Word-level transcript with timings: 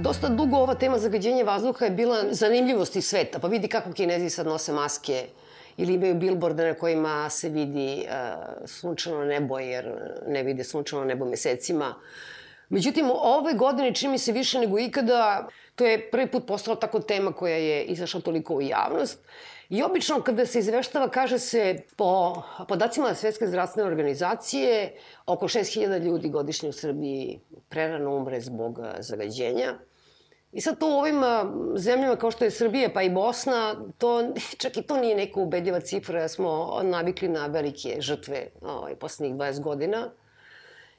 Dosta 0.00 0.28
dugo 0.28 0.56
ova 0.56 0.74
tema 0.74 0.98
zagađenja 0.98 1.44
vazduha 1.44 1.84
je 1.84 1.90
bila 1.90 2.24
zanimljivost 2.30 2.96
iz 2.96 3.06
sveta. 3.06 3.38
Pa 3.38 3.48
vidi 3.48 3.68
kako 3.68 3.92
kinezi 3.92 4.30
sad 4.30 4.46
nose 4.46 4.72
maske 4.72 5.26
ili 5.80 5.94
imaju 5.94 6.14
bilborde 6.14 6.64
na 6.64 6.74
kojima 6.74 7.30
se 7.30 7.48
vidi 7.48 8.06
uh, 8.06 8.66
sunčano 8.66 9.24
nebo 9.24 9.58
jer 9.58 9.92
ne 10.26 10.42
vide 10.42 10.64
sunčano 10.64 11.04
nebo 11.04 11.24
mesecima. 11.24 11.94
Međutim, 12.68 13.10
ove 13.10 13.54
godine 13.54 13.94
čini 13.94 14.12
mi 14.12 14.18
se 14.18 14.32
više 14.32 14.58
nego 14.58 14.78
ikada, 14.78 15.48
to 15.74 15.84
je 15.84 16.10
prvi 16.10 16.26
put 16.26 16.46
postala 16.46 16.76
tako 16.76 17.00
tema 17.00 17.32
koja 17.32 17.56
je 17.56 17.84
izašla 17.84 18.20
toliko 18.20 18.54
u 18.54 18.62
javnost. 18.62 19.18
I 19.70 19.82
obično 19.82 20.22
kada 20.22 20.46
se 20.46 20.58
izveštava, 20.58 21.08
kaže 21.08 21.38
se 21.38 21.76
po 21.96 22.42
podacima 22.68 23.14
Svetske 23.14 23.46
zdravstvene 23.46 23.88
organizacije, 23.88 24.94
oko 25.26 25.48
6000 25.48 26.02
ljudi 26.04 26.28
godišnje 26.28 26.68
u 26.68 26.72
Srbiji 26.72 27.40
prerano 27.68 28.16
umre 28.16 28.40
zbog 28.40 28.78
zagađenja. 28.98 29.74
I 30.52 30.60
sad 30.60 30.78
to 30.78 30.86
u 30.86 30.98
ovim 30.98 31.20
zemljama 31.76 32.16
kao 32.16 32.30
što 32.30 32.44
je 32.44 32.50
Srbija 32.50 32.90
pa 32.94 33.02
i 33.02 33.10
Bosna, 33.10 33.76
to, 33.98 34.22
čak 34.62 34.76
i 34.76 34.82
to 34.82 34.96
nije 34.96 35.16
neka 35.16 35.40
ubedljiva 35.40 35.80
cifra, 35.80 36.28
smo 36.28 36.80
navikli 36.82 37.28
na 37.28 37.46
velike 37.46 37.96
žrtve 38.00 38.48
ovaj, 38.62 38.94
poslednjih 38.94 39.36
20 39.36 39.60
godina. 39.60 40.10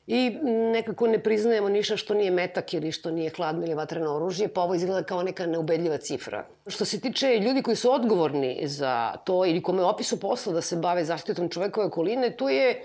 I 0.07 0.29
nekako 0.73 1.07
ne 1.07 1.23
priznajemo 1.23 1.69
ništa 1.69 1.97
što 1.97 2.13
nije 2.13 2.31
metak 2.31 2.73
ili 2.73 2.91
što 2.91 3.11
nije 3.11 3.29
hladno 3.29 3.66
ili 3.66 3.75
vatreno 3.75 4.16
oružje, 4.16 4.47
pa 4.47 4.61
ovo 4.61 4.75
izgleda 4.75 5.03
kao 5.03 5.23
neka 5.23 5.45
neubedljiva 5.45 5.97
cifra. 5.97 6.45
Što 6.67 6.85
se 6.85 6.99
tiče 6.99 7.39
ljudi 7.39 7.61
koji 7.61 7.75
su 7.75 7.91
odgovorni 7.91 8.67
za 8.67 9.13
to 9.25 9.45
ili 9.45 9.61
kome 9.61 9.83
opisu 9.83 10.19
posla 10.19 10.53
da 10.53 10.61
se 10.61 10.75
bave 10.75 11.05
zaštitom 11.05 11.49
čovekove 11.49 11.88
okoline, 11.88 12.35
tu 12.38 12.49
je 12.49 12.83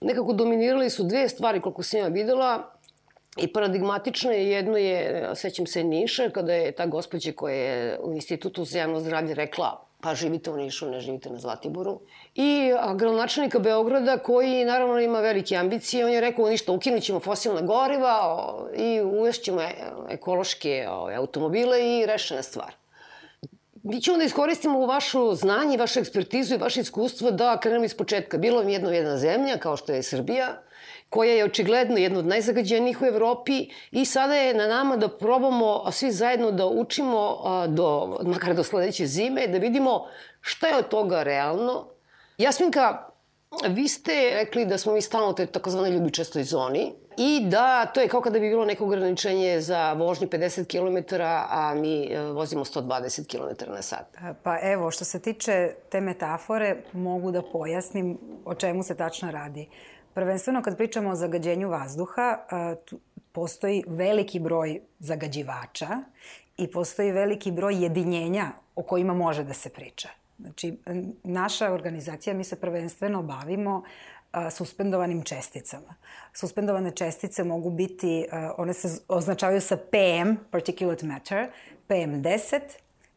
nekako 0.00 0.32
dominirali 0.32 0.90
su 0.90 1.04
dve 1.04 1.28
stvari 1.28 1.60
koliko 1.60 1.82
sam 1.82 2.00
ja 2.00 2.06
videla 2.06 2.77
i 3.38 3.52
paradigmatično 3.52 4.30
je. 4.32 4.50
Jedno 4.50 4.76
je, 4.76 5.30
sećam 5.34 5.66
se 5.66 5.84
Niša, 5.84 6.30
kada 6.30 6.54
je 6.54 6.72
ta 6.72 6.86
gospođa 6.86 7.32
koja 7.32 7.54
je 7.54 7.98
u 8.02 8.12
Institutu 8.12 8.64
za 8.64 8.78
javno 8.78 9.00
zdravlje 9.00 9.34
rekla 9.34 9.88
pa 10.00 10.14
živite 10.14 10.50
u 10.50 10.56
Nišu, 10.56 10.90
ne 10.90 11.00
živite 11.00 11.30
na 11.30 11.38
Zlatiboru. 11.38 12.00
I 12.34 12.70
gradonačelnika 12.94 13.58
Beograda 13.58 14.18
koji 14.18 14.64
naravno 14.64 15.00
ima 15.00 15.20
velike 15.20 15.56
ambicije, 15.56 16.04
on 16.04 16.12
je 16.12 16.20
rekao 16.20 16.48
ništa, 16.48 16.72
ukinut 16.72 17.02
ćemo 17.02 17.20
fosilna 17.20 17.60
goriva 17.60 18.54
i 18.76 19.00
uvešćemo 19.00 19.62
e, 19.62 19.74
ekološke 20.08 20.86
automobile 21.16 21.98
i 21.98 22.06
rešena 22.06 22.42
stvar. 22.42 22.74
Mi 23.82 24.00
ćemo 24.00 24.16
da 24.16 24.24
iskoristimo 24.24 24.86
vašu 24.86 25.34
znanje, 25.34 25.76
vašu 25.76 26.00
ekspertizu 26.00 26.54
i 26.54 26.58
vaše 26.58 26.80
iskustvo 26.80 27.30
da 27.30 27.60
krenemo 27.60 27.84
iz 27.84 27.94
početka. 27.94 28.38
Bilo 28.38 28.64
mi 28.64 28.72
jedno 28.72 28.90
jedna 28.90 29.16
zemlja, 29.16 29.58
kao 29.58 29.76
što 29.76 29.92
je 29.92 30.02
Srbija, 30.02 30.62
koja 31.08 31.34
je 31.34 31.44
očigledno 31.44 31.96
jedna 31.96 32.18
od 32.18 32.26
najzagađenijih 32.26 33.02
u 33.02 33.06
Evropi 33.06 33.68
i 33.90 34.04
sada 34.04 34.34
je 34.34 34.54
na 34.54 34.66
nama 34.66 34.96
da 34.96 35.08
probamo 35.08 35.92
svi 35.92 36.10
zajedno 36.12 36.50
da 36.52 36.66
učimo 36.66 37.38
do, 37.68 38.18
makar 38.22 38.54
do 38.54 38.62
sledeće 38.62 39.06
zime, 39.06 39.46
da 39.46 39.58
vidimo 39.58 40.06
šta 40.40 40.66
je 40.66 40.76
od 40.76 40.88
toga 40.88 41.22
realno. 41.22 41.86
Jasminka, 42.38 43.08
vi 43.68 43.88
ste 43.88 44.30
rekli 44.34 44.66
da 44.66 44.78
smo 44.78 44.92
mi 44.92 45.02
stalno 45.02 45.30
u 45.30 45.32
toj 45.32 45.46
takozvanoj 45.46 45.90
ljubičastoj 45.90 46.44
zoni 46.44 46.92
i 47.16 47.40
da 47.48 47.86
to 47.86 48.00
je 48.00 48.08
kao 48.08 48.20
kada 48.20 48.38
bi 48.38 48.48
bilo 48.48 48.64
neko 48.64 48.84
ograničenje 48.84 49.60
za 49.60 49.92
vožnju 49.92 50.28
50 50.28 50.66
km, 50.66 51.14
a 51.50 51.74
mi 51.74 52.04
e, 52.04 52.22
vozimo 52.22 52.64
120 52.64 53.26
km 53.26 53.72
na 53.72 53.82
sat. 53.82 54.16
Pa 54.42 54.58
evo, 54.62 54.90
što 54.90 55.04
se 55.04 55.20
tiče 55.20 55.74
te 55.90 56.00
metafore, 56.00 56.76
mogu 56.92 57.30
da 57.30 57.42
pojasnim 57.42 58.18
o 58.44 58.54
čemu 58.54 58.82
se 58.82 58.96
tačno 58.96 59.30
radi. 59.30 59.68
Prvenstveno 60.18 60.62
kad 60.62 60.76
pričamo 60.76 61.10
o 61.10 61.14
zagađenju 61.14 61.68
vazduha, 61.68 62.38
postoji 63.32 63.84
veliki 63.86 64.40
broj 64.40 64.80
zagađivača 64.98 65.88
i 66.56 66.70
postoji 66.70 67.12
veliki 67.12 67.52
broj 67.52 67.82
jedinjenja 67.82 68.46
o 68.74 68.82
kojima 68.82 69.14
može 69.14 69.44
da 69.44 69.52
se 69.52 69.70
priča. 69.70 70.08
Znači, 70.38 70.78
naša 71.24 71.72
organizacija, 71.72 72.34
mi 72.34 72.44
se 72.44 72.60
prvenstveno 72.60 73.22
bavimo 73.22 73.82
suspendovanim 74.50 75.22
česticama. 75.22 75.94
Suspendovane 76.32 76.90
čestice 76.90 77.44
mogu 77.44 77.70
biti, 77.70 78.26
one 78.56 78.72
se 78.72 79.00
označavaju 79.08 79.60
sa 79.60 79.76
PM, 79.76 80.34
particulate 80.50 81.06
matter, 81.06 81.50
PM10 81.88 82.60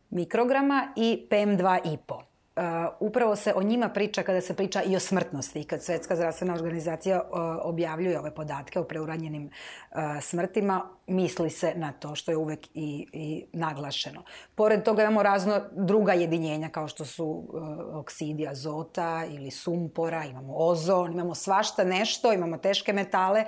mikrograma 0.10 0.94
i 0.96 1.28
PM2,5. 1.30 2.31
Uh, 2.56 2.64
upravo 3.00 3.36
se 3.36 3.54
o 3.56 3.64
njima 3.64 3.90
priča 3.90 4.24
kada 4.24 4.42
se 4.42 4.54
priča 4.54 4.84
i 4.84 4.96
o 4.96 5.00
smrtnosti. 5.00 5.64
Kad 5.64 5.84
Svetska 5.84 6.16
zdravstvena 6.16 6.54
organizacija 6.54 7.22
uh, 7.22 7.40
objavljuje 7.62 8.20
ove 8.20 8.36
podatke 8.36 8.80
o 8.80 8.84
preuranjenim 8.84 9.46
uh, 9.46 9.98
smrtima, 10.22 10.90
misli 11.08 11.50
se 11.50 11.74
na 11.76 11.92
to 11.92 12.16
što 12.16 12.32
je 12.32 12.38
uvek 12.38 12.68
i, 12.74 13.08
i 13.14 13.46
naglašeno. 13.54 14.24
Pored 14.56 14.84
toga 14.84 15.02
imamo 15.04 15.24
razno 15.24 15.62
druga 15.72 16.14
jedinjenja 16.14 16.70
kao 16.70 16.88
što 16.88 17.06
su 17.06 17.26
uh, 17.26 17.46
oksidi 17.96 18.48
azota 18.48 19.24
ili 19.30 19.52
sumpora, 19.52 20.26
imamo 20.26 20.54
ozon, 20.56 21.12
imamo 21.12 21.36
svašta 21.36 21.84
nešto, 21.84 22.34
imamo 22.34 22.58
teške 22.58 22.94
metale, 22.94 23.46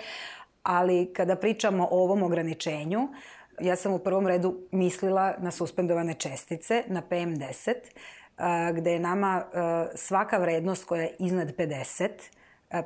ali 0.63 1.13
kada 1.13 1.35
pričamo 1.35 1.87
o 1.91 2.03
ovom 2.03 2.23
ograničenju, 2.23 3.07
ja 3.59 3.75
sam 3.75 3.93
u 3.93 3.99
prvom 3.99 4.27
redu 4.27 4.59
mislila 4.71 5.33
na 5.39 5.51
suspendovane 5.51 6.13
čestice, 6.13 6.83
na 6.87 7.01
PM10, 7.09 7.73
gde 8.73 8.91
je 8.91 8.99
nama 8.99 9.45
svaka 9.95 10.37
vrednost 10.37 10.85
koja 10.85 11.01
je 11.01 11.15
iznad 11.19 11.55
50 11.57 12.09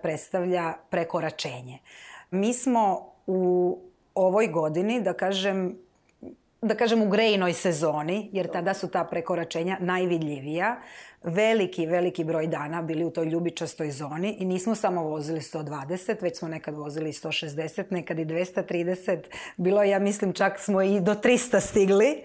predstavlja 0.02 0.74
prekoračenje. 0.90 1.80
Mi 2.32 2.54
smo 2.54 3.14
u 3.28 3.78
ovoj 4.16 4.48
godini, 4.48 5.02
da 5.02 5.14
kažem, 5.14 5.78
da 6.62 6.76
kažem 6.76 7.02
u 7.02 7.10
grejnoj 7.10 7.54
sezoni, 7.54 8.30
jer 8.34 8.52
tada 8.52 8.74
su 8.74 8.88
ta 8.88 9.04
prekoračenja 9.04 9.78
najvidljivija, 9.80 10.76
veliki, 11.24 11.86
veliki 11.86 12.24
broj 12.24 12.48
dana 12.48 12.82
bili 12.82 13.06
u 13.06 13.10
toj 13.10 13.26
ljubičastoj 13.26 13.92
zoni 13.92 14.36
i 14.40 14.46
nismo 14.46 14.76
samo 14.76 15.04
vozili 15.04 15.40
120, 15.40 16.22
već 16.22 16.38
smo 16.38 16.48
nekad 16.48 16.76
vozili 16.76 17.12
160, 17.12 17.84
nekad 17.90 18.20
i 18.20 18.26
230. 18.26 19.20
Bilo 19.58 19.84
ja 19.84 20.00
mislim, 20.00 20.34
čak 20.34 20.60
smo 20.60 20.82
i 20.82 21.00
do 21.00 21.14
300 21.14 21.60
stigli 21.60 22.24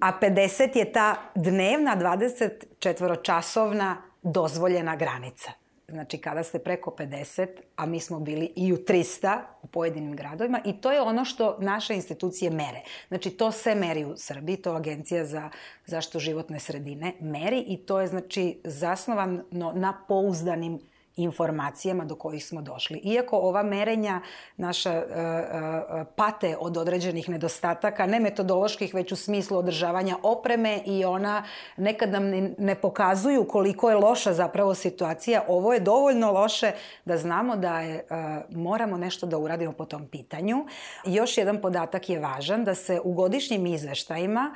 a 0.00 0.12
50 0.20 0.76
je 0.76 0.92
ta 0.92 1.16
dnevna 1.34 1.96
24-časovna 1.96 3.96
dozvoljena 4.22 4.96
granica. 4.96 5.52
Znači, 5.88 6.18
kada 6.18 6.42
ste 6.42 6.58
preko 6.58 6.94
50, 6.98 7.48
a 7.76 7.86
mi 7.86 8.00
smo 8.00 8.20
bili 8.20 8.52
i 8.56 8.72
u 8.72 8.76
300 8.76 9.38
u 9.62 9.66
pojedinim 9.66 10.16
gradovima 10.16 10.60
i 10.64 10.80
to 10.80 10.92
je 10.92 11.00
ono 11.00 11.24
što 11.24 11.56
naše 11.60 11.94
institucije 11.94 12.50
mere. 12.50 12.82
Znači, 13.08 13.30
to 13.30 13.52
se 13.52 13.74
meri 13.74 14.04
u 14.04 14.16
Srbiji, 14.16 14.56
to 14.56 14.72
Agencija 14.72 15.24
za 15.24 15.50
zaštitu 15.86 16.18
životne 16.18 16.60
sredine 16.60 17.12
meri 17.20 17.64
i 17.68 17.76
to 17.76 18.00
je, 18.00 18.06
znači, 18.06 18.60
zasnovano 18.64 19.42
na 19.74 20.04
pouzdanim 20.08 20.80
informacijama 21.18 22.04
do 22.04 22.14
kojih 22.14 22.46
smo 22.46 22.62
došli. 22.62 22.98
Iako 22.98 23.36
ova 23.36 23.62
merenja 23.62 24.20
naša 24.56 24.92
uh, 24.92 25.02
uh, 25.02 26.06
pate 26.16 26.56
od 26.60 26.76
određenih 26.76 27.28
nedostataka, 27.28 28.06
ne 28.06 28.20
metodoloških, 28.20 28.94
već 28.94 29.12
u 29.12 29.16
smislu 29.16 29.58
održavanja 29.58 30.16
opreme 30.22 30.80
i 30.86 31.04
ona 31.04 31.44
nekad 31.76 32.10
nam 32.10 32.24
ne, 32.24 32.50
ne 32.58 32.74
pokazuju 32.74 33.44
koliko 33.44 33.90
je 33.90 33.96
loša 33.96 34.32
zapravo 34.32 34.74
situacija. 34.74 35.42
Ovo 35.48 35.72
je 35.72 35.80
dovoljno 35.80 36.32
loše 36.32 36.72
da 37.04 37.16
znamo 37.16 37.56
da 37.56 37.80
je, 37.80 38.04
uh, 38.10 38.56
moramo 38.56 38.96
nešto 38.96 39.26
da 39.26 39.38
uradimo 39.38 39.72
po 39.72 39.84
tom 39.84 40.06
pitanju. 40.06 40.66
Još 41.04 41.38
jedan 41.38 41.60
podatak 41.60 42.08
je 42.08 42.20
važan, 42.20 42.64
da 42.64 42.74
se 42.74 43.00
u 43.04 43.12
godišnjim 43.12 43.66
izveštajima 43.66 44.54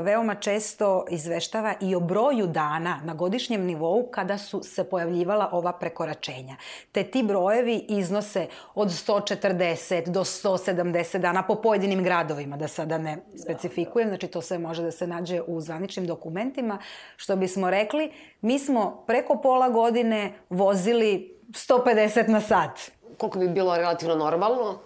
veoma 0.00 0.34
često 0.34 1.04
izveštava 1.10 1.74
i 1.80 1.94
o 1.94 2.00
broju 2.00 2.46
dana 2.46 3.00
na 3.04 3.14
godišnjem 3.14 3.64
nivou 3.64 4.08
kada 4.10 4.38
su 4.38 4.62
se 4.62 4.84
pojavljivala 4.84 5.48
ova 5.52 5.72
prekoračenja 5.72 5.93
prekoračenja. 5.94 6.56
Te 6.92 7.04
ti 7.04 7.22
brojevi 7.22 7.84
iznose 7.88 8.46
od 8.74 8.88
140 8.88 10.08
do 10.10 10.24
170 10.24 11.18
dana 11.18 11.42
po 11.42 11.54
pojedinim 11.54 12.04
gradovima, 12.04 12.56
da 12.56 12.68
sada 12.68 12.98
ne 12.98 13.18
specifikujem, 13.42 14.08
znači 14.08 14.26
to 14.26 14.40
sve 14.40 14.58
može 14.58 14.82
da 14.82 14.90
se 14.90 15.06
nađe 15.06 15.40
u 15.46 15.60
zvaničnim 15.60 16.06
dokumentima. 16.06 16.78
Što 17.16 17.36
bismo 17.36 17.70
rekli, 17.70 18.12
mi 18.40 18.58
smo 18.58 19.04
preko 19.06 19.40
pola 19.42 19.68
godine 19.68 20.32
vozili 20.50 21.38
150 21.50 22.28
na 22.28 22.40
sat. 22.40 22.90
Koliko 23.18 23.38
bi 23.38 23.48
bilo 23.48 23.76
relativno 23.76 24.14
normalno? 24.14 24.78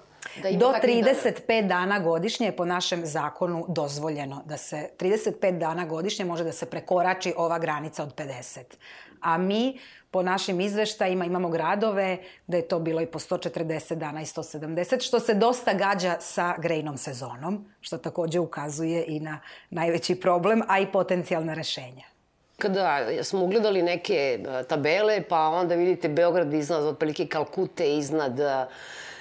Da 0.42 0.50
Do 0.50 0.72
35 0.82 1.42
dana. 1.48 1.68
dana 1.68 1.98
godišnje 1.98 2.46
je 2.46 2.56
po 2.56 2.64
našem 2.64 3.06
zakonu 3.06 3.64
dozvoljeno 3.68 4.42
da 4.44 4.56
se 4.56 4.88
35 4.98 5.58
dana 5.58 5.86
godišnje 5.86 6.24
može 6.24 6.44
da 6.44 6.52
se 6.52 6.66
prekorači 6.66 7.34
ova 7.36 7.58
granica 7.58 8.02
od 8.02 8.14
50. 8.14 8.60
A 9.20 9.38
mi 9.38 9.78
po 10.10 10.22
našim 10.22 10.60
izveštajima 10.60 11.24
imamo 11.24 11.48
gradove 11.48 12.18
da 12.46 12.56
je 12.56 12.68
to 12.68 12.78
bilo 12.78 13.00
i 13.00 13.06
po 13.06 13.18
140 13.18 13.94
dana 13.94 14.22
i 14.22 14.24
170, 14.24 15.06
što 15.06 15.20
se 15.20 15.34
dosta 15.34 15.74
gađa 15.74 16.16
sa 16.20 16.54
grejnom 16.58 16.96
sezonom, 16.96 17.64
što 17.80 17.98
takođe 17.98 18.40
ukazuje 18.40 19.04
i 19.08 19.20
na 19.20 19.40
najveći 19.70 20.14
problem, 20.14 20.62
a 20.68 20.78
i 20.78 20.92
potencijalna 20.92 21.54
rešenja. 21.54 22.04
Kada 22.58 23.06
smo 23.22 23.44
ugledali 23.44 23.82
neke 23.82 24.14
e, 24.14 24.64
tabele, 24.64 25.22
pa 25.28 25.48
onda 25.48 25.74
vidite 25.74 26.08
Beograd 26.08 26.54
iznad 26.54 26.84
otprilike 26.84 27.26
Kalkute, 27.26 27.96
iznad 27.96 28.40
uh, 28.40 28.46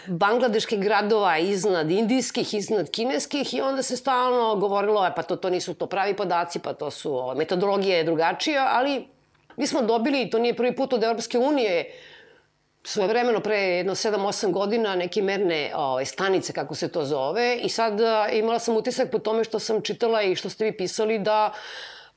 bangladeških 0.07 0.79
gradova 0.79 1.37
iznad 1.37 1.91
indijskih, 1.91 2.53
iznad 2.53 2.89
kineskih 2.89 3.53
i 3.53 3.61
onda 3.61 3.83
se 3.83 3.97
stalno 3.97 4.55
govorilo, 4.55 5.05
e, 5.07 5.11
pa 5.15 5.23
to, 5.23 5.35
to 5.35 5.49
nisu 5.49 5.73
to 5.73 5.85
pravi 5.85 6.15
podaci, 6.15 6.59
pa 6.59 6.73
to 6.73 6.91
su, 6.91 7.15
o, 7.15 7.35
metodologija 7.35 7.97
je 7.97 8.03
drugačija, 8.03 8.69
ali 8.71 9.07
mi 9.57 9.67
smo 9.67 9.81
dobili, 9.81 10.29
to 10.29 10.39
nije 10.39 10.55
prvi 10.55 10.75
put 10.75 10.93
od 10.93 11.03
Evropske 11.03 11.37
unije, 11.37 11.91
svoje 12.83 13.07
vremeno 13.07 13.39
pre 13.39 13.57
jedno 13.57 13.95
7-8 13.95 14.51
godina 14.51 14.95
neke 14.95 15.21
merne 15.21 15.71
ovaj, 15.75 16.05
stanice, 16.05 16.53
kako 16.53 16.75
se 16.75 16.87
to 16.91 17.05
zove, 17.05 17.57
i 17.63 17.69
sad 17.69 18.01
a, 18.01 18.29
imala 18.31 18.59
sam 18.59 18.77
utisak 18.77 19.11
po 19.11 19.19
tome 19.19 19.43
što 19.43 19.59
sam 19.59 19.81
čitala 19.81 20.21
i 20.21 20.35
što 20.35 20.49
ste 20.49 20.65
vi 20.65 20.77
pisali 20.77 21.19
da 21.19 21.53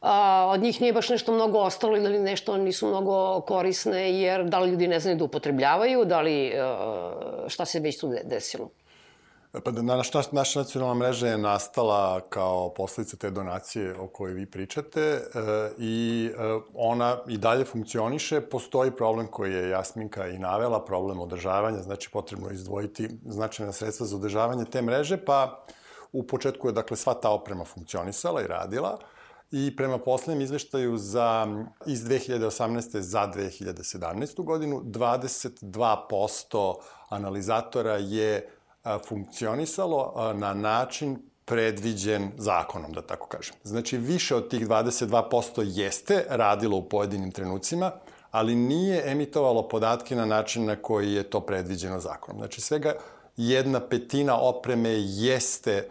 a, 0.00 0.46
od 0.52 0.60
njih 0.60 0.80
nije 0.80 0.92
baš 0.92 1.08
nešto 1.08 1.32
mnogo 1.32 1.58
ostalo 1.58 1.96
ili 1.96 2.18
nešto 2.18 2.56
nisu 2.56 2.88
mnogo 2.88 3.40
korisne, 3.40 4.20
jer 4.20 4.44
da 4.44 4.58
li 4.58 4.70
ljudi 4.70 4.88
ne 4.88 5.00
znaju 5.00 5.16
da 5.16 5.24
upotrebljavaju, 5.24 6.04
da 6.04 6.20
li, 6.20 6.52
a, 6.58 7.46
šta 7.48 7.64
se 7.64 7.80
već 7.80 8.00
tu 8.00 8.12
desilo? 8.24 8.70
Pa 9.52 9.70
da, 9.70 9.82
naš, 9.82 10.12
naš, 10.12 10.32
naša 10.32 10.58
nacionalna 10.58 10.94
mreža 10.94 11.28
je 11.28 11.38
nastala 11.38 12.20
kao 12.28 12.74
posledica 12.74 13.16
te 13.16 13.30
donacije 13.30 13.98
o 13.98 14.06
kojoj 14.06 14.34
vi 14.34 14.46
pričate 14.46 15.00
e, 15.00 15.20
i 15.78 16.30
e, 16.30 16.58
ona 16.74 17.16
i 17.28 17.38
dalje 17.38 17.64
funkcioniše. 17.64 18.40
Postoji 18.40 18.90
problem 18.90 19.26
koji 19.26 19.52
je 19.52 19.68
Jasminka 19.68 20.28
i 20.28 20.38
navela, 20.38 20.84
problem 20.84 21.20
održavanja, 21.20 21.82
znači 21.82 22.10
potrebno 22.10 22.48
je 22.48 22.54
izdvojiti 22.54 23.08
značajna 23.26 23.72
sredstva 23.72 24.06
za 24.06 24.16
održavanje 24.16 24.64
te 24.64 24.82
mreže, 24.82 25.16
pa 25.24 25.64
u 26.12 26.26
početku 26.26 26.68
je 26.68 26.72
dakle 26.72 26.96
sva 26.96 27.14
ta 27.14 27.30
oprema 27.30 27.64
funkcionisala 27.64 28.42
i 28.42 28.46
radila. 28.46 28.98
I 29.50 29.76
prema 29.76 29.98
poslednjem 29.98 30.42
izveštaju 30.42 30.98
za, 30.98 31.46
iz 31.86 32.04
2018. 32.04 32.98
za 32.98 33.32
2017. 33.34 34.44
godinu, 34.44 34.82
22% 34.84 36.74
analizatora 37.08 37.96
je 37.96 38.59
funkcionisalo 39.08 40.32
na 40.34 40.54
način 40.54 41.18
predviđen 41.44 42.30
zakonom, 42.36 42.92
da 42.92 43.02
tako 43.02 43.26
kažem. 43.26 43.54
Znači, 43.64 43.98
više 43.98 44.36
od 44.36 44.48
tih 44.48 44.68
22% 44.68 45.62
jeste 45.66 46.24
radilo 46.28 46.76
u 46.76 46.88
pojedinim 46.88 47.32
trenucima, 47.32 47.90
ali 48.30 48.54
nije 48.54 49.10
emitovalo 49.10 49.68
podatke 49.68 50.16
na 50.16 50.24
način 50.24 50.64
na 50.64 50.76
koji 50.76 51.12
je 51.12 51.22
to 51.22 51.40
predviđeno 51.40 52.00
zakonom. 52.00 52.40
Znači, 52.40 52.60
svega 52.60 52.94
jedna 53.36 53.80
petina 53.80 54.40
opreme 54.40 54.90
jeste 54.98 55.88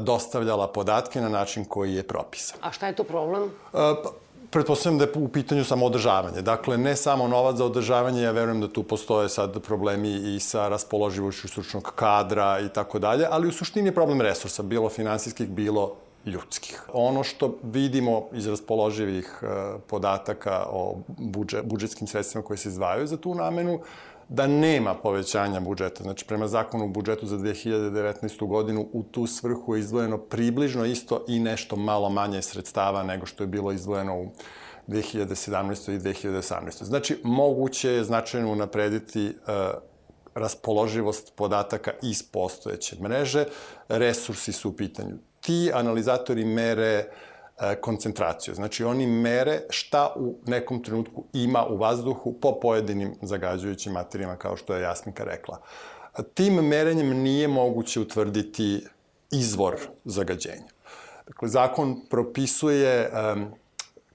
dostavljala 0.00 0.72
podatke 0.72 1.20
na 1.20 1.28
način 1.28 1.64
koji 1.64 1.94
je 1.94 2.02
propisan. 2.02 2.58
A 2.62 2.72
šta 2.72 2.86
je 2.86 2.96
to 2.96 3.04
problem? 3.04 3.50
Pa, 3.72 4.10
pretpostavljam 4.50 4.98
da 4.98 5.04
je 5.04 5.10
u 5.14 5.28
pitanju 5.28 5.64
samo 5.64 5.86
održavanje. 5.86 6.42
Dakle, 6.42 6.78
ne 6.78 6.96
samo 6.96 7.28
novac 7.28 7.56
za 7.56 7.64
održavanje, 7.64 8.22
ja 8.22 8.30
verujem 8.30 8.60
da 8.60 8.68
tu 8.68 8.82
postoje 8.82 9.28
sad 9.28 9.60
problemi 9.62 10.34
i 10.34 10.40
sa 10.40 10.68
raspoloživošću 10.68 11.48
stručnog 11.48 11.92
kadra 11.94 12.60
i 12.60 12.68
tako 12.68 12.98
dalje, 12.98 13.26
ali 13.30 13.48
u 13.48 13.52
suštini 13.52 13.88
je 13.88 13.94
problem 13.94 14.20
resursa, 14.20 14.62
bilo 14.62 14.88
finansijskih, 14.88 15.48
bilo 15.48 15.94
ljudskih. 16.26 16.82
Ono 16.92 17.24
što 17.24 17.54
vidimo 17.62 18.26
iz 18.32 18.46
raspoloživih 18.46 19.42
podataka 19.86 20.66
o 20.70 20.96
budžet, 21.06 21.64
budžetskim 21.64 22.06
sredstvima 22.06 22.44
koje 22.44 22.56
se 22.56 22.68
izdvajaju 22.68 23.06
za 23.06 23.16
tu 23.16 23.34
namenu, 23.34 23.80
da 24.28 24.46
nema 24.46 24.94
povećanja 24.94 25.60
budžeta. 25.60 26.02
Znači, 26.02 26.24
prema 26.24 26.48
zakonu 26.48 26.84
o 26.84 26.88
budžetu 26.88 27.26
za 27.26 27.36
2019. 27.36 28.46
godinu 28.46 28.88
u 28.92 29.02
tu 29.02 29.26
svrhu 29.26 29.74
je 29.74 29.80
izdvojeno 29.80 30.18
približno 30.18 30.84
isto 30.84 31.24
i 31.28 31.38
nešto 31.38 31.76
malo 31.76 32.08
manje 32.10 32.42
sredstava 32.42 33.02
nego 33.02 33.26
što 33.26 33.42
je 33.42 33.46
bilo 33.46 33.72
izdvojeno 33.72 34.20
u 34.20 34.30
2017. 34.88 35.94
i 35.94 35.98
2018. 35.98 36.84
Znači, 36.84 37.20
moguće 37.24 37.90
je 37.90 38.04
značajno 38.04 38.52
unaprediti 38.52 39.26
uh, 39.26 39.54
raspoloživost 40.34 41.32
podataka 41.36 41.90
iz 42.02 42.22
postojeće 42.22 42.96
mreže. 43.02 43.44
Resursi 43.88 44.52
su 44.52 44.68
u 44.68 44.72
pitanju. 44.72 45.14
Ti 45.40 45.70
analizatori 45.74 46.44
mere 46.44 46.94
E, 46.94 47.04
koncentraciju. 47.80 48.54
Znači, 48.54 48.84
oni 48.84 49.06
mere 49.06 49.60
šta 49.70 50.12
u 50.16 50.34
nekom 50.46 50.82
trenutku 50.82 51.24
ima 51.32 51.66
u 51.66 51.76
vazduhu 51.76 52.32
po 52.40 52.60
pojedinim 52.60 53.14
zagađujućim 53.22 53.92
materijama, 53.92 54.36
kao 54.36 54.56
što 54.56 54.74
je 54.74 54.82
Jasminka 54.82 55.24
rekla. 55.24 55.58
Tim 56.34 56.54
merenjem 56.54 57.08
nije 57.08 57.48
moguće 57.48 58.00
utvrditi 58.00 58.86
izvor 59.30 59.76
zagađenja. 60.04 60.68
Dakle, 61.26 61.48
zakon 61.48 62.00
propisuje 62.10 63.10
um, 63.10 63.46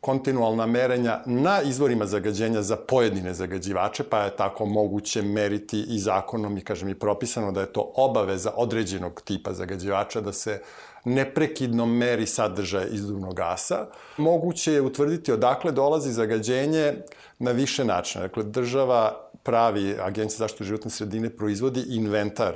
kontinualna 0.04 0.66
merenja 0.66 1.22
na 1.25 1.62
izvorima 1.62 2.06
zagađenja 2.06 2.62
za 2.62 2.75
pojedine 2.75 3.34
zagađivače, 3.34 4.04
pa 4.04 4.24
je 4.24 4.36
tako 4.36 4.66
moguće 4.66 5.22
meriti 5.22 5.86
i 5.88 6.00
zakonom 6.00 6.57
i, 6.57 6.62
kažem, 6.62 6.89
i 6.89 7.00
propisano 7.00 7.51
da 7.51 7.62
je 7.62 7.74
to 7.74 7.92
obaveza 7.96 8.51
određenog 8.56 9.22
tipa 9.22 9.54
zagađivača 9.54 10.22
da 10.22 10.34
se 10.34 10.62
neprekidno 11.05 11.85
meri 11.85 12.25
sadržaj 12.25 12.88
izduvnog 12.91 13.33
gasa. 13.35 13.85
Moguće 14.17 14.73
je 14.73 14.81
utvrditi 14.81 15.31
odakle 15.31 15.71
dolazi 15.71 16.11
zagađenje 16.11 16.94
na 17.39 17.51
više 17.51 17.85
načina. 17.85 18.27
Dakle, 18.27 18.44
država 18.44 19.29
pravi, 19.44 19.95
Agencija 20.01 20.38
zaštitu 20.38 20.63
životne 20.63 20.91
sredine 20.91 21.29
proizvodi 21.29 21.83
inventar 21.88 22.53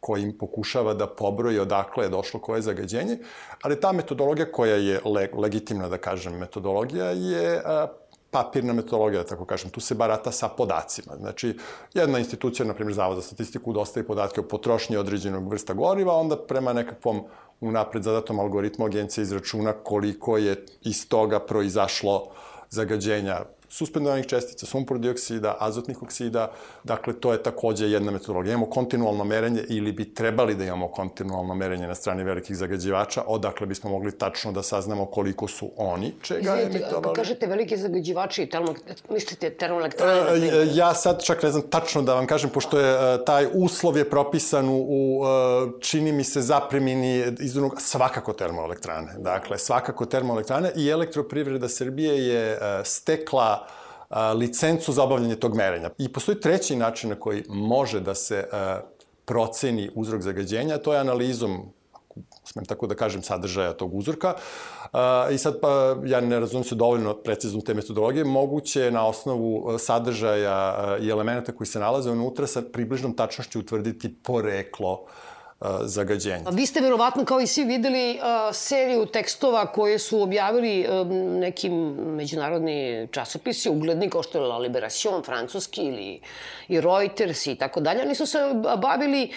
kojim 0.00 0.38
pokušava 0.38 0.94
da 0.94 1.06
pobroji 1.06 1.58
odakle 1.58 2.04
je 2.04 2.10
došlo 2.10 2.40
koje 2.40 2.62
zagađenje, 2.62 3.18
ali 3.62 3.80
ta 3.80 3.92
metodologija 3.92 4.52
koja 4.52 4.76
je 4.76 5.00
le, 5.04 5.28
legitimna, 5.34 5.88
da 5.88 5.98
kažem, 5.98 6.38
metodologija 6.38 7.10
je 7.10 7.62
a, 7.64 7.86
papirna 8.30 8.72
metodologija, 8.72 9.22
da 9.22 9.28
tako 9.28 9.44
kažem. 9.44 9.70
Tu 9.70 9.80
se 9.80 9.94
barata 9.94 10.32
sa 10.32 10.48
podacima. 10.48 11.16
Znači, 11.16 11.56
jedna 11.94 12.18
institucija, 12.18 12.66
na 12.66 12.74
primjer 12.74 12.94
Zavod 12.94 13.16
za 13.16 13.22
statistiku, 13.22 13.72
dostaje 13.72 14.06
podatke 14.06 14.40
o 14.40 14.48
potrošnji 14.48 14.96
određenog 14.96 15.48
vrsta 15.50 15.74
goriva, 15.74 16.14
onda 16.14 16.36
prema 16.36 16.72
nekakvom 16.72 17.24
unapred 17.60 18.02
zadatom 18.02 18.40
algoritmu 18.40 18.84
agencija 18.84 19.22
izračuna 19.22 19.72
koliko 19.72 20.36
je 20.38 20.64
iz 20.82 21.08
toga 21.08 21.40
proizašlo 21.40 22.28
zagađenja 22.70 23.40
suspendovanih 23.68 24.26
čestica, 24.26 24.66
sumpor 24.66 24.98
dioksida, 24.98 25.56
azotnih 25.60 26.02
oksida, 26.02 26.50
dakle 26.84 27.20
to 27.20 27.32
je 27.32 27.42
takođe 27.42 27.90
jedna 27.90 28.12
metodologija. 28.12 28.52
Imamo 28.52 28.70
kontinualno 28.70 29.24
merenje 29.24 29.64
ili 29.68 29.92
bi 29.92 30.14
trebali 30.14 30.54
da 30.54 30.64
imamo 30.64 30.88
kontinualno 30.88 31.54
merenje 31.54 31.86
na 31.86 31.94
strani 31.94 32.24
velikih 32.24 32.56
zagađivača, 32.56 33.22
odakle 33.26 33.66
bismo 33.66 33.90
mogli 33.90 34.12
tačno 34.18 34.52
da 34.52 34.62
saznamo 34.62 35.06
koliko 35.06 35.48
su 35.48 35.70
oni 35.76 36.14
čega 36.22 36.40
Izvijete, 36.40 36.78
emitovali. 36.78 37.14
Kažete 37.14 37.46
veliki 37.46 37.76
zagađivači, 37.76 38.46
termo, 38.46 38.74
mislite 39.10 39.50
termoelektrane? 39.50 40.12
E, 40.12 40.66
ja 40.74 40.94
sad 40.94 41.24
čak 41.24 41.42
ne 41.42 41.50
znam 41.50 41.62
tačno 41.70 42.02
da 42.02 42.14
vam 42.14 42.26
kažem, 42.26 42.50
pošto 42.50 42.78
je 42.78 43.14
e, 43.14 43.24
taj 43.24 43.46
uslov 43.54 43.96
je 43.96 44.10
propisan 44.10 44.68
u, 44.68 44.86
u 44.88 45.24
e, 45.24 45.80
čini 45.80 46.12
mi 46.12 46.24
se 46.24 46.40
zapremini 46.40 47.24
izduvnog, 47.40 47.80
svakako 47.80 48.32
termoelektrane. 48.32 49.14
Dakle, 49.18 49.58
svakako 49.58 50.06
termoelektrane 50.06 50.72
i 50.76 50.88
elektroprivreda 50.88 51.68
Srbije 51.68 52.26
je 52.28 52.58
stekla 52.84 53.65
a, 54.08 54.32
licencu 54.32 54.92
za 54.92 55.02
obavljanje 55.02 55.36
tog 55.36 55.56
merenja. 55.56 55.90
I 55.98 56.12
postoji 56.12 56.40
treći 56.40 56.76
način 56.76 57.10
na 57.10 57.16
koji 57.16 57.44
može 57.48 58.00
da 58.00 58.14
se 58.14 58.44
proceni 59.24 59.90
uzrok 59.94 60.22
zagađenja, 60.22 60.78
to 60.78 60.92
je 60.92 61.00
analizom 61.00 61.72
smem 62.44 62.64
tako 62.64 62.86
da 62.86 62.94
kažem, 62.94 63.22
sadržaja 63.22 63.72
tog 63.72 63.94
uzorka. 63.94 64.34
I 65.32 65.38
sad, 65.38 65.60
pa, 65.60 65.96
ja 66.04 66.20
ne 66.20 66.40
razumem 66.40 66.64
se 66.64 66.74
dovoljno 66.74 67.14
precizno 67.14 67.60
te 67.60 67.74
metodologije, 67.74 68.24
moguće 68.24 68.80
je 68.80 68.90
na 68.90 69.06
osnovu 69.06 69.78
sadržaja 69.78 70.96
i 71.00 71.08
elemenata 71.08 71.52
koji 71.52 71.66
se 71.66 71.80
nalaze 71.80 72.10
unutra 72.10 72.46
sa 72.46 72.62
približnom 72.62 73.16
tačnošću 73.16 73.58
utvrditi 73.58 74.14
poreklo 74.22 74.92
uh, 74.92 75.08
zagađenja. 75.82 76.50
Vi 76.52 76.66
ste 76.66 76.80
verovatno 76.80 77.24
kao 77.24 77.40
i 77.40 77.46
svi 77.46 77.64
videli 77.64 78.20
seriju 78.52 79.06
tekstova 79.06 79.72
koje 79.72 79.98
su 79.98 80.22
objavili 80.22 80.86
nekim 81.40 81.72
međunarodni 81.94 83.08
časopisi, 83.10 83.70
ugledni 83.70 84.10
kao 84.10 84.22
što 84.22 84.38
je 84.38 84.44
La 84.44 84.58
Liberation, 84.58 85.22
francuski 85.22 85.82
ili 85.82 86.20
i 86.68 86.80
Reuters 86.80 87.46
i 87.46 87.54
tako 87.54 87.80
dalje. 87.80 88.02
Oni 88.02 88.14
su 88.14 88.26
se 88.26 88.38
bavili 88.78 89.32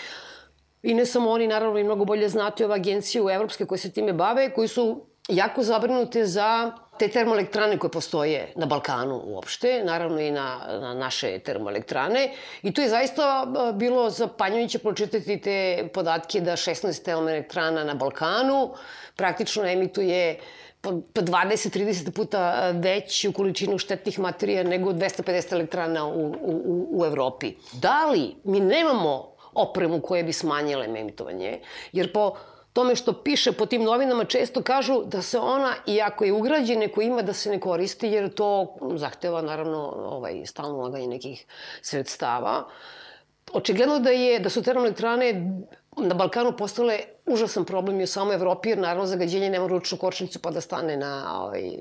i 0.84 0.94
ne 0.94 1.06
samo 1.06 1.30
oni, 1.30 1.48
naravno 1.48 1.80
i 1.80 1.84
mnogo 1.84 2.06
bolje 2.06 2.30
znati 2.30 2.64
ove 2.64 2.76
agencije 2.76 3.22
u 3.22 3.30
evropske 3.30 3.66
koje 3.66 3.80
se 3.80 3.92
time 3.92 4.14
bave, 4.14 4.54
koji 4.54 4.68
su 4.68 5.06
jako 5.30 5.64
zabrinute 5.64 6.26
za 6.26 6.72
te 7.00 7.08
termoelektrane 7.08 7.77
koje 7.77 7.91
postoje 7.91 8.51
na 8.56 8.65
Balkanu 8.65 9.22
uopšte, 9.25 9.84
naravno 9.84 10.20
i 10.20 10.32
na, 10.32 10.60
na 10.82 10.94
naše 10.94 11.39
termoelektrane. 11.39 12.32
I 12.63 12.74
tu 12.74 12.82
je 12.82 12.89
zaista 12.89 13.46
bilo 13.74 14.10
zapanjujuće 14.10 14.79
pročitati 14.79 15.41
te 15.41 15.89
podatke 15.94 16.41
da 16.41 16.51
16 16.51 17.03
termoelektrana 17.03 17.84
na 17.84 17.94
Balkanu 17.94 18.74
praktično 19.15 19.65
emituje 19.65 20.39
po 20.82 20.91
20-30 20.91 22.12
puta 22.12 22.72
veću 22.72 23.32
količinu 23.32 23.77
štetnih 23.77 24.20
materija 24.20 24.63
nego 24.63 24.91
250 24.91 25.53
elektrana 25.53 26.06
u, 26.06 26.25
u, 26.41 26.88
u 26.91 27.06
Evropi. 27.06 27.53
Da 27.74 28.06
li 28.06 28.36
mi 28.44 28.60
nemamo 28.60 29.36
opremu 29.53 30.01
koje 30.01 30.24
bi 30.24 30.34
smanjile 30.34 30.86
emitovanje? 30.86 31.60
Jer 31.91 32.13
po 32.13 32.36
tome 32.74 32.96
što 32.96 33.14
piše 33.24 33.52
po 33.52 33.66
tim 33.66 33.84
novinama 33.84 34.24
često 34.24 34.62
kažu 34.64 35.04
da 35.06 35.22
se 35.22 35.40
ona, 35.40 35.74
iako 35.88 36.26
je 36.26 36.34
ugrađena, 36.34 36.80
neko 36.80 37.02
ima 37.02 37.22
da 37.22 37.34
se 37.34 37.50
ne 37.50 37.60
koristi, 37.60 38.08
jer 38.08 38.34
to 38.34 38.76
zahteva 38.96 39.42
naravno 39.42 39.94
ovaj, 39.98 40.46
stalno 40.46 40.78
ulaganje 40.78 41.08
nekih 41.08 41.46
sredstava. 41.82 42.68
Očigledno 43.54 44.00
da 44.00 44.10
je 44.10 44.40
da 44.40 44.50
su 44.50 44.64
termoelektrane 44.64 45.34
na 45.98 46.16
Balkanu 46.16 46.58
postale 46.58 47.00
užasan 47.26 47.66
problem 47.66 48.00
i 48.00 48.04
u 48.04 48.08
samoj 48.08 48.36
Evropi, 48.36 48.70
jer 48.70 48.78
naravno 48.78 49.06
zagađenje 49.06 49.50
nema 49.50 49.68
ručnu 49.68 49.98
kočnicu 49.98 50.40
pa 50.40 50.52
da 50.52 50.62
stane 50.62 50.98
na, 50.98 51.42
ovaj, 51.42 51.72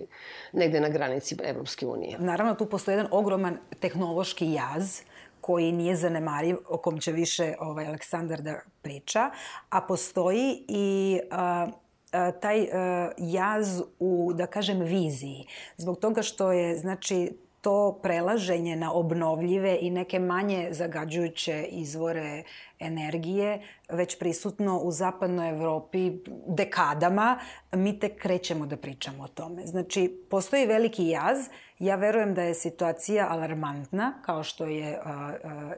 negde 0.53 0.81
na 0.81 0.89
granici 0.89 1.37
Evropske 1.45 1.87
unije. 1.87 2.19
Naravno, 2.19 2.55
tu 2.55 2.67
postoji 2.67 2.93
jedan 2.93 3.09
ogroman 3.11 3.59
tehnološki 3.81 4.53
jaz 4.53 5.01
koji 5.49 5.73
nije 5.73 5.97
zanemariv, 5.97 6.57
o 6.69 6.77
kom 6.77 6.99
će 7.01 7.13
više 7.13 7.55
ovaj, 7.61 7.87
Aleksandar 7.87 8.43
da 8.43 8.59
priča, 8.83 9.31
a 9.71 9.81
postoji 9.81 10.65
i 10.69 11.21
a, 11.31 11.67
a, 12.13 12.31
taj 12.31 12.67
a, 12.73 13.11
jaz 13.19 13.81
u, 13.99 14.33
da 14.35 14.47
kažem, 14.47 14.81
viziji. 14.81 15.47
Zbog 15.77 15.99
toga 15.99 16.23
što 16.23 16.53
je, 16.53 16.77
znači, 16.79 17.33
to 17.61 17.99
prelaženje 18.03 18.77
na 18.77 18.93
obnovljive 18.93 19.79
i 19.81 19.91
neke 19.91 20.19
manje 20.19 20.69
zagađujuće 20.71 21.67
izvore 21.71 22.43
energije 22.79 23.63
već 23.89 24.19
prisutno 24.19 24.79
u 24.79 24.93
zapadnoj 24.93 25.51
Evropi 25.51 26.13
dekadama, 26.47 27.39
mi 27.73 27.99
tek 27.99 28.23
krećemo 28.23 28.67
da 28.67 28.77
pričamo 28.77 29.25
o 29.25 29.29
tome. 29.29 29.67
Znači, 29.67 30.21
postoji 30.31 30.67
veliki 30.67 31.07
jaz. 31.07 31.39
Ja 31.79 31.97
verujem 31.97 32.35
da 32.35 32.43
je 32.43 32.55
situacija 32.55 33.27
alarmantna, 33.31 34.23
kao 34.23 34.43
što 34.43 34.67
je 34.67 35.01
a, 35.05 35.33
a, 35.45 35.73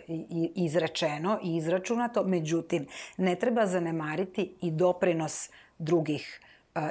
izrečeno 0.54 1.38
i 1.42 1.56
izračunato. 1.56 2.24
Međutim, 2.24 2.86
ne 3.16 3.34
treba 3.34 3.66
zanemariti 3.66 4.54
i 4.60 4.70
doprinos 4.70 5.50
drugih 5.78 6.40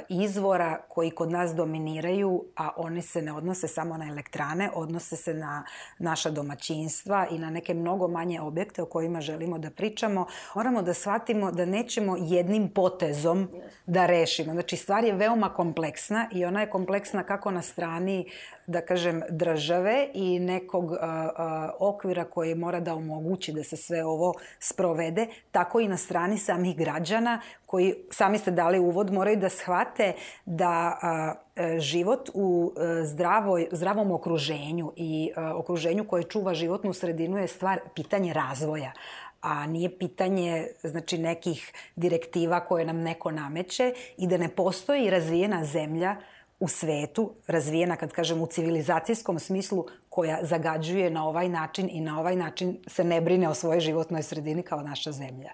izvora 0.08 0.78
koji 0.88 1.10
kod 1.10 1.30
nas 1.30 1.54
dominiraju, 1.54 2.44
a 2.56 2.70
oni 2.76 3.02
se 3.02 3.22
ne 3.22 3.32
odnose 3.32 3.68
samo 3.68 3.96
na 3.96 4.08
elektrane, 4.08 4.70
odnose 4.74 5.16
se 5.16 5.34
na 5.34 5.64
naša 5.98 6.30
domaćinstva 6.30 7.26
i 7.30 7.38
na 7.38 7.50
neke 7.50 7.74
mnogo 7.74 8.08
manje 8.08 8.40
objekte 8.40 8.82
o 8.82 8.86
kojima 8.86 9.20
želimo 9.20 9.58
da 9.58 9.70
pričamo. 9.70 10.26
Moramo 10.54 10.82
da 10.82 10.94
shvatimo 10.94 11.52
da 11.52 11.64
nećemo 11.64 12.16
jednim 12.20 12.68
potezom 12.68 13.48
da 13.86 14.06
rešimo. 14.06 14.52
Znači, 14.52 14.76
stvar 14.76 15.04
je 15.04 15.12
veoma 15.12 15.54
kompleksna 15.54 16.28
i 16.32 16.44
ona 16.44 16.60
je 16.60 16.70
kompleksna 16.70 17.22
kako 17.22 17.50
na 17.50 17.62
strani 17.62 18.30
da 18.70 18.80
kažem, 18.80 19.22
države 19.30 20.08
i 20.14 20.38
nekog 20.38 20.92
a, 20.92 20.96
a, 21.00 21.70
okvira 21.78 22.24
koji 22.24 22.54
mora 22.54 22.80
da 22.80 22.94
omogući 22.94 23.52
da 23.52 23.64
se 23.64 23.76
sve 23.76 24.04
ovo 24.04 24.34
sprovede, 24.58 25.26
tako 25.50 25.80
i 25.80 25.88
na 25.88 25.96
strani 25.96 26.38
samih 26.38 26.76
građana 26.76 27.40
koji, 27.66 27.94
sami 28.10 28.38
ste 28.38 28.50
dali 28.50 28.78
uvod, 28.78 29.12
moraju 29.12 29.36
da 29.36 29.48
shvate 29.48 30.12
da 30.46 30.98
a, 31.02 31.34
e, 31.56 31.78
život 31.78 32.30
u 32.34 32.72
e, 32.76 33.04
zdravoj, 33.04 33.68
zdravom 33.72 34.10
okruženju 34.10 34.92
i 34.96 35.30
a, 35.36 35.56
okruženju 35.56 36.04
koje 36.04 36.22
čuva 36.22 36.54
životnu 36.54 36.92
sredinu 36.92 37.38
je 37.38 37.48
stvar 37.48 37.80
pitanje 37.94 38.32
razvoja 38.32 38.92
a 39.40 39.66
nije 39.66 39.98
pitanje 39.98 40.66
znači 40.82 41.18
nekih 41.18 41.72
direktiva 41.96 42.60
koje 42.60 42.84
nam 42.84 43.00
neko 43.00 43.30
nameće 43.30 43.92
i 44.16 44.26
da 44.26 44.36
ne 44.36 44.48
postoji 44.48 45.10
razvijena 45.10 45.64
zemlja 45.64 46.16
u 46.60 46.68
svetu, 46.68 47.34
razvijena, 47.46 47.96
kad 47.96 48.12
kažem 48.12 48.42
u 48.42 48.46
civilizacijskom 48.46 49.38
smislu, 49.38 49.86
koja 50.08 50.38
zagađuje 50.42 51.10
na 51.10 51.28
ovaj 51.28 51.48
način 51.48 51.88
i 51.92 52.00
na 52.00 52.20
ovaj 52.20 52.36
način 52.36 52.78
se 52.86 53.04
ne 53.04 53.20
brine 53.20 53.48
o 53.48 53.54
svojoj 53.54 53.80
životnoj 53.80 54.22
sredini 54.22 54.62
kao 54.62 54.82
naša 54.82 55.12
zemlja. 55.12 55.50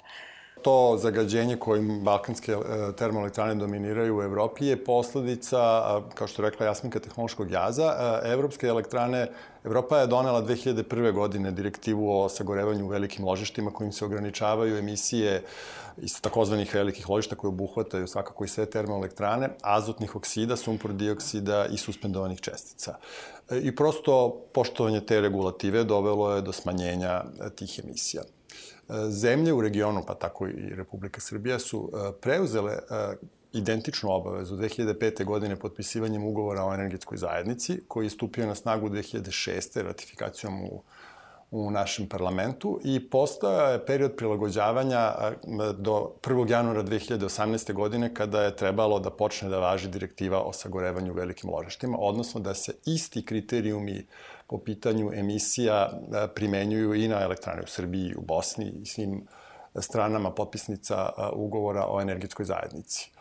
To 0.62 0.96
zagađenje 0.98 1.56
kojim 1.56 2.00
balkanske 2.04 2.52
e, 2.52 2.56
termoelektrane 2.96 3.54
dominiraju 3.54 4.18
u 4.18 4.22
Evropi 4.22 4.66
je 4.66 4.84
posledica, 4.84 5.58
kao 6.14 6.26
što 6.26 6.42
je 6.42 6.50
rekla 6.50 6.66
Jasminka, 6.66 7.00
tehnološkog 7.00 7.50
jaza. 7.50 7.92
E, 8.25 8.32
evropske 8.32 8.66
elektrane, 8.66 9.28
Evropa 9.66 9.99
je 9.99 10.06
donela 10.06 10.42
2001. 10.42 11.12
godine 11.12 11.50
direktivu 11.50 12.11
o 12.11 12.28
sagorevanju 12.28 12.85
u 12.85 12.88
velikim 12.88 13.25
ložištima 13.25 13.70
kojim 13.70 13.92
se 13.92 14.04
ograničavaju 14.04 14.78
emisije 14.78 15.42
iz 15.96 16.20
takozvanih 16.20 16.75
velikih 16.75 17.08
ložišta 17.08 17.37
koje 17.37 17.49
obuhvataju 17.49 18.06
svakako 18.06 18.44
i 18.44 18.49
sve 18.49 18.66
termoelektrane, 18.66 19.49
azotnih 19.62 20.16
oksida, 20.16 20.56
sumpor 20.56 20.92
dioksida 20.92 21.66
i 21.66 21.76
suspendovanih 21.76 22.40
čestica. 22.40 22.94
E, 23.50 23.58
I 23.58 23.76
prosto 23.76 24.42
poštovanje 24.52 25.00
te 25.00 25.20
regulative 25.20 25.85
dovelo 25.85 26.32
je 26.32 26.42
do 26.42 26.52
smanjenja 26.52 27.25
tih 27.54 27.80
emisija. 27.85 28.23
Zemlje 29.08 29.52
u 29.52 29.61
regionu, 29.61 30.02
pa 30.06 30.14
tako 30.14 30.46
i 30.46 30.75
Republika 30.75 31.20
Srbija, 31.20 31.58
su 31.58 31.90
e, 31.90 32.12
preuzele 32.20 32.73
e, 32.73 32.78
identičnu 33.58 34.12
obavezu 34.12 34.56
2005. 34.56 35.25
godine 35.25 35.56
potpisivanjem 35.56 36.25
ugovora 36.25 36.64
o 36.64 36.75
energetskoj 36.75 37.18
zajednici, 37.18 37.80
koji 37.88 38.06
je 38.06 38.10
stupio 38.10 38.46
na 38.46 38.54
snagu 38.54 38.88
2006. 38.88 39.82
ratifikacijom 39.82 40.64
u, 40.64 40.82
u 41.50 41.70
našem 41.70 42.08
parlamentu 42.08 42.80
i 42.84 43.10
postao 43.10 43.72
je 43.72 43.86
period 43.86 44.16
prilagođavanja 44.16 45.14
do 45.78 46.12
1. 46.22 46.50
januara 46.50 46.82
2018. 46.82 47.72
godine 47.72 48.14
kada 48.14 48.42
je 48.42 48.56
trebalo 48.56 49.00
da 49.00 49.10
počne 49.10 49.48
da 49.48 49.58
važi 49.58 49.88
direktiva 49.88 50.40
o 50.40 50.52
sagorevanju 50.52 51.14
velikim 51.14 51.50
ložištima, 51.50 51.98
odnosno 52.00 52.40
da 52.40 52.54
se 52.54 52.75
isti 52.84 53.25
kriterijumi 53.25 54.06
po 54.46 54.58
pitanju 54.58 55.12
emisija 55.14 55.90
primenjuju 56.34 56.94
i 56.94 57.08
na 57.08 57.22
elektrane 57.22 57.62
u 57.62 57.66
Srbiji, 57.66 58.14
u 58.16 58.20
Bosni 58.20 58.72
i 58.82 58.86
svim 58.86 59.26
stranama 59.80 60.30
potpisnica 60.30 61.08
ugovora 61.32 61.86
o 61.88 62.00
energetskoj 62.00 62.44
zajednici. 62.44 63.15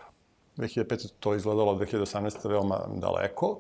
2005. 0.58 1.08
to 1.20 1.36
izgledalo 1.36 1.72
od 1.72 1.80
2018. 1.80 2.50
veoma 2.50 2.80
daleko. 2.88 3.60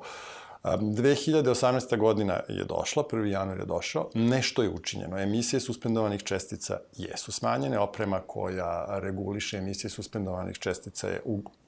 2018. 0.64 1.94
E, 1.94 1.98
godina 1.98 2.40
je 2.48 2.64
došla, 2.64 3.04
1. 3.04 3.25
januar 3.25 3.60
je 3.60 3.66
došao, 3.66 4.10
nešto 4.14 4.64
je 4.64 4.70
učinjeno. 4.70 5.20
Emisije 5.20 5.60
suspendovanih 5.60 6.24
čestica 6.24 6.78
jesu 6.98 7.32
smanjene, 7.32 7.80
oprema 7.80 8.20
koja 8.28 8.86
reguliše 8.90 9.58
emisije 9.58 9.90
suspendovanih 9.90 10.58
čestica 10.60 11.08
je 11.08 11.22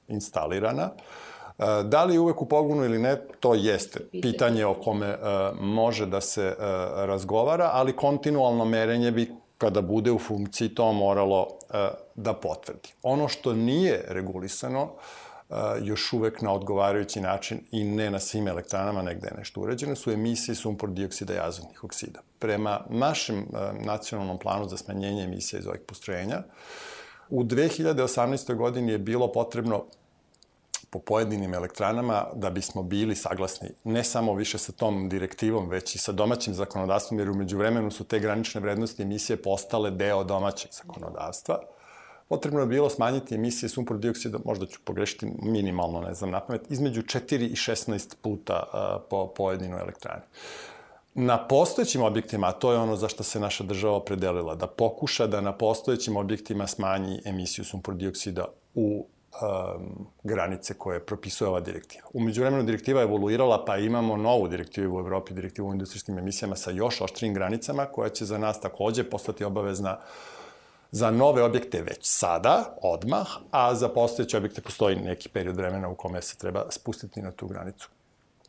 instalirana. 0.08 0.90
Da 1.84 2.04
li 2.04 2.14
je 2.14 2.20
uvek 2.20 2.42
u 2.42 2.46
pogonu 2.46 2.84
ili 2.84 2.98
ne, 2.98 3.16
to 3.40 3.54
jeste 3.54 4.00
pitanje 4.22 4.66
o 4.66 4.74
kome 4.74 5.18
može 5.60 6.06
da 6.06 6.20
se 6.20 6.56
razgovara, 6.96 7.70
ali 7.72 7.96
kontinualno 7.96 8.64
merenje 8.64 9.10
bi 9.10 9.32
kada 9.58 9.80
bude 9.80 10.12
u 10.12 10.18
funkciji 10.18 10.68
to 10.68 10.92
moralo 10.92 11.48
e, 11.70 11.88
da 12.14 12.34
potvrdi. 12.34 12.88
Ono 13.02 13.28
što 13.28 13.54
nije 13.54 14.04
regulisano, 14.08 14.90
još 15.82 16.12
uvek 16.12 16.42
na 16.42 16.52
odgovarajući 16.52 17.20
način 17.20 17.60
i 17.70 17.84
ne 17.84 18.10
na 18.10 18.18
svim 18.18 18.48
elektranama, 18.48 19.02
negde 19.02 19.28
je 19.28 19.38
nešto 19.38 19.60
uređeno, 19.60 19.96
su 19.96 20.10
emisije 20.10 20.54
sumpor 20.54 20.90
dioksida 20.90 21.34
i 21.34 21.38
azotnih 21.38 21.84
oksida. 21.84 22.20
Prema 22.38 22.80
našem 22.88 23.46
nacionalnom 23.80 24.38
planu 24.38 24.68
za 24.68 24.76
smanjenje 24.76 25.22
emisija 25.22 25.60
iz 25.60 25.66
ovih 25.66 25.80
postrojenja, 25.86 26.42
u 27.30 27.44
2018. 27.44 28.54
godini 28.54 28.92
je 28.92 28.98
bilo 28.98 29.32
potrebno 29.32 29.84
po 30.90 30.98
pojedinim 30.98 31.54
elektranama 31.54 32.26
da 32.34 32.50
bismo 32.50 32.82
bili 32.82 33.14
saglasni 33.14 33.68
ne 33.84 34.04
samo 34.04 34.34
više 34.34 34.58
sa 34.58 34.72
tom 34.72 35.08
direktivom, 35.08 35.68
već 35.68 35.94
i 35.94 35.98
sa 35.98 36.12
domaćim 36.12 36.54
zakonodavstvom, 36.54 37.18
jer 37.18 37.30
umeđu 37.30 37.58
vremenu 37.58 37.90
su 37.90 38.04
te 38.04 38.20
granične 38.20 38.60
vrednosti 38.60 39.02
emisije 39.02 39.42
postale 39.42 39.90
deo 39.90 40.24
domaćeg 40.24 40.70
zakonodavstva. 40.72 41.60
Potrebno 42.28 42.60
je 42.60 42.66
bilo 42.66 42.90
smanjiti 42.90 43.34
emisije 43.34 43.68
sumpor 43.68 43.98
dioksida, 43.98 44.38
možda 44.44 44.66
ću 44.66 44.80
pogrešiti 44.84 45.26
minimalno, 45.42 46.00
ne 46.00 46.14
znam, 46.14 46.30
napamet, 46.30 46.70
između 46.70 47.02
4 47.02 47.50
i 47.50 47.54
16 47.54 48.14
puta 48.22 48.62
po 49.10 49.26
pojedinoj 49.36 49.80
elektrani. 49.80 50.22
Na 51.14 51.46
postojećim 51.46 52.02
objektima, 52.02 52.46
a 52.46 52.52
to 52.52 52.72
je 52.72 52.78
ono 52.78 52.96
za 52.96 53.08
što 53.08 53.22
se 53.22 53.40
naša 53.40 53.64
država 53.64 53.96
opredelila, 53.96 54.54
da 54.54 54.66
pokuša 54.66 55.26
da 55.26 55.40
na 55.40 55.52
postojećim 55.52 56.16
objektima 56.16 56.66
smanji 56.66 57.20
emisiju 57.24 57.64
sumpor 57.64 57.94
dioksida 57.94 58.44
u 58.74 59.06
um, 59.42 60.06
granice 60.22 60.74
koje 60.74 61.06
propisuje 61.06 61.48
ova 61.48 61.60
direktiva. 61.60 62.06
Umeđu 62.12 62.40
vremenu 62.40 62.62
direktiva 62.62 63.00
je 63.00 63.04
evoluirala, 63.04 63.64
pa 63.64 63.76
imamo 63.76 64.16
novu 64.16 64.48
direktivu 64.48 64.96
u 64.96 65.00
Evropi, 65.00 65.34
direktivu 65.34 65.68
o 65.68 65.72
industrijskim 65.72 66.18
emisijama 66.18 66.56
sa 66.56 66.70
još 66.70 67.00
oštrim 67.00 67.34
granicama, 67.34 67.86
koja 67.86 68.08
će 68.08 68.24
za 68.24 68.38
nas 68.38 68.60
takođe 68.60 69.04
postati 69.04 69.44
obavezna 69.44 69.98
za 70.90 71.10
nove 71.10 71.42
objekte 71.42 71.82
već 71.82 71.98
sada, 72.00 72.76
odmah, 72.82 73.26
a 73.50 73.74
za 73.74 73.88
postojeće 73.88 74.36
objekte 74.36 74.60
postoji 74.60 74.96
neki 74.96 75.28
period 75.28 75.56
vremena 75.56 75.88
u 75.88 75.94
kome 75.94 76.22
se 76.22 76.36
treba 76.36 76.66
spustiti 76.70 77.22
na 77.22 77.30
tu 77.30 77.46
granicu. 77.46 77.88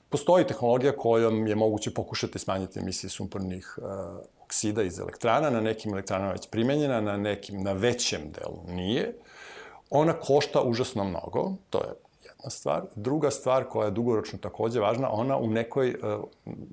Postoji 0.09 0.47
tehnologija 0.47 0.97
kojom 0.97 1.47
je 1.47 1.55
moguće 1.55 1.93
pokušati 1.93 2.39
smanjiti 2.39 2.79
emisije 2.79 3.09
sumpornih 3.09 3.77
uh, 3.77 3.85
oksida 4.43 4.83
iz 4.83 4.99
elektrana, 4.99 5.49
na 5.49 5.61
nekim 5.61 5.93
elektranama 5.93 6.31
već 6.31 6.47
primenjena, 6.47 7.01
na 7.01 7.17
nekim, 7.17 7.63
na 7.63 7.73
većem 7.73 8.21
delu 8.31 8.63
nije. 8.67 9.13
Ona 9.89 10.13
košta 10.13 10.61
užasno 10.63 11.03
mnogo, 11.03 11.53
to 11.69 11.77
je 11.77 11.93
jedna 12.23 12.49
stvar. 12.49 12.81
Druga 12.95 13.31
stvar 13.31 13.63
koja 13.63 13.85
je 13.85 13.91
dugoročno 13.91 14.39
takođe 14.39 14.79
važna, 14.79 15.09
ona 15.11 15.37
u 15.37 15.47
nekoj, 15.47 15.95
uh, 16.03 16.23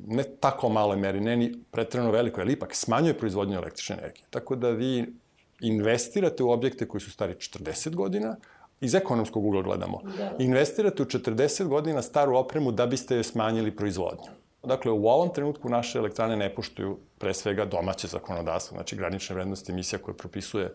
ne 0.06 0.24
tako 0.40 0.68
maloj 0.68 0.96
meri, 0.96 1.20
ne 1.20 1.36
ni 1.36 1.52
pretredno 1.70 2.10
velikoj, 2.10 2.42
ali 2.42 2.52
ipak 2.52 2.74
smanjuje 2.74 3.18
proizvodnju 3.18 3.56
električne 3.56 3.96
energije. 3.96 4.24
Tako 4.30 4.56
da 4.56 4.70
vi 4.70 5.14
investirate 5.60 6.42
u 6.42 6.50
objekte 6.50 6.88
koji 6.88 7.00
su 7.00 7.10
stari 7.10 7.34
40 7.34 7.94
godina, 7.94 8.36
iz 8.80 8.94
ekonomskog 8.94 9.44
ugla 9.44 9.62
gledamo, 9.62 10.00
da. 10.18 10.32
investirate 10.38 11.02
u 11.02 11.06
40 11.06 11.64
godina 11.64 12.02
staru 12.02 12.36
opremu 12.36 12.72
da 12.72 12.86
biste 12.86 13.14
joj 13.14 13.24
smanjili 13.24 13.76
proizvodnju. 13.76 14.30
Dakle, 14.64 14.92
u 14.92 15.06
ovom 15.06 15.28
trenutku 15.34 15.68
naše 15.68 15.98
elektrane 15.98 16.36
ne 16.36 16.54
poštuju 16.54 16.98
pre 17.18 17.34
svega 17.34 17.64
domaće 17.64 18.06
zakonodavstvo, 18.06 18.74
znači 18.74 18.96
granične 18.96 19.34
vrednosti 19.34 19.72
emisija 19.72 19.98
koje 19.98 20.16
propisuje 20.16 20.74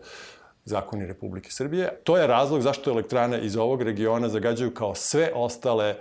zakoni 0.64 1.06
Republike 1.06 1.50
Srbije. 1.50 2.00
To 2.04 2.16
je 2.16 2.26
razlog 2.26 2.60
zašto 2.60 2.90
elektrane 2.90 3.40
iz 3.40 3.56
ovog 3.56 3.82
regiona 3.82 4.28
zagađaju 4.28 4.74
kao 4.74 4.94
sve 4.94 5.32
ostale 5.34 5.86
e, 5.86 5.96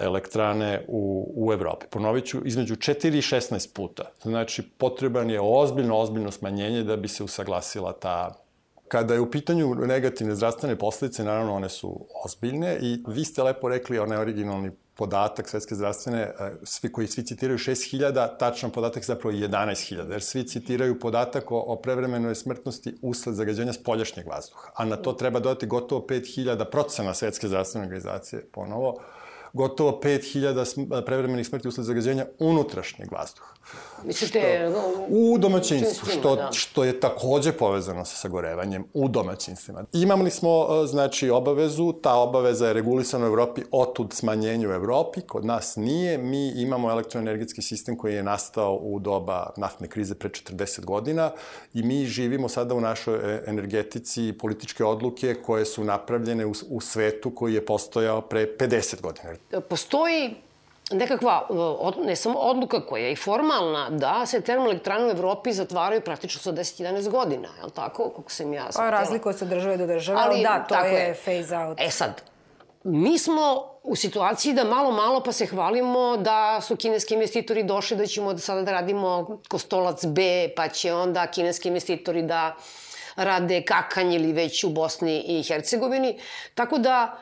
elektrane 0.00 0.84
u, 0.88 1.32
u 1.36 1.52
Evropi. 1.52 1.86
Ponovit 1.90 2.26
ću, 2.26 2.38
između 2.44 2.74
4 2.74 3.08
i 3.08 3.22
16 3.22 3.74
puta. 3.74 4.04
Znači, 4.22 4.62
potreban 4.62 5.30
je 5.30 5.40
ozbiljno, 5.40 5.98
ozbiljno 5.98 6.30
smanjenje 6.30 6.82
da 6.82 6.96
bi 6.96 7.08
se 7.08 7.24
usaglasila 7.24 7.92
ta 7.92 8.46
Kada 8.88 9.14
je 9.14 9.20
u 9.20 9.30
pitanju 9.30 9.74
negativne 9.74 10.34
zdravstvene 10.34 10.76
posledice, 10.76 11.24
naravno 11.24 11.54
one 11.54 11.68
su 11.68 12.06
ozbiljne 12.24 12.78
i 12.80 13.02
vi 13.06 13.24
ste 13.24 13.42
lepo 13.42 13.68
rekli 13.68 13.98
onaj 13.98 14.18
originalni 14.18 14.70
podatak 14.96 15.48
Svetske 15.48 15.74
zdravstvene, 15.74 16.20
e, 16.22 16.52
svi 16.62 16.92
koji 16.92 17.06
svi 17.06 17.24
citiraju 17.24 17.58
6000, 17.58 18.38
tačan 18.38 18.70
podatak 18.70 19.02
je 19.02 19.06
zapravo 19.06 19.36
11000, 19.36 20.10
jer 20.10 20.22
svi 20.22 20.44
citiraju 20.48 21.00
podatak 21.00 21.52
o, 21.52 21.58
o 21.58 21.76
prevremenoj 21.76 22.34
smrtnosti 22.34 22.94
usled 23.02 23.34
zagađenja 23.34 23.72
spoljašnjeg 23.72 24.26
vazduha. 24.26 24.70
A 24.74 24.84
na 24.84 24.96
to 24.96 25.12
treba 25.12 25.40
dodati 25.40 25.66
gotovo 25.66 26.06
5000 26.08 26.70
procena 26.70 27.14
Svetske 27.14 27.48
zdravstvene 27.48 27.86
organizacije, 27.86 28.42
ponovo, 28.52 28.96
gotovo 29.52 30.00
5000 30.02 31.04
prevremenih 31.06 31.46
smrti 31.46 31.68
usled 31.68 31.86
zagađenja 31.86 32.26
unutrašnjeg 32.38 33.12
vazduha. 33.12 33.54
Mislite, 34.04 34.68
što, 34.70 35.06
u 35.08 35.38
domaćinstvu, 35.38 36.08
što, 36.10 36.36
da. 36.36 36.48
što 36.52 36.84
je 36.84 37.00
takođe 37.00 37.52
povezano 37.52 38.04
sa 38.04 38.16
sagorevanjem 38.16 38.84
u 38.94 39.08
domaćinstvima. 39.08 39.84
Imali 39.92 40.30
smo, 40.30 40.68
e, 40.84 40.86
znači, 40.86 41.30
obavezu, 41.30 41.92
ta 41.92 42.14
obaveza 42.14 42.66
je 42.66 42.72
regulisana 42.72 43.24
u 43.24 43.28
Evropi, 43.28 43.62
otud 43.70 44.12
smanjenju 44.12 44.68
u 44.68 44.72
Evropi, 44.72 45.20
kod 45.20 45.44
nas 45.44 45.76
nije. 45.76 46.18
Mi 46.18 46.48
imamo 46.48 46.90
elektroenergetski 46.90 47.62
sistem 47.62 47.96
koji 47.96 48.14
je 48.14 48.22
nastao 48.22 48.74
u 48.74 48.98
doba 48.98 49.50
naftne 49.56 49.88
krize 49.88 50.14
pre 50.14 50.28
40 50.28 50.84
godina 50.84 51.30
i 51.74 51.82
mi 51.82 52.04
živimo 52.04 52.48
sada 52.48 52.74
u 52.74 52.80
našoj 52.80 53.14
e, 53.14 53.42
energetici 53.46 54.32
političke 54.38 54.84
odluke 54.84 55.34
koje 55.34 55.64
su 55.64 55.84
napravljene 55.84 56.46
u, 56.46 56.52
u 56.68 56.80
svetu 56.80 57.30
koji 57.30 57.54
je 57.54 57.66
postojao 57.66 58.20
pre 58.20 58.46
50 58.58 59.00
godina. 59.00 59.30
Postoji 59.68 60.45
nekakva, 60.90 61.48
ne 62.04 62.16
samo 62.16 62.38
odluka 62.38 62.86
koja 62.86 63.04
je 63.04 63.12
i 63.12 63.16
formalna, 63.16 63.90
da 63.90 64.26
se 64.26 64.40
termoelektrane 64.40 65.06
u 65.06 65.10
Evropi 65.10 65.52
zatvaraju 65.52 66.00
praktično 66.00 66.40
sa 66.40 66.52
10-11 66.52 67.10
godina, 67.10 67.48
je 67.58 67.64
li 67.64 67.70
tako? 67.70 68.10
Kako 68.16 68.30
sam 68.30 68.52
ja 68.52 68.68
Pa 68.76 68.90
razlikuje 68.90 69.34
se 69.34 69.44
države 69.44 69.76
do 69.76 69.86
države, 69.86 70.18
ali, 70.22 70.34
ali 70.34 70.42
da, 70.42 70.64
to 70.68 70.84
je, 70.84 70.92
je 70.92 71.14
phase 71.14 71.56
out. 71.56 71.80
E 71.80 71.90
sad, 71.90 72.22
mi 72.84 73.18
smo 73.18 73.64
u 73.82 73.96
situaciji 73.96 74.52
da 74.54 74.64
malo, 74.64 74.90
malo 74.90 75.22
pa 75.22 75.32
se 75.32 75.46
hvalimo 75.46 76.16
da 76.16 76.60
su 76.60 76.76
kineski 76.76 77.14
investitori 77.14 77.62
došli 77.62 77.96
da 77.96 78.06
ćemo 78.06 78.32
da 78.32 78.38
sada 78.38 78.62
da 78.62 78.72
radimo 78.72 79.38
Kostolac 79.48 80.04
B, 80.04 80.48
pa 80.56 80.68
će 80.68 80.94
onda 80.94 81.26
kineski 81.26 81.68
investitori 81.68 82.22
da 82.22 82.56
rade 83.16 83.62
kakanj 83.62 84.14
ili 84.14 84.32
već 84.32 84.64
u 84.64 84.70
Bosni 84.70 85.24
i 85.26 85.42
Hercegovini. 85.42 86.18
Tako 86.54 86.78
da 86.78 87.18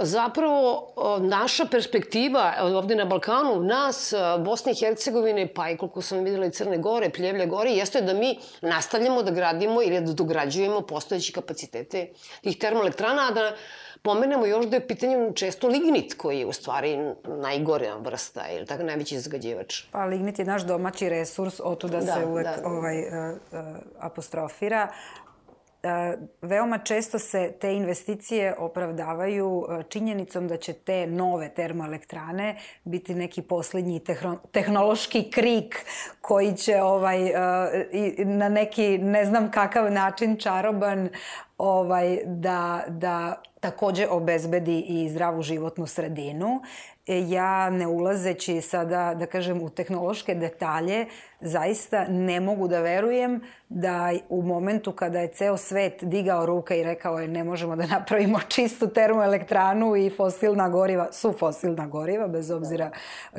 zapravo 0.00 0.94
naša 1.20 1.64
perspektiva 1.66 2.54
ovde 2.60 2.96
na 2.96 3.04
Balkanu, 3.04 3.60
nas, 3.60 4.14
Bosne 4.44 4.72
i 4.72 4.74
Hercegovine, 4.74 5.54
pa 5.54 5.70
i 5.70 5.76
koliko 5.76 6.02
sam 6.02 6.24
videla 6.24 6.46
i 6.46 6.50
Crne 6.50 6.78
Gore, 6.78 7.10
Pljevlje 7.10 7.46
Gore, 7.46 7.70
jeste 7.70 8.00
da 8.00 8.12
mi 8.12 8.38
nastavljamo 8.60 9.22
da 9.22 9.30
gradimo 9.30 9.82
ili 9.82 10.00
da 10.00 10.12
dograđujemo 10.12 10.80
postojeće 10.80 11.32
kapacitete 11.32 12.08
tih 12.42 12.58
termoelektrana, 12.58 13.28
a 13.28 13.30
da 13.30 13.52
pomenemo 14.02 14.46
još 14.46 14.66
da 14.66 14.76
je 14.76 14.86
pitanju 14.88 15.32
često 15.34 15.68
lignit 15.68 16.14
koji 16.14 16.38
je 16.38 16.46
u 16.46 16.52
stvari 16.52 16.98
najgore 17.24 17.90
vrsta 18.00 18.48
ili 18.56 18.66
tako 18.66 18.82
najveći 18.82 19.20
zagađivač. 19.20 19.82
Pa 19.92 20.04
lignit 20.04 20.38
je 20.38 20.44
naš 20.44 20.62
domaći 20.62 21.08
resurs, 21.08 21.60
otuda 21.64 22.00
da, 22.00 22.14
se 22.14 22.26
uvek 22.26 22.44
da. 22.46 22.68
ovaj, 22.68 22.98
uh, 22.98 23.06
uh, 23.52 23.58
apostrofira. 23.98 24.88
Veoma 26.42 26.78
često 26.78 27.18
se 27.18 27.52
te 27.60 27.74
investicije 27.74 28.54
opravdavaju 28.58 29.66
činjenicom 29.88 30.48
da 30.48 30.56
će 30.56 30.72
te 30.72 31.06
nove 31.06 31.48
termoelektrane 31.48 32.56
biti 32.84 33.14
neki 33.14 33.42
poslednji 33.42 34.00
tehnološki 34.52 35.30
krik 35.30 35.86
koji 36.20 36.54
će 36.56 36.82
ovaj, 36.82 37.18
na 38.18 38.48
neki 38.48 38.98
ne 38.98 39.24
znam 39.24 39.50
kakav 39.50 39.92
način 39.92 40.36
čaroban 40.36 41.08
ovaj, 41.58 42.18
da, 42.24 42.84
da 42.88 43.42
takođe 43.60 44.08
obezbedi 44.08 44.80
i 44.80 45.08
zdravu 45.08 45.42
životnu 45.42 45.86
sredinu 45.86 46.60
ja 47.06 47.70
ne 47.70 47.86
ulazeći 47.86 48.60
sada, 48.60 49.14
da 49.14 49.26
kažem, 49.26 49.62
u 49.62 49.70
tehnološke 49.70 50.34
detalje, 50.34 51.06
zaista 51.40 52.04
ne 52.08 52.40
mogu 52.40 52.68
da 52.68 52.80
verujem 52.80 53.40
da 53.68 54.12
u 54.28 54.42
momentu 54.42 54.92
kada 54.92 55.20
je 55.20 55.28
ceo 55.28 55.56
svet 55.56 56.04
digao 56.04 56.46
ruke 56.46 56.80
i 56.80 56.82
rekao 56.82 57.18
je 57.18 57.28
ne 57.28 57.44
možemo 57.44 57.76
da 57.76 57.86
napravimo 57.86 58.40
čistu 58.54 58.88
termoelektranu 58.88 59.96
i 59.96 60.10
fosilna 60.10 60.68
goriva, 60.68 61.12
su 61.12 61.32
fosilna 61.32 61.86
goriva, 61.86 62.28
bez 62.28 62.50
obzira 62.50 62.90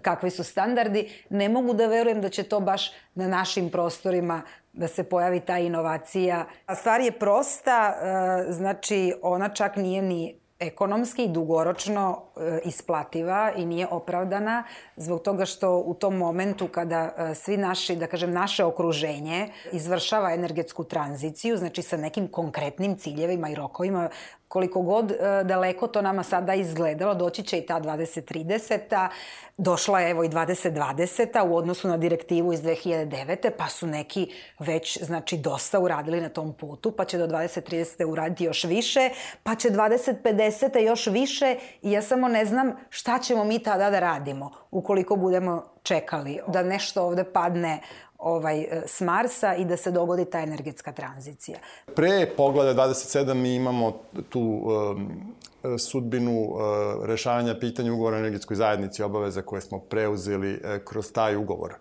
kakvi 0.01 0.29
su 0.29 0.43
standardi, 0.43 1.09
ne 1.29 1.49
mogu 1.49 1.73
da 1.73 1.87
verujem 1.87 2.21
da 2.21 2.29
će 2.29 2.43
to 2.43 2.59
baš 2.59 2.91
na 3.15 3.27
našim 3.27 3.69
prostorima 3.69 4.41
da 4.73 4.87
se 4.87 5.03
pojavi 5.03 5.39
ta 5.39 5.57
inovacija. 5.57 6.45
A 6.65 6.75
stvar 6.75 7.01
je 7.01 7.11
prosta, 7.11 7.93
e, 7.93 8.51
znači 8.51 9.13
ona 9.21 9.49
čak 9.49 9.75
nije 9.75 10.01
ni 10.01 10.42
ekonomski 10.63 11.23
i 11.23 11.29
dugoročno 11.29 12.21
e, 12.37 12.59
isplativa 12.65 13.51
i 13.57 13.65
nije 13.65 13.87
opravdana 13.87 14.63
zbog 14.95 15.21
toga 15.21 15.45
što 15.45 15.77
u 15.77 15.93
tom 15.93 16.17
momentu 16.17 16.67
kada 16.67 17.13
e, 17.17 17.35
svi 17.35 17.57
naši, 17.57 17.95
da 17.95 18.07
kažem, 18.07 18.31
naše 18.31 18.63
okruženje 18.63 19.49
izvršava 19.71 20.33
energetsku 20.33 20.83
tranziciju, 20.83 21.57
znači 21.57 21.81
sa 21.81 21.97
nekim 21.97 22.27
konkretnim 22.27 22.97
ciljevima 22.97 23.49
i 23.49 23.55
rokovima, 23.55 24.09
koliko 24.53 24.81
god 24.81 25.11
e, 25.11 25.15
daleko 25.43 25.87
to 25.87 26.01
nama 26.01 26.23
sada 26.23 26.53
izgledalo, 26.53 27.15
doći 27.15 27.43
će 27.43 27.57
i 27.57 27.65
ta 27.65 27.81
2030-a, 27.81 29.09
došla 29.57 29.99
je 29.99 30.11
evo 30.11 30.23
i 30.23 30.29
2020-a 30.29 31.43
u 31.43 31.55
odnosu 31.55 31.87
na 31.87 31.97
direktivu 31.97 32.53
iz 32.53 32.61
2009. 32.61 33.49
pa 33.57 33.67
su 33.67 33.87
neki 33.87 34.31
već, 34.59 35.03
znači, 35.03 35.37
dosta 35.37 35.79
uradili 35.79 36.21
na 36.21 36.29
tom 36.29 36.53
putu, 36.53 36.91
pa 36.91 37.05
će 37.05 37.17
do 37.17 37.27
2030. 37.27 38.05
uraditi 38.05 38.43
još 38.43 38.63
više, 38.63 39.09
pa 39.43 39.55
će 39.55 39.69
2050. 39.69 40.79
još 40.79 41.07
više 41.07 41.55
i 41.81 41.91
ja 41.91 42.01
samo 42.01 42.27
ne 42.27 42.45
znam 42.45 42.71
šta 42.89 43.19
ćemo 43.19 43.43
mi 43.43 43.59
tada 43.59 43.89
da 43.89 43.99
radimo 43.99 44.51
ukoliko 44.71 45.15
budemo 45.15 45.63
čekali 45.83 46.39
da 46.47 46.63
nešto 46.63 47.03
ovde 47.03 47.23
padne 47.23 47.79
ovaj, 48.23 48.61
e, 48.61 48.83
s 48.87 49.01
Marsa 49.01 49.55
i 49.55 49.65
da 49.65 49.77
se 49.77 49.91
dogodi 49.91 50.25
ta 50.25 50.39
energetska 50.39 50.91
tranzicija. 50.91 51.57
Pre 51.95 52.29
pogleda 52.37 52.87
27 52.87 53.33
mi 53.33 53.55
imamo 53.55 53.99
tu 54.29 54.39
um, 54.39 55.35
sudbinu 55.77 56.41
uh, 56.41 56.59
rešavanja 57.05 57.55
pitanja 57.59 57.93
ugovora 57.93 58.15
o 58.15 58.19
energetskoj 58.19 58.55
zajednici, 58.55 59.03
obaveza 59.03 59.41
koje 59.41 59.61
smo 59.61 59.79
preuzeli 59.79 60.53
uh, 60.53 60.59
kroz 60.85 61.11
taj 61.11 61.35
ugovor. 61.35 61.73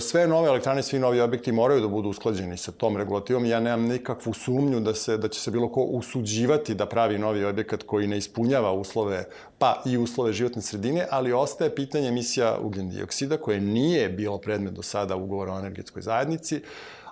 Sve 0.00 0.26
nove 0.26 0.48
elektrane, 0.48 0.82
svi 0.82 0.98
novi 0.98 1.20
objekti 1.20 1.52
moraju 1.52 1.80
da 1.80 1.88
budu 1.88 2.08
usklađeni 2.08 2.56
sa 2.56 2.72
tom 2.72 2.96
regulativom. 2.96 3.46
Ja 3.46 3.60
nemam 3.60 3.88
nikakvu 3.88 4.32
sumnju 4.34 4.80
da, 4.80 4.94
se, 4.94 5.16
da 5.16 5.28
će 5.28 5.40
se 5.40 5.50
bilo 5.50 5.68
ko 5.72 5.82
usuđivati 5.82 6.74
da 6.74 6.86
pravi 6.86 7.18
novi 7.18 7.44
objekat 7.44 7.82
koji 7.82 8.06
ne 8.06 8.18
ispunjava 8.18 8.72
uslove, 8.72 9.24
pa 9.58 9.82
i 9.86 9.98
uslove 9.98 10.32
životne 10.32 10.62
sredine, 10.62 11.06
ali 11.10 11.32
ostaje 11.32 11.74
pitanje 11.74 12.08
emisija 12.08 12.58
ugljen 12.62 12.90
dioksida 12.90 13.36
koje 13.36 13.60
nije 13.60 14.08
bilo 14.08 14.38
predmet 14.38 14.72
do 14.72 14.82
sada 14.82 15.16
ugovora 15.16 15.52
o 15.52 15.58
energetskoj 15.58 16.02
zajednici. 16.02 16.62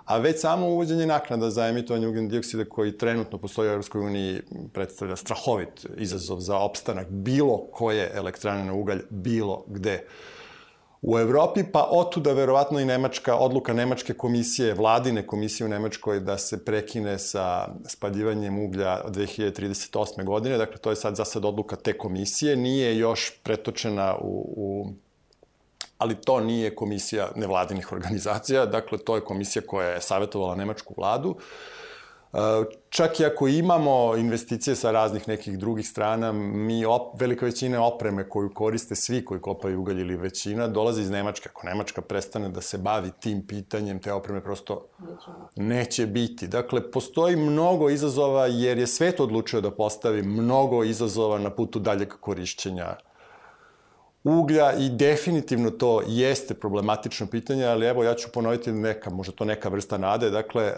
A 0.09 0.17
već 0.17 0.41
samo 0.41 0.67
uvođenje 0.67 1.05
naknada 1.05 1.49
za 1.49 1.67
emitovanje 1.67 2.07
ugljen 2.07 2.29
dioksida 2.29 2.65
koji 2.65 2.97
trenutno 2.97 3.37
postoji 3.37 3.69
u 3.69 3.71
Europskoj 3.71 4.01
uniji 4.01 4.41
predstavlja 4.73 5.15
strahovit 5.15 5.85
izazov 5.97 6.39
za 6.39 6.57
opstanak 6.57 7.09
bilo 7.09 7.57
koje 7.71 8.11
elektrane 8.15 8.65
na 8.65 8.73
ugalj 8.73 9.01
bilo 9.09 9.63
gde 9.67 10.05
u 11.01 11.19
Evropi, 11.19 11.63
pa 11.71 11.87
otuda 11.91 12.33
verovatno 12.33 12.79
i 12.79 12.85
Nemačka, 12.85 13.35
odluka 13.35 13.73
Nemačke 13.73 14.13
komisije, 14.13 14.73
vladine 14.73 15.27
komisije 15.27 15.65
u 15.65 15.69
Nemačkoj 15.69 16.19
da 16.19 16.37
se 16.37 16.65
prekine 16.65 17.19
sa 17.19 17.67
spaljivanjem 17.85 18.59
uglja 18.59 19.01
od 19.05 19.15
2038. 19.15 20.23
godine, 20.23 20.57
dakle 20.57 20.77
to 20.77 20.89
je 20.89 20.95
sad 20.95 21.15
za 21.15 21.25
sad 21.25 21.45
odluka 21.45 21.75
te 21.75 21.97
komisije, 21.97 22.55
nije 22.55 22.97
još 22.97 23.31
pretočena 23.43 24.15
u, 24.21 24.53
u 24.57 24.93
ali 25.99 26.15
to 26.15 26.39
nije 26.39 26.75
komisija 26.75 27.29
nevladinih 27.35 27.91
organizacija, 27.95 28.65
dakle 28.65 28.97
to 28.97 29.15
je 29.15 29.21
komisija 29.21 29.61
koja 29.67 29.89
je 29.89 30.01
savjetovala 30.01 30.55
nemačku 30.55 30.93
vladu. 30.97 31.35
Čak 32.89 33.19
i 33.19 33.25
ako 33.25 33.47
imamo 33.47 34.15
investicije 34.15 34.75
sa 34.75 34.91
raznih 34.91 35.27
nekih 35.27 35.59
drugih 35.59 35.87
strana, 35.87 36.31
mi 36.31 36.85
op, 36.85 37.21
velika 37.21 37.45
većina 37.45 37.85
opreme 37.85 38.29
koju 38.29 38.53
koriste 38.53 38.95
svi 38.95 39.25
koji 39.25 39.41
kopaju 39.41 39.79
ugalj 39.79 40.01
ili 40.01 40.15
većina 40.15 40.67
dolazi 40.67 41.01
iz 41.01 41.09
Nemačke. 41.09 41.49
Ako 41.49 41.67
Nemačka 41.67 42.01
prestane 42.01 42.49
da 42.49 42.61
se 42.61 42.77
bavi 42.77 43.11
tim 43.19 43.47
pitanjem, 43.47 43.99
te 43.99 44.13
opreme 44.13 44.43
prosto 44.43 44.85
neće 45.55 46.07
biti. 46.07 46.47
Dakle, 46.47 46.91
postoji 46.91 47.35
mnogo 47.35 47.89
izazova 47.89 48.45
jer 48.45 48.77
je 48.77 48.87
svet 48.87 49.19
odlučio 49.19 49.61
da 49.61 49.71
postavi 49.71 50.23
mnogo 50.23 50.83
izazova 50.83 51.39
na 51.39 51.49
putu 51.49 51.79
daljeg 51.79 52.09
korišćenja 52.19 52.95
uglja 54.23 54.73
i 54.73 54.89
definitivno 54.89 55.69
to 55.69 56.01
jeste 56.07 56.53
problematično 56.53 57.27
pitanje, 57.27 57.65
ali 57.65 57.85
evo 57.85 58.03
ja 58.03 58.15
ću 58.15 58.29
ponoviti 58.33 58.71
neka, 58.71 59.09
možda 59.09 59.33
to 59.33 59.45
neka 59.45 59.69
vrsta 59.69 59.97
nade, 59.97 60.29
dakle, 60.29 60.63
e, 60.63 60.73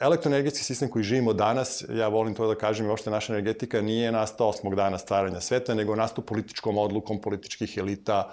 elektroenergetski 0.00 0.64
sistem 0.64 0.88
koji 0.88 1.02
živimo 1.02 1.32
danas, 1.32 1.84
ja 1.90 2.08
volim 2.08 2.34
to 2.34 2.46
da 2.46 2.54
kažem, 2.54 2.86
i 2.86 2.90
ošte 2.90 3.10
naša 3.10 3.32
energetika 3.32 3.80
nije 3.80 4.12
nastao 4.12 4.48
osmog 4.48 4.74
dana 4.74 4.98
stvaranja 4.98 5.40
sveta, 5.40 5.74
nego 5.74 5.96
nastao 5.96 6.24
političkom 6.24 6.78
odlukom 6.78 7.20
političkih 7.20 7.78
elita 7.78 8.32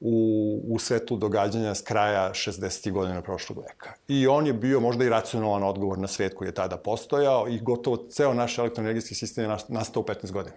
u, 0.00 0.60
u 0.68 0.78
svetu 0.78 1.16
događanja 1.16 1.74
s 1.74 1.82
kraja 1.82 2.30
60. 2.30 2.92
godina 2.92 3.22
prošlog 3.22 3.58
veka. 3.58 3.92
I 4.08 4.26
on 4.26 4.46
je 4.46 4.52
bio 4.52 4.80
možda 4.80 5.04
i 5.04 5.08
racionalan 5.08 5.62
odgovor 5.62 5.98
na 5.98 6.08
svet 6.08 6.34
koji 6.34 6.48
je 6.48 6.54
tada 6.54 6.76
postojao 6.76 7.48
i 7.48 7.60
gotovo 7.60 7.96
ceo 8.10 8.34
naš 8.34 8.58
elektroenergetski 8.58 9.14
sistem 9.14 9.44
je 9.44 9.56
nastao 9.68 10.00
u 10.02 10.06
15 10.06 10.32
godina 10.32 10.56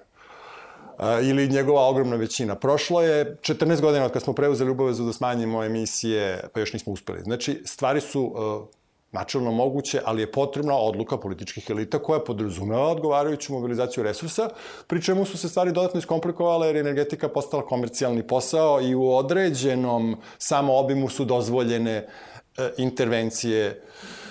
ili 1.23 1.49
njegova 1.49 1.87
ogromna 1.87 2.15
većina. 2.15 2.55
Prošlo 2.55 3.01
je 3.01 3.37
14 3.41 3.81
godina 3.81 4.05
od 4.05 4.11
kad 4.11 4.23
smo 4.23 4.33
preuzeli 4.33 4.71
obavezu 4.71 5.05
da 5.05 5.13
smanjimo 5.13 5.63
emisije, 5.63 6.49
pa 6.53 6.59
još 6.59 6.73
nismo 6.73 6.93
uspeli. 6.93 7.21
Znači, 7.21 7.61
stvari 7.65 8.01
su 8.01 8.23
uh, 8.23 8.67
načelno 9.11 9.51
moguće, 9.51 10.01
ali 10.05 10.21
je 10.21 10.31
potrebna 10.31 10.77
odluka 10.77 11.17
političkih 11.17 11.69
elita 11.69 11.99
koja 11.99 12.19
podrazumeva 12.19 12.87
odgovarajuću 12.87 13.53
mobilizaciju 13.53 14.03
resursa, 14.03 14.49
pri 14.87 15.01
čemu 15.01 15.25
su 15.25 15.37
se 15.37 15.49
stvari 15.49 15.71
dodatno 15.71 15.99
iskomplikovale 15.99 16.67
jer 16.67 16.77
energetika 16.77 17.29
postala 17.29 17.65
komercijalni 17.65 18.27
posao 18.27 18.81
i 18.81 18.95
u 18.95 19.15
određenom 19.15 20.17
samo 20.37 20.77
obimu 20.77 21.09
su 21.09 21.25
dozvoljene 21.25 22.07
uh, 22.07 22.65
intervencije 22.77 23.69
uh, 23.69 24.24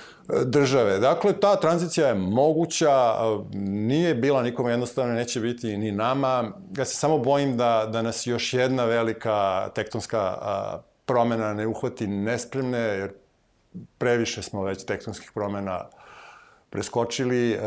države. 0.44 0.98
Dakle, 0.98 1.40
ta 1.40 1.56
tranzicija 1.56 2.08
je 2.08 2.14
moguća, 2.14 3.14
nije 3.68 4.14
bila 4.14 4.42
nikome 4.42 4.70
jednostavno, 4.70 5.14
neće 5.14 5.40
biti 5.40 5.76
ni 5.76 5.92
nama. 5.92 6.52
Ja 6.76 6.84
se 6.84 6.96
samo 6.96 7.18
bojim 7.18 7.56
da, 7.56 7.88
da 7.92 8.02
nas 8.02 8.26
još 8.26 8.54
jedna 8.54 8.84
velika 8.84 9.68
tektonska 9.74 10.38
promena 11.04 11.54
ne 11.54 11.66
uhvati 11.66 12.06
nespremne, 12.06 12.78
jer 12.78 13.12
previše 13.98 14.42
smo 14.42 14.62
već 14.62 14.84
tektonskih 14.84 15.30
promena 15.34 15.88
preskočili. 16.70 17.58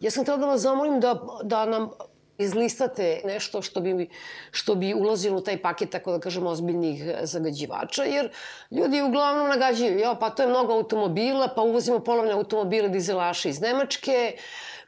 Ja 0.00 0.10
sam 0.10 0.22
htela 0.22 0.38
da 0.38 0.46
vas 0.46 0.60
zamolim 0.60 1.00
da, 1.00 1.20
da 1.42 1.64
nam 1.64 1.90
izlistate 2.38 3.20
nešto 3.24 3.62
što 3.62 3.80
bi, 3.80 4.08
što 4.50 4.74
bi 4.74 4.94
ulazilo 4.94 5.38
u 5.38 5.40
taj 5.40 5.62
paket, 5.62 5.90
tako 5.90 6.12
da 6.12 6.20
kažemo, 6.20 6.50
ozbiljnih 6.50 7.04
zagađivača, 7.22 8.04
jer 8.04 8.30
ljudi 8.70 9.02
uglavnom 9.02 9.48
nagađaju, 9.48 9.98
jo, 9.98 10.16
pa 10.20 10.30
to 10.30 10.42
je 10.42 10.48
mnogo 10.48 10.72
automobila, 10.72 11.48
pa 11.48 11.62
uvozimo 11.62 12.00
polovne 12.00 12.32
automobile 12.32 12.88
dizelaše 12.88 13.48
iz 13.48 13.60
Nemačke, 13.60 14.36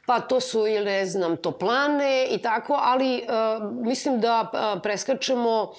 pa 0.05 0.19
to 0.19 0.39
su, 0.39 0.67
ili 0.67 0.85
ne 0.85 1.05
znam, 1.05 1.37
toplane 1.37 2.27
i 2.31 2.37
tako, 2.37 2.79
ali 2.81 3.23
uh, 3.23 3.85
mislim 3.85 4.19
da 4.19 4.41
uh, 4.41 4.81
preskačemo 4.83 5.73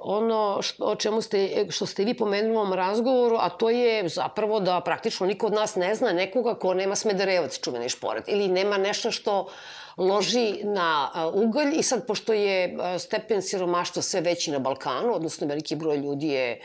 ono 0.00 0.62
što, 0.62 0.84
o 0.84 0.94
čemu 0.94 1.22
ste, 1.22 1.66
što 1.70 1.86
ste 1.86 2.04
vi 2.04 2.14
pomenuli 2.14 2.56
u 2.56 2.58
ovom 2.58 2.72
razgovoru, 2.72 3.36
a 3.40 3.48
to 3.48 3.70
je 3.70 4.08
zapravo 4.08 4.60
da 4.60 4.80
praktično 4.80 5.26
niko 5.26 5.46
od 5.46 5.52
nas 5.52 5.76
ne 5.76 5.94
zna 5.94 6.12
nekoga 6.12 6.54
ko 6.54 6.74
nema 6.74 6.96
smederevac 6.96 7.60
čuveni 7.60 7.88
šporet 7.88 8.24
ili 8.26 8.48
nema 8.48 8.76
nešto 8.76 9.10
što 9.10 9.48
loži 9.96 10.60
na 10.64 11.10
ugalj 11.34 11.78
i 11.78 11.82
sad 11.82 12.06
pošto 12.06 12.32
je 12.32 12.76
stepen 12.98 13.42
siromaštva 13.42 14.02
sve 14.02 14.20
veći 14.20 14.50
na 14.50 14.58
Balkanu, 14.58 15.14
odnosno 15.14 15.46
veliki 15.46 15.76
broj 15.76 15.96
ljudi 15.96 16.28
je 16.28 16.60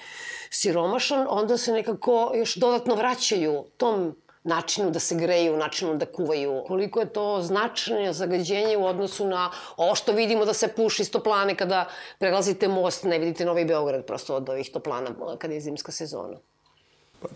siromašan, 0.49 1.27
onda 1.29 1.57
se 1.57 1.71
nekako 1.71 2.31
još 2.35 2.55
dodatno 2.55 2.95
vraćaju 2.95 3.65
tom 3.77 4.15
načinu 4.45 4.91
da 4.91 4.99
se 4.99 5.15
greju, 5.15 5.57
načinu 5.57 5.95
da 5.97 6.05
kuvaju. 6.05 6.63
Koliko 6.67 6.99
je 6.99 7.13
to 7.13 7.41
značajno 7.41 8.13
zagađenje 8.13 8.77
u 8.77 8.85
odnosu 8.85 9.27
na 9.27 9.51
ovo 9.77 9.95
što 9.95 10.11
vidimo 10.11 10.45
da 10.45 10.53
se 10.53 10.67
puši 10.67 11.01
iz 11.01 11.11
toplane 11.11 11.55
kada 11.55 11.88
prelazite 12.19 12.67
most, 12.67 13.03
ne 13.03 13.19
vidite 13.19 13.45
Novi 13.45 13.65
Beograd 13.65 14.05
prosto 14.05 14.35
od 14.35 14.49
ovih 14.49 14.69
toplana 14.73 15.09
kada 15.38 15.53
je 15.53 15.61
zimska 15.61 15.91
sezona. 15.91 16.38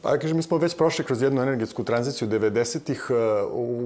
Pa, 0.02 0.18
kažem, 0.18 0.38
mi 0.38 0.44
smo 0.44 0.58
već 0.58 0.78
prošli 0.78 1.06
kroz 1.06 1.22
jednu 1.22 1.42
energetsku 1.42 1.84
tranziciju 1.84 2.28
90-ih 2.28 3.08
uh, 3.10 3.18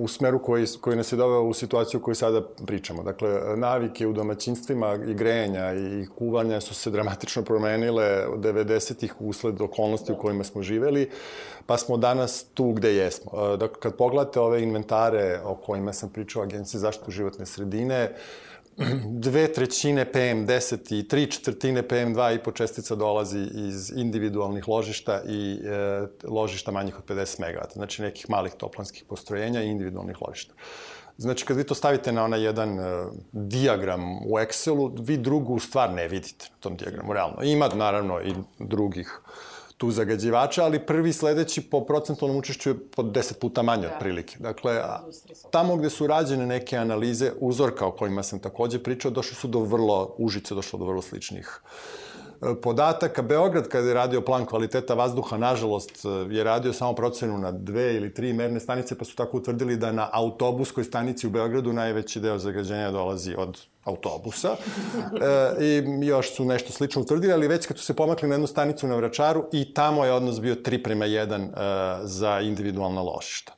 u 0.03 0.07
smeru 0.07 0.39
koji, 0.39 0.65
koji 0.81 0.97
nas 0.97 1.11
je 1.11 1.17
doveo 1.17 1.41
u 1.41 1.53
situaciju 1.53 1.99
koju 1.99 2.15
sada 2.15 2.41
pričamo. 2.65 3.03
Dakle, 3.03 3.29
navike 3.55 4.07
u 4.07 4.13
domaćinstvima 4.13 4.95
i 5.07 5.13
grejanja 5.13 5.73
i 5.73 6.07
kuvanja 6.17 6.61
su 6.61 6.73
se 6.73 6.91
dramatično 6.91 7.43
promenile 7.43 8.27
od 8.27 8.39
90-ih 8.39 9.13
usled 9.19 9.61
okolnosti 9.61 10.11
u 10.11 10.17
kojima 10.17 10.43
smo 10.43 10.63
živeli, 10.63 11.09
pa 11.65 11.77
smo 11.77 11.97
danas 11.97 12.45
tu 12.53 12.71
gde 12.71 12.95
jesmo. 12.95 13.57
Dakle, 13.57 13.79
kad 13.79 13.95
pogledate 13.95 14.39
ove 14.39 14.63
inventare 14.63 15.39
o 15.45 15.55
kojima 15.55 15.93
sam 15.93 16.09
pričao 16.09 16.43
Agencije 16.43 16.79
zaštitu 16.79 17.11
životne 17.11 17.45
sredine, 17.45 18.15
dve 19.05 19.53
trećine 19.53 20.11
PM10 20.13 20.99
i 20.99 21.07
tri 21.07 21.31
četvrtine 21.31 21.83
PM2 21.83 22.35
i 22.35 22.43
po 22.43 22.51
čestica 22.51 22.95
dolazi 22.95 23.47
iz 23.53 23.91
individualnih 23.95 24.67
ložišta 24.67 25.21
i 25.27 25.59
e, 25.65 26.07
ložišta 26.27 26.71
manjih 26.71 26.97
od 26.97 27.05
50 27.05 27.41
MW, 27.41 27.73
znači 27.73 28.01
nekih 28.01 28.29
malih 28.29 28.53
toplanskih 28.53 29.03
postrojenja 29.09 29.63
i 29.63 29.67
individualnih 29.67 30.21
ložišta. 30.21 30.53
Znači, 31.17 31.45
kad 31.45 31.57
vi 31.57 31.63
to 31.63 31.75
stavite 31.75 32.11
na 32.11 32.23
onaj 32.23 32.43
jedan 32.43 32.79
uh, 32.79 32.85
diagram 33.31 34.17
u 34.17 34.37
Excelu, 34.39 35.05
vi 35.07 35.17
drugu 35.17 35.59
stvar 35.59 35.93
ne 35.93 36.07
vidite 36.07 36.45
na 36.49 36.55
tom 36.59 36.75
diagramu, 36.75 37.13
realno. 37.13 37.43
Ima, 37.43 37.67
naravno, 37.67 38.21
i 38.21 38.33
drugih 38.59 39.21
tu 39.83 39.91
zagađivača, 39.91 40.63
ali 40.63 40.79
prvi 40.79 41.13
sledeći 41.13 41.61
po 41.61 41.81
procentualnom 41.85 42.39
učešću 42.39 42.69
je 42.69 42.75
po 42.95 43.03
10 43.03 43.33
puta 43.39 43.61
manje 43.61 43.87
da. 43.87 43.93
otprilike. 43.93 44.37
Dakle, 44.39 44.81
tamo 45.51 45.75
gde 45.75 45.89
su 45.89 46.07
rađene 46.07 46.45
neke 46.45 46.77
analize 46.77 47.31
uzorka 47.39 47.85
o 47.85 47.91
kojima 47.91 48.23
sam 48.23 48.39
takođe 48.39 48.79
pričao, 48.83 49.11
došli 49.11 49.35
su 49.35 49.47
do 49.47 49.59
vrlo, 49.59 50.15
Užice 50.17 50.55
došlo 50.55 50.79
do 50.79 50.85
vrlo 50.85 51.01
sličnih 51.01 51.59
e, 52.41 52.55
podataka. 52.61 53.21
Beograd, 53.21 53.67
kada 53.67 53.87
je 53.87 53.93
radio 53.93 54.21
plan 54.21 54.45
kvaliteta 54.45 54.93
vazduha, 54.93 55.37
nažalost, 55.37 56.05
e, 56.05 56.09
je 56.31 56.43
radio 56.43 56.73
samo 56.73 56.95
procenu 56.95 57.37
na 57.37 57.51
dve 57.51 57.95
ili 57.95 58.13
tri 58.13 58.33
merne 58.33 58.59
stanice, 58.59 58.97
pa 58.97 59.05
su 59.05 59.15
tako 59.15 59.37
utvrdili 59.37 59.77
da 59.77 59.91
na 59.91 60.09
autobuskoj 60.13 60.83
stanici 60.83 61.27
u 61.27 61.29
Beogradu 61.29 61.73
najveći 61.73 62.19
deo 62.19 62.39
zagađenja 62.39 62.91
dolazi 62.91 63.35
od 63.37 63.59
autobusa 63.83 64.49
e, 65.59 65.65
i 65.65 66.05
još 66.05 66.35
su 66.35 66.45
nešto 66.45 66.71
slično 66.71 67.01
utvrdili, 67.01 67.33
ali 67.33 67.47
već 67.47 67.65
kad 67.65 67.77
su 67.77 67.85
se 67.85 67.93
pomakli 67.93 68.29
na 68.29 68.35
jednu 68.35 68.47
stanicu 68.47 68.87
na 68.87 68.95
Vračaru 68.95 69.45
i 69.51 69.73
tamo 69.73 70.05
je 70.05 70.13
odnos 70.13 70.41
bio 70.41 70.55
3 70.55 70.83
prema 70.83 71.05
1 71.05 71.43
e, 71.43 72.07
za 72.07 72.39
individualna 72.39 73.01
ložišta. 73.01 73.53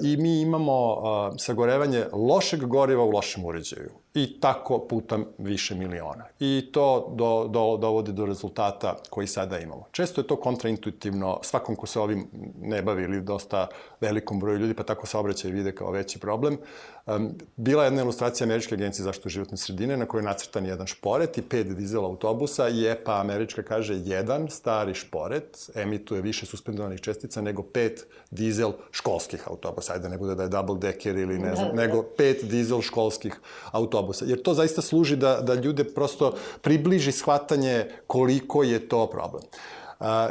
I 0.00 0.16
mi 0.16 0.40
imamo 0.40 0.92
uh, 0.92 1.34
sagorevanje 1.38 2.04
lošeg 2.12 2.66
goriva 2.66 3.04
u 3.04 3.10
lošem 3.10 3.44
uređaju 3.44 4.01
i 4.14 4.40
tako 4.40 4.78
puta 4.78 5.18
više 5.38 5.74
miliona. 5.74 6.24
I 6.40 6.68
to 6.72 7.12
do, 7.14 7.48
do, 7.48 7.76
dovodi 7.76 8.12
do 8.12 8.26
rezultata 8.26 8.96
koji 9.10 9.26
sada 9.26 9.58
imamo. 9.58 9.84
Često 9.92 10.20
je 10.20 10.26
to 10.26 10.36
kontraintuitivno, 10.36 11.38
svakom 11.42 11.76
ko 11.76 11.86
se 11.86 12.00
ovim 12.00 12.28
ne 12.60 12.82
bavi 12.82 13.02
ili 13.02 13.20
dosta 13.20 13.68
velikom 14.00 14.40
broju 14.40 14.58
ljudi, 14.58 14.74
pa 14.74 14.82
tako 14.82 15.06
se 15.06 15.18
obraća 15.18 15.48
i 15.48 15.52
vide 15.52 15.74
kao 15.74 15.90
veći 15.90 16.18
problem. 16.18 16.58
Um, 17.06 17.34
bila 17.56 17.84
je 17.84 17.86
jedna 17.86 18.02
ilustracija 18.02 18.44
Američke 18.44 18.74
agencije 18.74 19.04
zaštitu 19.04 19.28
životne 19.28 19.56
sredine 19.56 19.96
na 19.96 20.06
kojoj 20.06 20.20
je 20.20 20.24
nacrtan 20.24 20.66
jedan 20.66 20.86
šporet 20.86 21.38
i 21.38 21.42
pet 21.42 21.66
dizel 21.76 22.04
autobusa 22.04 22.68
i 22.68 22.86
EPA 22.86 23.20
Američka 23.20 23.62
kaže 23.62 23.94
jedan 24.04 24.48
stari 24.50 24.94
šporet 24.94 25.70
emituje 25.74 26.22
više 26.22 26.46
suspendovanih 26.46 27.00
čestica 27.00 27.40
nego 27.40 27.62
pet 27.62 28.06
dizel 28.30 28.72
školskih 28.90 29.48
autobusa. 29.48 29.92
Ajde 29.92 30.08
ne 30.08 30.18
bude 30.18 30.34
da 30.34 30.42
je 30.42 30.48
double 30.48 30.78
decker 30.78 31.16
ili 31.16 31.38
ne 31.38 31.56
znam, 31.56 31.68
da, 31.68 31.74
da. 31.74 31.82
nego 31.82 32.02
pet 32.02 32.44
dizel 32.44 32.80
školskih 32.80 33.40
autobusa 33.72 34.01
autobusa, 34.02 34.24
jer 34.24 34.42
to 34.42 34.54
zaista 34.54 34.82
služi 34.82 35.16
da, 35.16 35.40
da 35.40 35.54
ljude 35.54 35.84
prosto 35.84 36.34
približi 36.60 37.12
shvatanje 37.12 37.86
koliko 38.06 38.62
je 38.62 38.88
to 38.88 39.06
problem. 39.06 39.42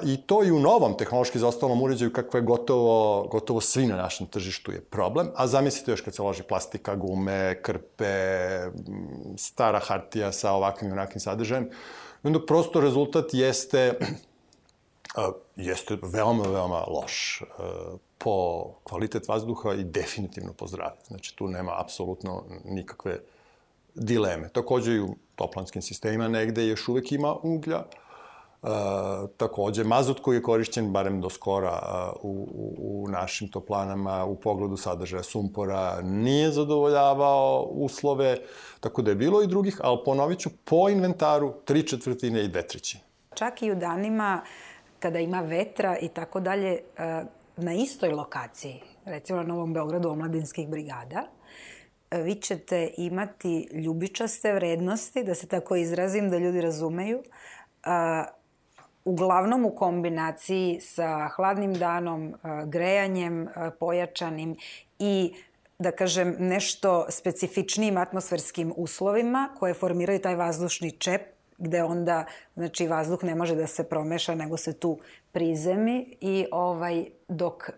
I 0.04 0.18
to 0.18 0.44
i 0.44 0.52
u 0.52 0.60
novom 0.60 0.98
tehnološki 0.98 1.40
zaostalom 1.40 1.82
uređaju 1.82 2.14
kakve 2.14 2.40
je 2.40 2.44
gotovo, 2.44 3.28
gotovo 3.32 3.62
svi 3.62 3.86
na 3.86 3.96
našem 3.96 4.28
tržištu 4.28 4.72
je 4.72 4.82
problem. 4.82 5.32
A 5.36 5.48
zamislite 5.48 5.92
još 5.92 6.02
kad 6.02 6.16
se 6.16 6.22
loži 6.22 6.44
plastika, 6.44 6.96
gume, 6.96 7.62
krpe, 7.62 8.16
stara 9.38 9.80
hartija 9.80 10.32
sa 10.32 10.52
ovakvim 10.52 10.90
i 10.90 10.94
onakvim 10.94 11.20
sadržajem. 11.20 11.70
I 12.24 12.28
onda 12.28 12.46
prosto 12.46 12.82
rezultat 12.82 13.34
jeste 13.34 13.94
jeste 15.56 15.98
veoma, 16.02 16.44
veoma 16.44 16.84
loš 16.88 17.44
po 18.18 18.66
kvalitet 18.84 19.28
vazduha 19.28 19.74
i 19.74 19.84
definitivno 19.84 20.54
po 20.54 20.68
zdravlje. 20.68 21.02
Znači, 21.08 21.36
tu 21.36 21.48
nema 21.48 21.82
apsolutno 21.82 22.44
nikakve 22.66 23.20
dileme. 23.96 24.50
Takođe 24.50 24.96
i 24.96 25.02
u 25.02 25.16
toplanskim 25.36 25.82
sistemima 25.82 26.28
negde 26.28 26.68
još 26.68 26.88
uvek 26.88 27.12
ima 27.12 27.36
uglja, 27.44 27.84
E, 28.64 28.68
takođe, 29.38 29.84
mazut 29.84 30.20
koji 30.20 30.36
je 30.36 30.42
korišćen, 30.42 30.92
barem 30.92 31.22
do 31.22 31.30
skora, 31.30 31.80
u, 32.22 32.30
u, 32.54 33.04
u 33.04 33.08
našim 33.08 33.48
toplanama, 33.48 34.26
u 34.26 34.36
pogledu 34.36 34.78
sadržaja 34.78 35.24
sumpora, 35.24 36.02
nije 36.02 36.52
zadovoljavao 36.52 37.62
uslove, 37.72 38.38
tako 38.80 39.02
da 39.02 39.12
je 39.12 39.16
bilo 39.16 39.42
i 39.42 39.48
drugih, 39.48 39.80
ali 39.84 40.00
ponovit 40.06 40.40
ću, 40.40 40.50
po 40.66 40.90
inventaru, 40.90 41.54
tri 41.66 41.88
četvrtine 41.88 42.44
i 42.44 42.48
dve 42.48 42.68
trećine. 42.68 43.04
Čak 43.34 43.62
i 43.62 43.72
u 43.72 43.76
danima 43.76 44.42
kada 45.00 45.20
ima 45.20 45.42
vetra 45.42 45.98
i 46.02 46.08
tako 46.08 46.40
dalje, 46.40 46.72
e, 46.98 47.24
na 47.58 47.74
istoj 47.74 48.10
lokaciji, 48.10 48.82
recimo 49.06 49.40
na 49.40 49.48
Novom 49.48 49.74
Beogradu 49.74 50.10
omladinskih 50.10 50.70
brigada, 50.70 51.20
e, 51.20 51.41
vi 52.12 52.36
ćete 52.36 52.89
imati 52.97 53.69
ljubičaste 53.74 54.54
vrednosti, 54.54 55.24
da 55.24 55.36
se 55.36 55.47
tako 55.47 55.76
izrazim, 55.76 56.30
da 56.30 56.38
ljudi 56.38 56.62
razumeju, 56.62 57.24
uglavnom 59.06 59.65
u 59.65 59.76
kombinaciji 59.76 60.80
sa 60.82 61.30
hladnim 61.36 61.74
danom, 61.74 62.36
grejanjem 62.65 63.47
pojačanim 63.80 64.56
i 65.00 65.34
da 65.80 65.91
kažem, 65.91 66.36
nešto 66.39 67.06
specifičnijim 67.10 67.97
atmosferskim 67.97 68.74
uslovima 68.78 69.50
koje 69.60 69.74
formiraju 69.74 70.19
taj 70.19 70.36
vazdušni 70.36 70.91
čep 70.91 71.21
gde 71.58 71.84
onda 71.84 72.26
znači 72.56 72.88
vazduh 72.88 73.24
ne 73.24 73.36
može 73.36 73.56
da 73.56 73.67
se 73.67 73.84
promeša 73.84 74.36
nego 74.36 74.58
se 74.58 74.74
tu 74.74 75.00
prizemi 75.32 76.17
i 76.21 76.45
ovaj 76.52 77.06
dok 77.28 77.69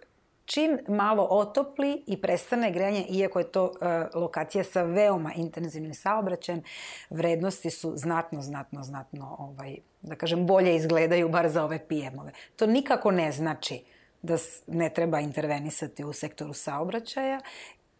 čim 0.45 0.79
malo 0.87 1.27
otopli 1.29 2.03
i 2.07 2.21
prestane 2.21 2.71
grejanje, 2.71 3.05
iako 3.09 3.39
je 3.39 3.51
to 3.51 3.73
e, 3.81 4.17
lokacija 4.17 4.63
sa 4.63 4.83
veoma 4.83 5.33
intenzivnim 5.33 5.93
saobraćajem, 5.93 6.63
vrednosti 7.09 7.69
su 7.69 7.93
znatno, 7.95 8.41
znatno, 8.41 8.83
znatno, 8.83 9.35
ovaj, 9.39 9.77
da 10.01 10.15
kažem, 10.15 10.47
bolje 10.47 10.75
izgledaju 10.75 11.29
bar 11.29 11.49
za 11.49 11.63
ove 11.63 11.79
PM-ove. 11.87 12.31
To 12.55 12.65
nikako 12.67 13.11
ne 13.11 13.31
znači 13.31 13.83
da 14.21 14.37
ne 14.67 14.89
treba 14.89 15.19
intervenisati 15.19 16.03
u 16.03 16.13
sektoru 16.13 16.53
saobraćaja, 16.53 17.39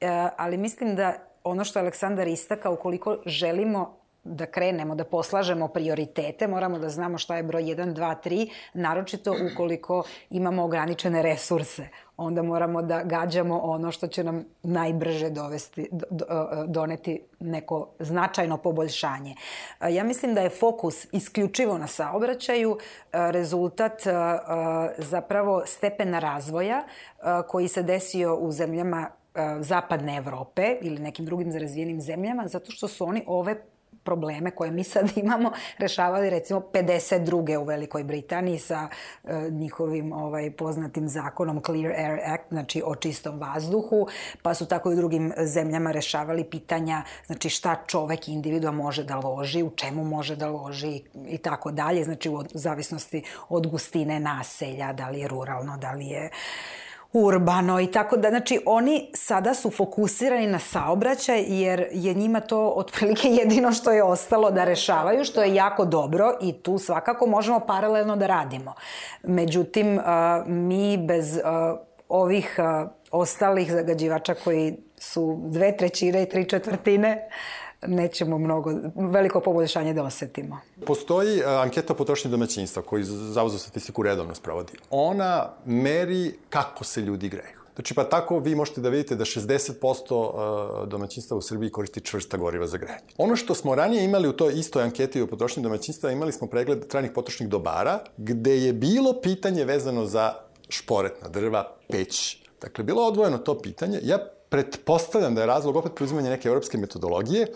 e, 0.02 0.30
ali 0.38 0.58
mislim 0.58 0.96
da 0.96 1.14
ono 1.44 1.64
što 1.64 1.80
Aleksandar 1.80 2.28
istaka, 2.28 2.70
ukoliko 2.70 3.18
želimo 3.26 4.03
da 4.24 4.46
krenemo, 4.46 4.96
da 4.96 5.04
poslažemo 5.04 5.68
prioritete, 5.68 6.48
moramo 6.48 6.80
da 6.80 6.90
znamo 6.90 7.18
šta 7.18 7.38
je 7.38 7.44
broj 7.44 7.64
1, 7.64 7.94
2, 7.94 8.16
3, 8.26 8.50
naročito 8.74 9.36
ukoliko 9.52 10.04
imamo 10.30 10.64
ograničene 10.64 11.22
resurse. 11.22 11.88
Onda 12.18 12.42
moramo 12.42 12.82
da 12.82 13.04
gađamo 13.04 13.60
ono 13.60 13.92
što 13.92 14.08
će 14.08 14.24
nam 14.24 14.46
najbrže 14.64 15.30
dovesti, 15.30 15.90
do, 15.92 16.26
doneti 16.68 17.22
neko 17.40 17.90
značajno 18.00 18.58
poboljšanje. 18.58 19.36
Ja 19.90 20.04
mislim 20.04 20.34
da 20.34 20.42
je 20.42 20.50
fokus 20.50 21.08
isključivo 21.12 21.78
na 21.78 21.88
saobraćaju 21.88 22.78
rezultat 23.12 24.02
zapravo 24.98 25.64
stepena 25.66 26.20
razvoja 26.20 26.84
koji 27.48 27.68
se 27.68 27.84
desio 27.84 28.36
u 28.36 28.52
zemljama 28.52 29.10
zapadne 29.60 30.18
Evrope 30.18 30.78
ili 30.82 31.02
nekim 31.02 31.26
drugim 31.26 31.52
razvijenim 31.58 32.02
zemljama, 32.02 32.48
zato 32.48 32.72
što 32.72 32.88
su 32.88 33.06
oni 33.06 33.24
ove 33.28 33.56
probleme 34.04 34.52
koje 34.52 34.72
mi 34.72 34.84
sad 34.84 35.12
imamo 35.24 35.52
rešavali 35.78 36.30
recimo 36.30 36.60
52. 36.60 37.58
u 37.58 37.64
Velikoj 37.64 38.04
Britaniji 38.04 38.60
sa 38.60 38.88
e, 39.24 39.50
njihovim 39.52 40.14
ovaj 40.14 40.52
poznatim 40.52 41.10
zakonom 41.10 41.62
Clear 41.66 41.92
Air 41.92 42.20
Act, 42.26 42.44
znači 42.50 42.82
o 42.86 42.96
čistom 42.96 43.40
vazduhu, 43.40 44.08
pa 44.42 44.54
su 44.54 44.66
tako 44.66 44.92
i 44.92 44.94
u 44.94 44.98
drugim 44.98 45.34
zemljama 45.38 45.92
rešavali 45.92 46.44
pitanja, 46.44 47.04
znači 47.26 47.50
šta 47.50 47.84
čovek 47.88 48.28
individua 48.28 48.72
može 48.72 49.04
da 49.04 49.16
loži, 49.16 49.64
u 49.64 49.70
čemu 49.70 50.04
može 50.04 50.36
da 50.36 50.48
loži 50.50 51.02
i 51.28 51.38
tako 51.38 51.72
dalje, 51.72 52.04
znači 52.04 52.30
u 52.30 52.44
zavisnosti 52.54 53.24
od 53.50 53.68
gustine 53.68 54.20
naselja, 54.20 54.94
da 54.94 55.10
li 55.10 55.20
je 55.20 55.28
ruralno, 55.28 55.78
da 55.78 55.92
li 55.92 56.06
je 56.06 56.30
urbano 57.14 57.80
i 57.80 57.88
tako 57.88 58.18
da, 58.18 58.30
znači 58.30 58.60
oni 58.66 59.10
sada 59.14 59.54
su 59.54 59.72
fokusirani 59.72 60.48
na 60.48 60.60
saobraćaj 60.60 61.46
jer 61.48 61.88
je 61.92 62.14
njima 62.14 62.40
to 62.40 62.74
otprilike 62.76 63.28
jedino 63.42 63.72
što 63.72 63.92
je 63.92 64.04
ostalo 64.04 64.52
da 64.52 64.64
rešavaju, 64.64 65.26
što 65.26 65.44
je 65.44 65.56
jako 65.56 65.86
dobro 65.86 66.34
i 66.42 66.54
tu 66.54 66.78
svakako 66.78 67.28
možemo 67.28 67.60
paralelno 67.60 68.16
da 68.16 68.28
radimo. 68.28 68.74
Međutim, 69.24 70.00
mi 70.46 70.98
bez 70.98 71.40
ovih 72.10 72.60
ostalih 73.12 73.72
zagađivača 73.72 74.34
koji 74.34 74.78
su 74.98 75.40
dve 75.46 75.78
trećine 75.78 76.24
i 76.24 76.30
tri 76.30 76.50
četvrtine, 76.50 77.30
nećemo 77.88 78.38
mnogo, 78.38 78.72
veliko 78.96 79.40
poboljšanje 79.40 79.94
da 79.94 80.04
osetimo. 80.04 80.60
Postoji 80.86 81.40
uh, 81.40 81.46
anketa 81.48 81.94
potrošnje 81.94 82.32
domaćinstva 82.32 82.82
koji 82.82 83.04
Zavod 83.04 83.52
za 83.52 83.58
statistiku 83.58 84.04
redovno 84.04 84.36
sprovodi. 84.36 84.74
Ona 84.90 85.50
meri 85.66 86.34
kako 86.50 86.84
se 86.84 87.02
ljudi 87.02 87.30
greju. 87.30 87.64
Znači, 87.76 87.94
pa 87.94 88.04
tako 88.04 88.40
vi 88.40 88.56
možete 88.56 88.82
da 88.82 88.90
vidite 88.90 89.16
da 89.16 89.26
60% 89.26 90.86
domaćinstva 90.88 91.38
u 91.38 91.42
Srbiji 91.42 91.72
koristi 91.72 92.02
čvrsta 92.02 92.38
goriva 92.38 92.68
za 92.68 92.78
grejanje. 92.78 93.08
Ono 93.18 93.36
što 93.36 93.56
smo 93.56 93.76
ranije 93.76 94.04
imali 94.04 94.28
u 94.28 94.34
toj 94.34 94.54
istoj 94.60 94.84
anketi 94.84 95.22
o 95.22 95.28
potrošnji 95.28 95.64
domaćinstva, 95.64 96.12
imali 96.12 96.32
smo 96.32 96.48
pregled 96.48 96.88
trajnih 96.88 97.12
potrošnih 97.12 97.50
dobara, 97.50 98.00
gde 98.18 98.58
je 98.58 98.74
bilo 98.74 99.22
pitanje 99.22 99.66
vezano 99.66 100.06
za 100.06 100.34
šporetna 100.70 101.30
drva, 101.30 101.76
peć. 101.90 102.38
Dakle, 102.62 102.84
bilo 102.84 103.08
odvojeno 103.08 103.38
to 103.38 103.62
pitanje. 103.62 104.00
Ja 104.04 104.18
pretpostavljam 104.54 105.36
da 105.36 105.42
je 105.42 105.48
razlog 105.48 105.76
opet 105.76 105.96
preuzimanje 105.96 106.30
neke 106.30 106.48
evropske 106.48 106.78
metodologije, 106.78 107.48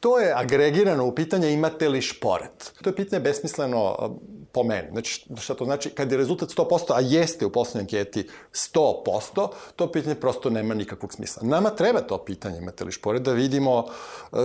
To 0.00 0.18
je 0.18 0.32
agregirano 0.36 1.06
u 1.06 1.14
pitanje 1.14 1.52
imate 1.52 1.88
li 1.88 2.02
šporet. 2.02 2.72
To 2.82 2.90
je 2.90 2.96
pitanje 2.96 3.20
besmisleno 3.20 4.10
po 4.52 4.62
meni. 4.62 4.88
Znači, 4.92 5.26
šta 5.40 5.54
to 5.54 5.64
znači? 5.64 5.90
Kad 5.90 6.12
je 6.12 6.18
rezultat 6.18 6.48
100%, 6.48 6.92
a 6.94 7.00
jeste 7.00 7.46
u 7.46 7.52
poslednjoj 7.52 7.82
anketi 7.82 8.28
100%, 8.52 9.48
to 9.76 9.92
pitanje 9.92 10.14
prosto 10.14 10.50
nema 10.50 10.74
nikakvog 10.74 11.12
smisla. 11.12 11.42
Nama 11.42 11.70
treba 11.70 12.00
to 12.00 12.18
pitanje 12.24 12.58
imate 12.58 12.84
li 12.84 12.92
šporet 12.92 13.22
da 13.22 13.32
vidimo 13.32 13.84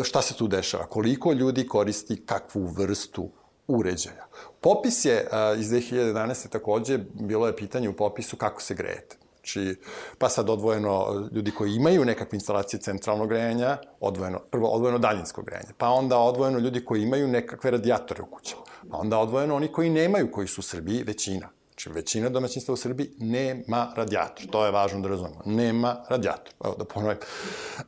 šta 0.03 0.21
se 0.21 0.33
tu 0.33 0.47
dešava, 0.47 0.85
koliko 0.85 1.31
ljudi 1.31 1.67
koristi 1.67 2.25
kakvu 2.25 2.65
vrstu 2.65 3.29
uređaja. 3.67 4.27
Popis 4.61 5.05
je 5.05 5.27
iz 5.57 5.69
2011. 5.69 6.49
takođe, 6.49 6.99
bilo 7.13 7.47
je 7.47 7.55
pitanje 7.55 7.89
u 7.89 7.93
popisu 7.93 8.37
kako 8.37 8.61
se 8.61 8.75
grejete. 8.75 9.17
Znači, 9.45 9.75
pa 10.17 10.29
sad 10.29 10.49
odvojeno 10.49 11.27
ljudi 11.31 11.51
koji 11.51 11.75
imaju 11.75 12.05
nekakve 12.05 12.35
instalacije 12.35 12.79
centralnog 12.79 13.29
grejanja, 13.29 13.77
odvojeno, 13.99 14.39
prvo 14.51 14.69
odvojeno 14.69 14.99
daljinsko 14.99 15.41
grejanje, 15.41 15.73
pa 15.77 15.89
onda 15.89 16.17
odvojeno 16.17 16.59
ljudi 16.59 16.85
koji 16.85 17.01
imaju 17.01 17.27
nekakve 17.27 17.71
radijatore 17.71 18.21
u 18.21 18.25
kućama, 18.25 18.61
pa 18.91 18.97
onda 18.97 19.19
odvojeno 19.19 19.55
oni 19.55 19.67
koji 19.67 19.89
nemaju, 19.89 20.31
koji 20.31 20.47
su 20.47 20.61
u 20.61 20.63
Srbiji 20.63 21.03
većina. 21.03 21.49
Znači, 21.69 21.89
većina 21.89 22.29
domaćinstva 22.29 22.73
u 22.73 22.77
Srbiji 22.77 23.09
nema 23.19 23.93
radijator. 23.95 24.47
To 24.51 24.65
je 24.65 24.71
važno 24.71 24.99
da 24.99 25.09
razumemo. 25.09 25.41
Nema 25.45 25.95
radijator. 26.09 26.53
Evo 26.65 26.75
da 26.77 26.85
ponovim. 26.85 27.17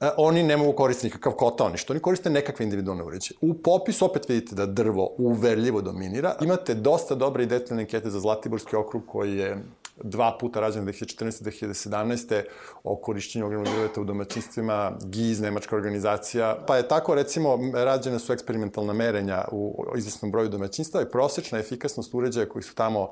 E, 0.02 0.10
oni 0.18 0.44
ne 0.44 0.58
mogu 0.58 0.74
koristiti 0.76 1.08
nikakav 1.08 1.32
kotao, 1.32 1.70
ništa. 1.70 1.94
Oni 1.94 2.00
koriste 2.02 2.30
nekakve 2.30 2.64
individualne 2.64 3.04
uređaje. 3.04 3.38
U 3.42 3.54
popisu 3.54 4.06
opet 4.06 4.30
vidite 4.30 4.56
da 4.56 4.66
drvo 4.66 5.14
uverljivo 5.18 5.82
dominira. 5.82 6.36
Imate 6.42 6.74
dosta 6.74 7.16
dobre 7.16 7.44
i 7.44 7.48
detaljne 7.48 7.84
ankete 7.84 8.10
za 8.10 8.20
Zlatiborski 8.20 8.76
okrug 8.76 9.04
koji 9.08 9.38
je 9.38 9.64
dva 10.04 10.38
puta 10.38 10.60
rađen 10.60 10.86
2014-2017. 10.86 12.44
o 12.84 12.96
korišćenju 12.96 13.46
ogromnog 13.46 13.74
drveta 13.74 14.02
u 14.02 14.04
domaćinstvima, 14.04 14.98
GIZ, 15.04 15.42
nemačka 15.42 15.76
organizacija. 15.76 16.64
Pa 16.68 16.78
je 16.78 16.88
tako, 16.88 17.16
recimo, 17.16 17.60
rađene 17.74 18.20
su 18.20 18.34
eksperimentalna 18.34 18.94
merenja 18.94 19.46
u 19.52 19.86
izvesnom 19.98 20.32
broju 20.32 20.50
domaćinstva 20.50 21.02
i 21.02 21.10
prosečna 21.12 21.60
efikasnost 21.60 22.14
uređaja 22.14 22.50
koji 22.50 22.64
su 22.64 22.76
tamo 22.76 23.12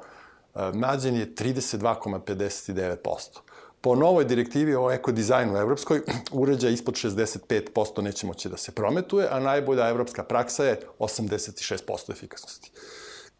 e, 0.55 0.59
nađeni 0.73 1.19
je 1.19 1.35
32,59%. 1.35 3.39
Po 3.81 3.95
novoj 3.95 4.25
direktivi 4.25 4.75
o 4.75 4.91
ekodizajnu 4.91 5.57
Evropskoj, 5.57 6.01
uređaj 6.31 6.73
ispod 6.73 6.93
65% 6.93 8.01
neće 8.01 8.27
moći 8.27 8.49
da 8.49 8.57
se 8.57 8.71
prometuje, 8.71 9.27
a 9.31 9.39
najbolja 9.39 9.89
evropska 9.89 10.23
praksa 10.23 10.65
je 10.65 10.79
86% 10.99 12.11
efikasnosti. 12.11 12.71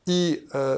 I 0.06 0.40
e, 0.54 0.78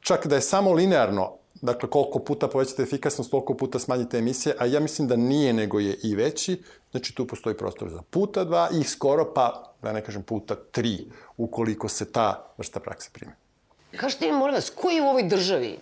čak 0.00 0.26
da 0.26 0.34
je 0.34 0.40
samo 0.40 0.72
linearno 0.72 1.45
Dakle, 1.66 1.90
koliko 1.90 2.18
puta 2.18 2.48
povećate 2.48 2.82
efikasnost, 2.82 3.30
toliko 3.30 3.54
puta 3.54 3.78
smanjite 3.78 4.18
emisije, 4.18 4.54
a 4.58 4.66
ja 4.66 4.80
mislim 4.80 5.08
da 5.08 5.16
nije, 5.16 5.52
nego 5.52 5.80
je 5.80 5.96
i 6.02 6.14
veći. 6.14 6.62
Znači, 6.90 7.14
tu 7.14 7.26
postoji 7.26 7.56
prostor 7.56 7.88
za 7.88 8.02
puta 8.10 8.44
dva 8.44 8.68
i 8.80 8.84
skoro 8.84 9.32
pa, 9.34 9.74
da 9.82 9.92
ne 9.92 10.04
kažem 10.04 10.22
puta 10.22 10.54
tri, 10.54 11.10
ukoliko 11.36 11.88
se 11.88 12.12
ta 12.12 12.54
vrsta 12.58 12.80
prakse 12.80 13.10
prime. 13.12 13.34
Kažete 13.96 14.26
mi, 14.26 14.38
molim 14.38 14.54
vas, 14.54 14.70
ko 14.70 14.90
je 14.90 15.02
u 15.02 15.08
ovoj 15.08 15.22
državi 15.22 15.78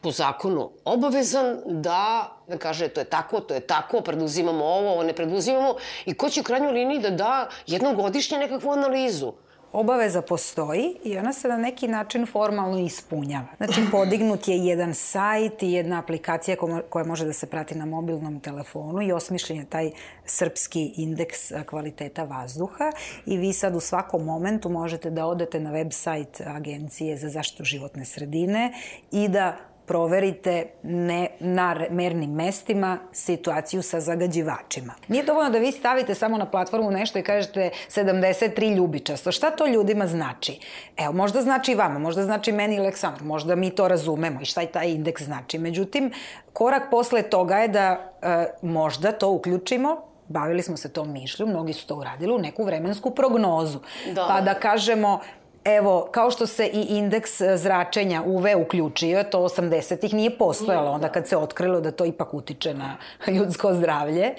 po 0.00 0.10
zakonu 0.10 0.70
obavezan 0.84 1.58
da, 1.66 2.32
da 2.48 2.58
kaže 2.58 2.88
to 2.88 3.00
je 3.00 3.04
tako, 3.04 3.40
to 3.40 3.54
je 3.54 3.60
tako, 3.60 4.00
preduzimamo 4.00 4.64
ovo, 4.64 4.92
ovo 4.92 5.02
ne 5.02 5.12
preduzimamo 5.12 5.74
i 6.04 6.14
ko 6.14 6.30
će 6.30 6.40
u 6.40 6.44
krajnjoj 6.44 6.72
liniji 6.72 7.00
da 7.00 7.10
da 7.10 7.48
jednogodišnje 7.66 8.38
nekakvu 8.38 8.72
analizu 8.72 9.32
obaveza 9.74 10.22
postoji 10.22 10.96
i 11.04 11.18
ona 11.18 11.32
se 11.32 11.48
na 11.48 11.56
neki 11.56 11.88
način 11.88 12.26
formalno 12.26 12.78
ispunjava. 12.78 13.46
Znači, 13.56 13.80
podignut 13.90 14.48
je 14.48 14.56
jedan 14.56 14.94
sajt 14.94 15.62
i 15.62 15.72
jedna 15.72 15.98
aplikacija 15.98 16.56
koja 16.88 17.04
može 17.04 17.24
da 17.24 17.32
se 17.32 17.46
prati 17.46 17.74
na 17.74 17.86
mobilnom 17.86 18.40
telefonu 18.40 19.02
i 19.02 19.12
osmišljen 19.12 19.58
je 19.58 19.64
taj 19.64 19.90
srpski 20.24 20.92
indeks 20.96 21.52
kvaliteta 21.66 22.24
vazduha 22.24 22.92
i 23.26 23.36
vi 23.36 23.52
sad 23.52 23.76
u 23.76 23.80
svakom 23.80 24.24
momentu 24.24 24.68
možete 24.68 25.10
da 25.10 25.26
odete 25.26 25.60
na 25.60 25.70
web 25.70 25.92
sajt 25.92 26.40
Agencije 26.46 27.16
za 27.16 27.28
zaštitu 27.28 27.64
životne 27.64 28.04
sredine 28.04 28.72
i 29.12 29.28
da 29.28 29.56
proverite 29.86 30.66
ne, 30.82 31.28
na 31.40 31.76
mernim 31.90 32.30
mestima 32.30 32.98
situaciju 33.12 33.82
sa 33.82 34.00
zagađivačima. 34.00 34.94
Nije 35.08 35.24
dovoljno 35.24 35.50
da 35.50 35.58
vi 35.58 35.72
stavite 35.72 36.14
samo 36.14 36.38
na 36.38 36.50
platformu 36.50 36.90
nešto 36.90 37.18
i 37.18 37.22
kažete 37.22 37.70
73 37.88 38.76
ljubičasto. 38.76 39.32
Šta 39.32 39.50
to 39.50 39.66
ljudima 39.66 40.06
znači? 40.06 40.60
Evo, 40.96 41.12
možda 41.12 41.42
znači 41.42 41.74
vama, 41.74 41.98
možda 41.98 42.22
znači 42.22 42.52
meni 42.52 42.76
i 42.76 42.78
Aleksandru, 42.78 43.24
možda 43.24 43.54
mi 43.54 43.70
to 43.70 43.88
razumemo 43.88 44.40
i 44.40 44.44
šta 44.44 44.60
je 44.60 44.72
taj 44.72 44.90
indeks 44.90 45.22
znači. 45.22 45.58
Međutim, 45.58 46.12
korak 46.52 46.82
posle 46.90 47.22
toga 47.22 47.56
je 47.56 47.68
da 47.68 48.12
e, 48.22 48.46
možda 48.62 49.12
to 49.12 49.30
uključimo 49.30 50.14
bavili 50.28 50.62
smo 50.62 50.76
se 50.76 50.92
tom 50.92 51.12
mišlju, 51.12 51.46
mnogi 51.46 51.72
su 51.72 51.86
to 51.86 51.96
uradili 51.96 52.32
u 52.32 52.38
neku 52.38 52.64
vremensku 52.64 53.10
prognozu. 53.10 53.78
Da. 54.14 54.26
Pa 54.28 54.40
da 54.40 54.54
kažemo, 54.54 55.20
Evo, 55.64 56.08
kao 56.10 56.30
što 56.30 56.46
se 56.46 56.66
i 56.66 56.80
indeks 56.88 57.40
e, 57.40 57.56
zračenja 57.56 58.22
UV 58.26 58.46
uključio, 58.62 59.22
to 59.22 59.38
80-ih 59.38 60.14
nije 60.14 60.38
postojalo, 60.38 60.90
onda 60.90 61.08
kad 61.08 61.28
se 61.28 61.36
otkrilo 61.36 61.80
da 61.80 61.90
to 61.90 62.04
ipak 62.04 62.34
utiče 62.34 62.74
na 62.74 62.96
ljudsko 63.36 63.74
zdravlje, 63.74 64.34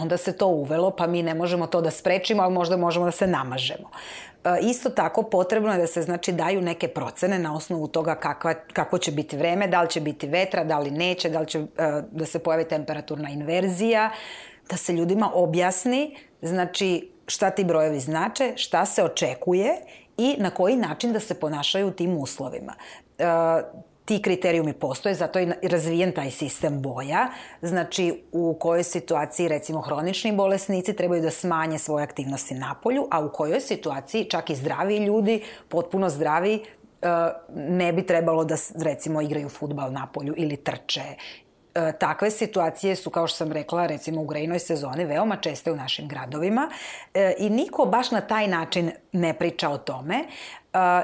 onda 0.00 0.16
se 0.16 0.36
to 0.36 0.46
uvelo, 0.46 0.90
pa 0.90 1.06
mi 1.06 1.22
ne 1.22 1.34
možemo 1.34 1.66
to 1.66 1.80
da 1.80 1.90
sprečimo, 1.90 2.42
ali 2.42 2.54
možda 2.54 2.76
možemo 2.76 3.04
da 3.04 3.10
se 3.10 3.26
namažemo. 3.26 3.90
E, 4.44 4.58
isto 4.62 4.90
tako 4.90 5.22
potrebno 5.22 5.72
je 5.72 5.78
da 5.78 5.86
se 5.86 6.02
znači 6.02 6.32
daju 6.32 6.62
neke 6.62 6.88
procene 6.88 7.38
na 7.38 7.56
osnovu 7.56 7.88
toga 7.88 8.14
kakva, 8.14 8.54
kako 8.72 8.98
će 8.98 9.12
biti 9.12 9.36
vreme, 9.36 9.68
da 9.68 9.82
li 9.82 9.90
će 9.90 10.00
biti 10.00 10.26
vetra, 10.26 10.64
da 10.64 10.78
li 10.78 10.90
neće, 10.90 11.30
da 11.30 11.40
li 11.40 11.46
će 11.46 11.58
e, 11.58 11.64
da 12.10 12.26
se 12.26 12.38
pojavi 12.38 12.68
temperaturna 12.68 13.30
inverzija, 13.30 14.10
da 14.70 14.76
se 14.76 14.92
ljudima 14.92 15.30
objasni 15.34 16.16
znači 16.42 17.08
šta 17.26 17.50
ti 17.50 17.64
brojevi 17.64 18.00
znače, 18.00 18.52
šta 18.56 18.86
se 18.86 19.04
očekuje 19.04 19.74
i 20.22 20.36
na 20.38 20.50
koji 20.50 20.76
način 20.76 21.12
da 21.12 21.20
se 21.20 21.34
ponašaju 21.34 21.88
u 21.88 21.90
tim 21.90 22.16
uslovima. 22.18 22.74
E, 23.18 23.24
ti 24.04 24.22
kriterijumi 24.22 24.72
postoje, 24.72 25.14
zato 25.14 25.38
je 25.38 25.58
razvijen 25.62 26.12
taj 26.12 26.30
sistem 26.30 26.82
boja. 26.82 27.28
Znači, 27.62 28.22
u 28.32 28.56
kojoj 28.60 28.82
situaciji, 28.82 29.48
recimo, 29.48 29.80
hronični 29.80 30.32
bolesnici 30.32 30.92
trebaju 30.96 31.22
da 31.22 31.30
smanje 31.30 31.78
svoje 31.78 32.04
aktivnosti 32.04 32.54
na 32.54 32.74
polju, 32.82 33.06
a 33.10 33.24
u 33.24 33.32
kojoj 33.32 33.60
situaciji 33.60 34.24
čak 34.24 34.50
i 34.50 34.54
zdravi 34.54 34.96
ljudi, 34.96 35.42
potpuno 35.68 36.10
zdravi, 36.10 36.54
e, 36.54 36.62
ne 37.56 37.92
bi 37.92 38.06
trebalo 38.06 38.44
da, 38.44 38.56
recimo, 38.74 39.20
igraju 39.20 39.48
futbal 39.48 39.92
na 39.92 40.06
polju 40.12 40.34
ili 40.36 40.56
trče 40.56 41.16
E, 41.74 41.92
takve 41.98 42.30
situacije 42.30 42.96
su, 42.96 43.10
kao 43.10 43.26
što 43.26 43.36
sam 43.36 43.52
rekla, 43.52 43.86
recimo 43.86 44.22
u 44.22 44.26
grejnoj 44.26 44.58
sezoni 44.58 45.04
veoma 45.04 45.36
česte 45.36 45.72
u 45.72 45.76
našim 45.76 46.08
gradovima 46.08 46.70
e, 47.14 47.34
i 47.38 47.50
niko 47.50 47.84
baš 47.84 48.10
na 48.10 48.20
taj 48.20 48.48
način 48.48 48.90
ne 49.12 49.34
priča 49.34 49.70
o 49.70 49.78
tome 49.78 50.24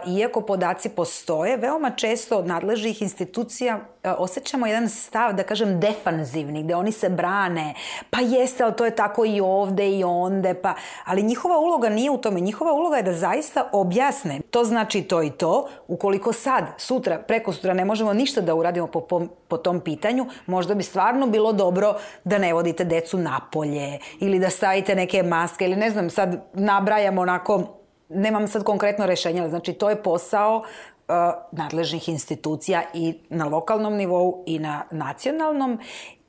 iako 0.06 0.40
podaci 0.40 0.88
postoje, 0.88 1.56
veoma 1.56 1.90
često 1.90 2.38
od 2.38 2.46
nadležnih 2.46 3.02
institucija 3.02 3.80
osjećamo 4.18 4.66
jedan 4.66 4.88
stav, 4.88 5.32
da 5.32 5.42
kažem, 5.42 5.80
defanzivni, 5.80 6.62
gde 6.62 6.74
oni 6.74 6.92
se 6.92 7.08
brane, 7.08 7.74
pa 8.10 8.20
jeste, 8.20 8.64
ali 8.64 8.76
to 8.76 8.84
je 8.84 8.96
tako 8.96 9.24
i 9.24 9.40
ovde 9.40 9.90
i 9.90 10.04
onde, 10.04 10.54
pa... 10.54 10.74
Ali 11.04 11.22
njihova 11.22 11.58
uloga 11.58 11.88
nije 11.88 12.10
u 12.10 12.18
tome. 12.18 12.40
Njihova 12.40 12.72
uloga 12.72 12.96
je 12.96 13.02
da 13.02 13.12
zaista 13.12 13.68
objasne. 13.72 14.40
To 14.50 14.64
znači 14.64 15.02
to 15.02 15.22
i 15.22 15.30
to. 15.30 15.68
Ukoliko 15.88 16.32
sad, 16.32 16.64
sutra, 16.76 17.18
preko 17.18 17.52
sutra 17.52 17.74
ne 17.74 17.84
možemo 17.84 18.12
ništa 18.12 18.40
da 18.40 18.54
uradimo 18.54 18.86
po, 18.86 19.00
po, 19.00 19.26
po 19.48 19.56
tom 19.56 19.80
pitanju, 19.80 20.26
možda 20.46 20.74
bi 20.74 20.82
stvarno 20.82 21.26
bilo 21.26 21.52
dobro 21.52 21.94
da 22.24 22.38
ne 22.38 22.54
vodite 22.54 22.84
decu 22.84 23.18
napolje 23.18 23.98
ili 24.20 24.38
da 24.38 24.50
stavite 24.50 24.94
neke 24.94 25.22
maske 25.22 25.64
ili 25.64 25.76
ne 25.76 25.90
znam, 25.90 26.10
sad 26.10 26.44
nabrajamo 26.52 27.20
onako 27.20 27.77
nemam 28.08 28.48
sad 28.48 28.64
konkretno 28.64 29.06
rešenje, 29.06 29.48
znači 29.48 29.72
to 29.72 29.90
je 29.90 30.02
posao 30.02 30.56
uh, 30.56 31.14
nadležnih 31.52 32.08
institucija 32.08 32.82
i 32.94 33.14
na 33.28 33.46
lokalnom 33.46 33.94
nivou 33.94 34.44
i 34.46 34.58
na 34.58 34.84
nacionalnom 34.90 35.78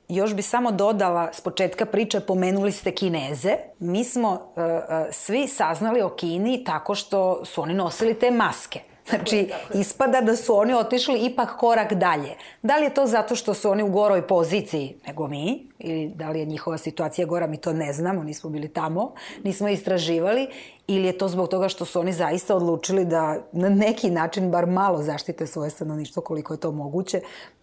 još 0.08 0.34
bi 0.34 0.42
samo 0.42 0.72
dodala, 0.72 1.32
s 1.32 1.40
početka 1.40 1.86
priče 1.86 2.20
pomenuli 2.20 2.72
ste 2.72 2.94
Kineze. 2.94 3.56
Mi 3.78 4.04
smo 4.04 4.32
uh, 4.32 4.38
uh, 4.38 4.72
svi 5.10 5.48
saznali 5.48 6.02
o 6.02 6.08
Kini 6.08 6.64
tako 6.64 6.94
što 6.94 7.44
su 7.44 7.62
oni 7.62 7.74
nosili 7.74 8.14
te 8.14 8.30
maske. 8.30 8.89
Znači, 9.10 9.50
ispada 9.74 10.20
da 10.20 10.36
su 10.36 10.56
oni 10.56 10.74
otišli 10.74 11.18
ipak 11.18 11.56
korak 11.58 11.92
dalje. 11.92 12.34
Da 12.62 12.76
li 12.76 12.84
je 12.84 12.94
to 12.94 13.06
zato 13.06 13.34
što 13.34 13.54
su 13.54 13.70
oni 13.70 13.82
u 13.82 13.90
goroj 13.90 14.26
poziciji 14.26 14.96
nego 15.06 15.28
mi, 15.28 15.66
ili 15.78 16.08
da 16.08 16.30
li 16.30 16.38
je 16.38 16.46
njihova 16.46 16.78
situacija 16.78 17.26
gora, 17.26 17.46
mi 17.46 17.56
to 17.56 17.72
ne 17.72 17.92
znamo, 17.92 18.22
nismo 18.22 18.50
bili 18.50 18.68
tamo, 18.68 19.12
nismo 19.44 19.68
istraživali, 19.68 20.48
ili 20.86 21.06
je 21.06 21.18
to 21.18 21.28
zbog 21.28 21.48
toga 21.48 21.68
što 21.68 21.84
su 21.84 22.00
oni 22.00 22.12
zaista 22.12 22.56
odlučili 22.56 23.04
da 23.04 23.42
na 23.52 23.68
neki 23.68 24.10
način 24.10 24.50
bar 24.50 24.66
malo 24.66 25.02
zaštite 25.02 25.46
svoje 25.46 25.70
stanovništvo 25.70 26.22
koliko 26.22 26.54
je 26.54 26.60
to 26.60 26.72
moguće, 26.72 27.20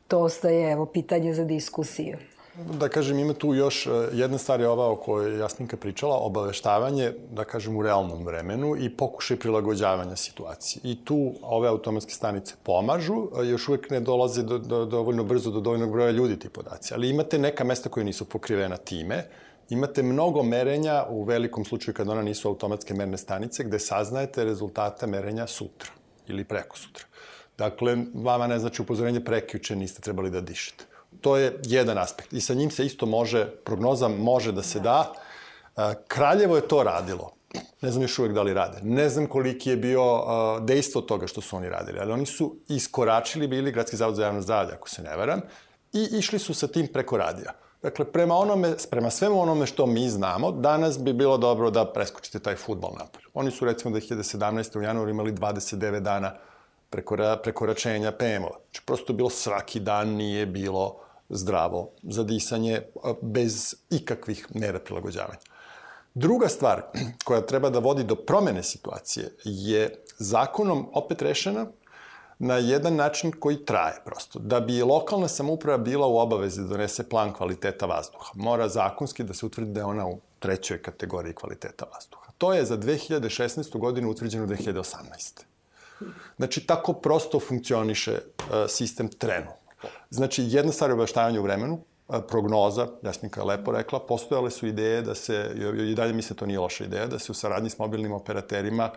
to 0.08 0.20
ostaje 0.20 0.72
evo, 0.72 0.86
pitanje 0.86 1.34
za 1.34 1.44
diskusiju. 1.44 2.18
Da 2.58 2.90
kažem, 2.90 3.20
ima 3.20 3.34
tu 3.34 3.54
još 3.54 3.88
e, 3.88 3.90
jedna 4.14 4.38
stvar 4.38 4.60
je 4.60 4.68
ova 4.68 4.90
o 4.92 4.96
kojoj 4.96 5.40
Jasninka 5.40 5.78
pričala, 5.78 6.16
obaveštavanje, 6.16 7.12
da 7.32 7.44
kažem, 7.44 7.78
u 7.78 7.84
realnom 7.84 8.26
vremenu 8.26 8.76
i 8.80 8.90
pokušaj 8.90 9.38
prilagođavanja 9.38 10.16
situacije. 10.16 10.82
I 10.84 11.06
tu 11.06 11.34
ove 11.42 11.70
automatske 11.70 12.14
stanice 12.14 12.56
pomažu, 12.64 13.28
još 13.44 13.68
uvek 13.68 13.90
ne 13.90 14.00
dolaze 14.00 14.44
do, 14.44 14.58
do, 14.58 14.86
dovoljno 14.86 15.24
brzo 15.24 15.52
do 15.52 15.60
dovoljnog 15.60 15.92
broja 15.92 16.12
ljudi 16.12 16.40
ti 16.40 16.50
podaci, 16.50 16.94
ali 16.94 17.10
imate 17.10 17.40
neka 17.40 17.64
mesta 17.64 17.90
koje 17.90 18.04
nisu 18.04 18.26
pokrivena 18.26 18.78
time, 18.78 19.24
imate 19.70 20.04
mnogo 20.04 20.44
merenja 20.44 21.06
u 21.10 21.24
velikom 21.24 21.66
slučaju 21.66 21.96
kad 21.96 22.10
ona 22.10 22.22
nisu 22.22 22.48
automatske 22.48 22.94
merne 22.94 23.18
stanice, 23.18 23.64
gde 23.64 23.80
saznajete 23.80 24.44
rezultate 24.44 25.08
merenja 25.08 25.48
sutra 25.48 25.92
ili 26.28 26.44
preko 26.44 26.78
sutra. 26.78 27.06
Dakle, 27.58 27.98
vama 28.14 28.48
ne 28.48 28.60
znači 28.60 28.82
upozorenje 28.82 29.26
prekjuče 29.26 29.76
niste 29.76 30.02
trebali 30.02 30.30
da 30.30 30.42
dišete 30.42 30.97
to 31.22 31.38
je 31.38 31.60
jedan 31.64 31.98
aspekt. 31.98 32.34
I 32.34 32.42
sa 32.42 32.54
njim 32.54 32.72
se 32.72 32.86
isto 32.86 33.06
može, 33.06 33.46
prognoza 33.46 34.08
može 34.08 34.52
da 34.52 34.64
se 34.64 34.80
da. 34.80 35.14
Kraljevo 36.08 36.56
je 36.56 36.68
to 36.68 36.84
radilo. 36.84 37.38
Ne 37.82 37.92
znam 37.92 38.02
još 38.02 38.20
uvek 38.20 38.34
da 38.34 38.42
li 38.42 38.54
rade. 38.54 38.80
Ne 38.84 39.10
znam 39.10 39.28
koliki 39.28 39.70
je 39.70 39.78
bio 39.78 40.16
uh, 40.16 40.66
dejstvo 40.66 41.02
toga 41.02 41.28
što 41.28 41.42
su 41.42 41.56
oni 41.56 41.70
radili, 41.70 42.00
ali 42.00 42.12
oni 42.12 42.26
su 42.26 42.56
iskoračili 42.68 43.48
bili 43.48 43.72
Gradski 43.72 43.98
zavod 43.98 44.16
za 44.16 44.24
javno 44.24 44.42
zdravlje, 44.42 44.74
ako 44.74 44.90
se 44.90 45.02
ne 45.02 45.16
varam, 45.18 45.42
i 45.94 46.08
išli 46.12 46.40
su 46.40 46.54
sa 46.54 46.68
tim 46.68 46.88
preko 46.88 47.18
radija. 47.18 47.52
Dakle, 47.82 48.06
prema, 48.06 48.36
onome, 48.36 48.76
prema 48.90 49.10
svemu 49.10 49.42
onome 49.42 49.66
što 49.66 49.86
mi 49.86 50.10
znamo, 50.10 50.52
danas 50.52 51.00
bi 51.00 51.14
bilo 51.14 51.38
dobro 51.38 51.72
da 51.72 51.86
preskočite 51.94 52.40
taj 52.40 52.56
futbol 52.56 52.92
napolju. 53.00 53.30
Oni 53.34 53.52
su 53.52 53.66
recimo 53.66 53.96
2017. 53.96 54.78
u 54.78 54.82
januaru 54.82 55.10
imali 55.10 55.32
29 55.32 56.00
dana 56.00 56.34
prekora, 56.90 57.38
prekoračenja 57.38 58.12
PM-ova. 58.12 58.60
Znači, 58.64 58.82
prosto 58.86 59.14
bilo 59.14 59.30
svaki 59.30 59.80
dan 59.80 60.10
nije 60.10 60.46
bilo 60.46 61.00
zdravo 61.30 61.90
za 62.04 62.24
disanje 62.24 62.82
bez 63.22 63.76
ikakvih 63.90 64.48
mera 64.54 64.80
prilagođavanja. 64.80 65.40
Druga 66.14 66.48
stvar 66.50 66.82
koja 67.26 67.42
treba 67.42 67.70
da 67.70 67.80
vodi 67.80 68.04
do 68.04 68.16
promene 68.16 68.64
situacije 68.64 69.36
je 69.44 70.04
zakonom 70.18 70.90
opet 70.94 71.22
rešena 71.22 71.66
na 72.40 72.58
jedan 72.58 72.96
način 72.96 73.32
koji 73.40 73.66
traje 73.66 74.02
prosto. 74.06 74.40
Da 74.40 74.60
bi 74.60 74.82
lokalna 74.82 75.28
samouprava 75.28 75.78
bila 75.78 76.08
u 76.08 76.18
obavezi 76.18 76.62
da 76.62 76.68
donese 76.68 77.10
plan 77.10 77.34
kvaliteta 77.34 77.86
vazduha, 77.86 78.32
mora 78.36 78.70
zakonski 78.70 79.24
da 79.24 79.34
se 79.34 79.46
utvrdi 79.46 79.72
da 79.72 79.80
je 79.80 79.86
ona 79.86 80.08
u 80.08 80.20
trećoj 80.40 80.82
kategoriji 80.82 81.34
kvaliteta 81.34 81.86
vazduha. 81.94 82.32
To 82.38 82.54
je 82.54 82.66
za 82.66 82.78
2016. 82.78 83.80
godinu 83.80 84.10
utvrđeno 84.10 84.48
2018. 84.48 85.47
Znači, 86.38 86.66
tako 86.66 86.94
prosto 86.94 87.40
funkcioniše 87.40 88.12
uh, 88.12 88.46
sistem 88.68 89.08
trenutno. 89.08 89.54
Znači, 90.10 90.44
jedna 90.48 90.72
stvar 90.72 90.90
je 90.90 90.94
obaštavanje 90.94 91.40
u 91.40 91.44
vremenu, 91.44 91.80
prognoza, 92.28 92.88
Jasminka 93.04 93.42
je 93.42 93.46
lepo 93.46 93.72
rekla, 93.72 94.00
postojale 94.00 94.52
su 94.52 94.68
ideje 94.68 95.02
da 95.02 95.16
se, 95.16 95.52
i 95.90 95.96
dalje 95.96 96.14
mislim 96.14 96.36
da 96.36 96.40
to 96.40 96.46
nije 96.46 96.60
loša 96.60 96.84
ideja, 96.84 97.08
da 97.08 97.20
se 97.20 97.32
u 97.32 97.36
saradnji 97.36 97.70
s 97.70 97.78
mobilnim 97.80 98.12
operaterima 98.12 98.92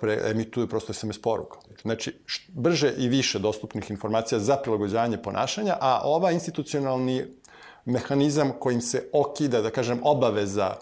pre, 0.00 0.20
emituju 0.30 0.68
prosto 0.68 0.92
SMS 0.92 1.22
poruka. 1.22 1.58
Znači, 1.82 2.18
brže 2.48 2.92
i 2.98 3.08
više 3.08 3.38
dostupnih 3.38 3.90
informacija 3.90 4.38
za 4.38 4.56
prilagođavanje 4.56 5.22
ponašanja, 5.22 5.76
a 5.80 6.00
ova 6.04 6.30
institucionalni 6.30 7.24
mehanizam 7.84 8.52
kojim 8.58 8.80
se 8.80 9.08
okida, 9.12 9.60
da 9.60 9.70
kažem, 9.70 10.00
obaveza 10.02 10.76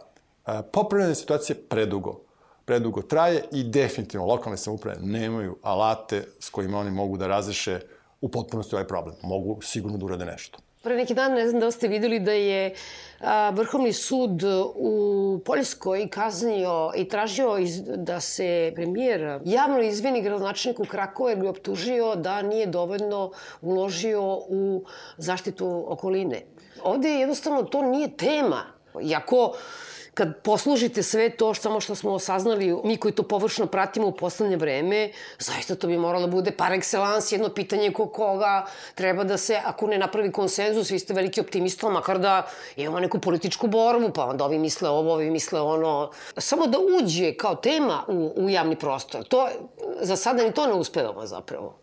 popravljanja 0.72 1.14
situacije 1.14 1.56
predugo 1.68 2.20
predugo 2.64 3.02
traje 3.02 3.44
i 3.52 3.64
definitivno 3.64 4.26
lokalne 4.26 4.56
samouprave 4.56 4.98
nemaju 5.00 5.56
alate 5.62 6.24
s 6.40 6.50
kojima 6.50 6.78
oni 6.78 6.90
mogu 6.90 7.16
da 7.16 7.26
razreše 7.26 7.80
u 8.20 8.28
potpunosti 8.28 8.74
ovaj 8.74 8.86
problem. 8.86 9.14
Mogu 9.22 9.58
sigurno 9.62 9.98
da 9.98 10.04
urade 10.04 10.24
nešto. 10.24 10.58
Pre 10.82 10.96
neki 10.96 11.14
dan, 11.14 11.32
ne 11.32 11.48
znam 11.48 11.60
da 11.60 11.70
ste 11.70 11.88
videli 11.88 12.18
da 12.20 12.32
je 12.32 12.74
a, 13.20 13.50
Vrhovni 13.50 13.92
sud 13.92 14.42
u 14.74 15.40
Poljskoj 15.44 16.08
kaznio 16.08 16.92
i 16.96 17.08
tražio 17.08 17.58
iz, 17.58 17.82
da 17.82 18.20
se 18.20 18.72
premijer 18.74 19.40
javno 19.44 19.82
izvini 19.82 20.22
gradonačelniku 20.22 20.84
Krakova 20.84 21.30
jer 21.30 21.38
ga 21.38 21.48
optužio 21.50 22.14
da 22.16 22.42
nije 22.42 22.66
dovoljno 22.66 23.30
uložio 23.60 24.22
u 24.48 24.84
zaštitu 25.16 25.84
okoline. 25.88 26.42
Ovde 26.82 27.08
jednostavno 27.08 27.62
to 27.62 27.82
nije 27.82 28.16
tema. 28.16 28.62
Iako 29.02 29.52
kad 30.14 30.42
poslužite 30.42 31.02
sve 31.02 31.30
to 31.30 31.54
što 31.54 31.62
samo 31.62 31.80
što 31.80 31.94
smo 31.94 32.18
saznali, 32.18 32.76
mi 32.84 32.96
koji 32.96 33.14
to 33.14 33.22
površno 33.22 33.66
pratimo 33.66 34.06
u 34.06 34.12
poslednje 34.12 34.56
vreme, 34.56 35.10
zaista 35.38 35.74
to 35.74 35.86
bi 35.86 35.98
moralo 35.98 36.26
da 36.26 36.32
bude 36.32 36.50
par 36.50 36.72
excellence 36.72 37.32
jedno 37.32 37.48
pitanje 37.48 37.92
ko 37.92 38.06
koga 38.06 38.66
treba 38.94 39.24
da 39.24 39.36
se, 39.36 39.60
ako 39.64 39.86
ne 39.86 39.98
napravi 39.98 40.32
konsenzus, 40.32 40.90
vi 40.90 40.98
ste 40.98 41.14
veliki 41.14 41.40
optimista, 41.40 41.88
makar 41.88 42.18
da 42.18 42.46
imamo 42.76 43.00
neku 43.00 43.18
političku 43.18 43.66
borbu, 43.66 44.10
pa 44.12 44.26
onda 44.26 44.44
ovi 44.44 44.58
misle 44.58 44.88
ovo, 44.88 45.12
ovi 45.12 45.30
misle 45.30 45.60
ono. 45.60 46.10
Samo 46.36 46.66
da 46.66 46.78
uđe 46.78 47.34
kao 47.34 47.54
tema 47.54 48.04
u, 48.08 48.32
u 48.36 48.50
javni 48.50 48.76
prostor. 48.76 49.24
To, 49.24 49.48
za 50.00 50.16
sada 50.16 50.42
ni 50.42 50.52
to 50.52 50.66
ne 50.66 50.72
uspevamo 50.72 51.26
zapravo. 51.26 51.81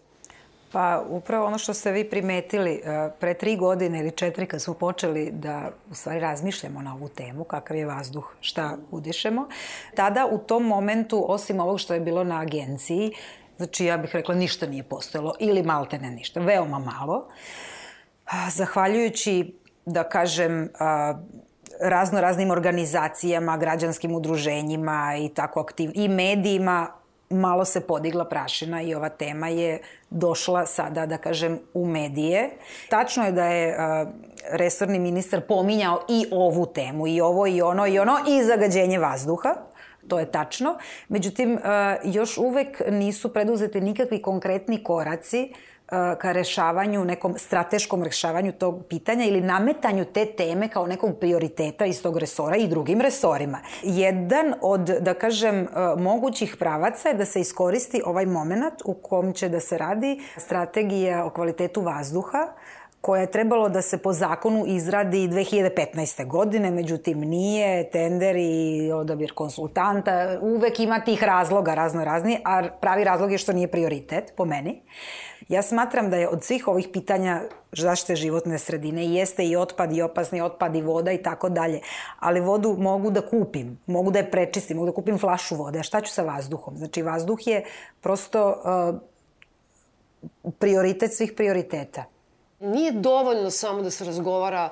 Pa 0.72 1.04
upravo 1.10 1.46
ono 1.46 1.58
što 1.58 1.74
ste 1.74 1.92
vi 1.92 2.10
primetili 2.10 2.72
e, 2.72 3.10
pre 3.20 3.34
tri 3.34 3.56
godine 3.56 4.00
ili 4.00 4.12
četiri 4.12 4.46
kad 4.46 4.62
smo 4.62 4.74
počeli 4.74 5.32
da 5.32 5.70
u 5.92 5.94
stvari 5.96 6.20
razmišljamo 6.20 6.82
na 6.82 6.94
ovu 6.94 7.10
temu, 7.10 7.44
kakav 7.44 7.78
je 7.78 7.86
vazduh, 7.86 8.34
šta 8.42 8.78
udišemo, 8.92 9.48
tada 9.96 10.28
u 10.32 10.38
tom 10.38 10.64
momentu, 10.64 11.26
osim 11.28 11.60
ovog 11.60 11.80
što 11.80 11.94
je 11.94 12.00
bilo 12.00 12.24
na 12.24 12.42
agenciji, 12.42 13.12
znači 13.58 13.86
ja 13.86 13.98
bih 13.98 14.10
rekla 14.14 14.36
ništa 14.36 14.68
nije 14.68 14.84
postojalo 14.84 15.34
ili 15.40 15.64
malte 15.64 16.00
ne 16.00 16.12
ništa, 16.12 16.40
veoma 16.40 16.80
malo. 16.80 17.28
Zahvaljujući, 18.50 19.56
da 19.86 20.10
kažem, 20.10 20.70
razno 21.82 22.22
raznim 22.22 22.52
organizacijama, 22.52 23.58
građanskim 23.58 24.16
udruženjima 24.16 25.16
i 25.20 25.30
tako 25.30 25.60
aktiv 25.60 25.92
i 25.94 26.08
medijima 26.08 26.99
malo 27.30 27.66
se 27.66 27.82
podigla 27.82 28.26
prašina 28.26 28.82
i 28.82 28.96
ova 28.96 29.10
tema 29.10 29.48
je 29.48 29.82
došla 30.10 30.66
sada, 30.66 31.06
da 31.06 31.18
kažem, 31.18 31.60
u 31.74 31.86
medije. 31.86 32.50
Tačno 32.90 33.26
je 33.26 33.32
da 33.32 33.46
je 33.46 33.78
uh, 33.78 34.10
resorni 34.52 35.00
ministar 35.00 35.42
pominjao 35.42 36.02
i 36.10 36.26
ovu 36.32 36.66
temu, 36.66 37.08
i 37.08 37.22
ovo, 37.22 37.48
i 37.48 37.62
ono, 37.62 37.88
i 37.88 38.00
ono, 38.00 38.18
i 38.28 38.44
zagađenje 38.44 39.00
vazduha. 39.00 39.56
To 40.08 40.20
je 40.20 40.32
tačno. 40.32 40.78
Međutim, 41.08 41.60
još 42.04 42.38
uvek 42.38 42.82
nisu 42.90 43.34
preduzete 43.34 43.82
nikakvi 43.82 44.22
konkretni 44.22 44.84
koraci 44.84 45.54
ka 46.18 46.32
rešavanju, 46.32 47.06
nekom 47.06 47.38
strateškom 47.38 48.04
rešavanju 48.04 48.52
tog 48.52 48.86
pitanja 48.90 49.26
ili 49.26 49.42
nametanju 49.42 50.06
te 50.06 50.26
teme 50.26 50.68
kao 50.68 50.88
nekog 50.88 51.20
prioriteta 51.20 51.86
iz 51.86 52.02
tog 52.02 52.18
resora 52.18 52.58
i 52.58 52.68
drugim 52.68 53.02
resorima. 53.02 53.60
Jedan 53.84 54.54
od, 54.62 54.82
da 54.82 55.14
kažem, 55.14 55.68
mogućih 55.98 56.56
pravaca 56.60 57.10
je 57.10 57.16
da 57.16 57.26
se 57.26 57.42
iskoristi 57.42 58.02
ovaj 58.06 58.26
moment 58.26 58.82
u 58.86 58.94
kom 58.94 59.34
će 59.34 59.50
da 59.50 59.60
se 59.60 59.78
radi 59.78 60.20
strategija 60.38 61.26
o 61.26 61.30
kvalitetu 61.30 61.82
vazduha, 61.82 62.48
koja 63.02 63.22
je 63.22 63.32
trebalo 63.32 63.70
da 63.70 63.82
se 63.82 63.98
po 63.98 64.14
zakonu 64.14 64.64
izradi 64.68 65.28
2015. 65.28 66.28
godine, 66.28 66.72
međutim 66.72 67.20
nije, 67.20 67.90
tender 67.90 68.36
i 68.36 68.92
odabir 68.92 69.34
konsultanta, 69.34 70.38
uvek 70.42 70.80
ima 70.80 71.00
tih 71.00 71.24
razloga 71.24 71.74
razno 71.74 72.04
razni, 72.06 72.40
a 72.46 72.64
pravi 72.82 73.04
razlog 73.04 73.32
je 73.32 73.38
što 73.38 73.54
nije 73.54 73.68
prioritet, 73.68 74.34
po 74.38 74.46
meni. 74.46 74.82
Ja 75.48 75.62
smatram 75.62 76.10
da 76.10 76.18
je 76.18 76.28
od 76.28 76.44
svih 76.44 76.68
ovih 76.68 76.88
pitanja 76.94 77.42
zaštite 77.72 78.16
životne 78.16 78.60
sredine 78.60 79.06
jeste 79.06 79.46
i 79.46 79.56
otpad 79.56 79.94
i 79.94 80.02
opasni 80.02 80.42
otpad 80.42 80.76
i 80.76 80.82
voda 80.82 81.12
i 81.12 81.24
tako 81.24 81.50
dalje, 81.50 81.82
ali 82.20 82.40
vodu 82.40 82.76
mogu 82.78 83.12
da 83.12 83.22
kupim, 83.22 83.80
mogu 83.88 84.12
da 84.12 84.20
je 84.20 84.32
prečistim, 84.32 84.78
mogu 84.78 84.90
da 84.92 84.96
kupim 84.96 85.18
flašu 85.18 85.56
vode, 85.56 85.80
a 85.80 85.84
šta 85.84 86.02
ću 86.02 86.14
sa 86.14 86.24
vazduhom? 86.24 86.78
Znači 86.78 87.02
vazduh 87.02 87.48
je 87.48 87.64
prosto 88.02 88.50
uh, 88.50 89.00
prioritet 90.60 91.14
svih 91.14 91.34
prioriteta. 91.38 92.04
Nije 92.60 92.92
dovoljno 92.92 93.52
samo 93.52 93.82
da 93.82 93.92
se 93.92 94.06
razgovara 94.06 94.70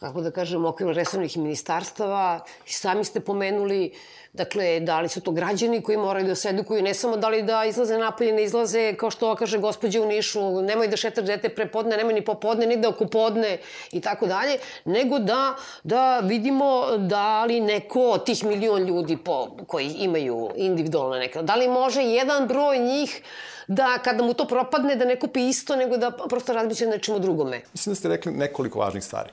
kako 0.00 0.20
da 0.20 0.30
kažem, 0.30 0.64
okviru 0.64 0.92
resornih 0.96 1.36
ministarstava. 1.36 2.40
I 2.66 2.72
sami 2.72 3.04
ste 3.04 3.20
pomenuli, 3.20 3.92
dakle, 4.32 4.80
da 4.80 5.00
li 5.00 5.08
su 5.08 5.20
to 5.20 5.30
građani 5.30 5.82
koji 5.82 5.98
moraju 5.98 6.26
da 6.26 6.34
se 6.34 6.48
edukuju, 6.48 6.82
ne 6.82 6.94
samo 6.94 7.16
da 7.16 7.28
li 7.28 7.42
da 7.42 7.64
izlaze 7.68 7.98
napolje, 7.98 8.32
ne 8.32 8.44
izlaze, 8.44 8.94
kao 8.96 9.10
što 9.10 9.34
kaže 9.36 9.58
gospođa 9.58 10.00
u 10.02 10.06
Nišu, 10.06 10.62
nemoj 10.62 10.88
da 10.88 10.96
šetaš 10.96 11.26
dete 11.26 11.48
prepodne, 11.48 11.96
nemoj 11.96 12.14
ni 12.14 12.24
popodne, 12.24 12.66
ni 12.66 12.78
da 12.80 12.88
oko 12.88 13.06
podne 13.06 13.58
i 13.92 14.00
tako 14.00 14.26
dalje, 14.26 14.56
nego 14.84 15.18
da, 15.18 15.54
da 15.84 16.20
vidimo 16.20 16.96
da 16.96 17.44
li 17.44 17.60
neko 17.60 18.00
od 18.00 18.24
tih 18.24 18.44
milion 18.44 18.86
ljudi 18.86 19.16
po, 19.16 19.48
koji 19.66 19.90
imaju 20.08 20.50
individualno 20.56 21.16
neka, 21.16 21.42
da 21.42 21.54
li 21.54 21.68
može 21.68 22.02
jedan 22.02 22.48
broj 22.48 22.78
njih 22.78 23.22
da 23.68 23.98
kada 24.04 24.24
mu 24.24 24.34
to 24.34 24.46
propadne 24.46 24.96
da 24.96 25.04
ne 25.04 25.18
kupi 25.20 25.48
isto, 25.48 25.76
nego 25.76 25.96
da 25.96 26.10
prosto 26.10 26.52
razmišlja 26.52 26.86
na 26.86 26.96
nečemu 26.96 27.18
drugome. 27.18 27.60
Mislim 27.72 27.92
da 27.92 27.96
ste 27.96 28.08
rekli 28.08 28.32
nekoliko 28.32 28.78
važnih 28.78 29.04
stvari. 29.04 29.30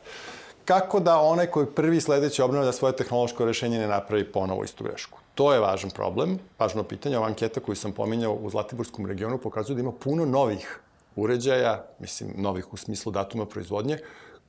Kako 0.68 1.00
da 1.00 1.20
onaj 1.20 1.48
koji 1.48 1.66
prvi 1.66 2.02
sledeći 2.02 2.42
obnavlja 2.42 2.72
svoje 2.72 2.96
tehnološko 2.96 3.46
rešenje 3.46 3.80
ne 3.80 3.88
napravi 3.88 4.32
ponovo 4.32 4.64
istu 4.64 4.84
grešku? 4.84 5.20
To 5.36 5.54
je 5.54 5.60
važan 5.60 5.90
problem, 5.90 6.40
važno 6.60 6.84
pitanje. 6.84 7.18
Ova 7.18 7.28
anketa 7.28 7.60
koju 7.60 7.76
sam 7.76 7.92
pominjao 7.92 8.34
u 8.34 8.50
Zlatiborskom 8.50 9.06
regionu 9.06 9.38
pokazuje 9.38 9.76
da 9.76 9.82
ima 9.82 9.92
puno 9.92 10.26
novih 10.26 10.80
uređaja, 11.16 11.86
mislim 12.00 12.34
novih 12.36 12.74
u 12.74 12.78
smislu 12.78 13.12
datuma 13.12 13.46
proizvodnje, 13.46 13.98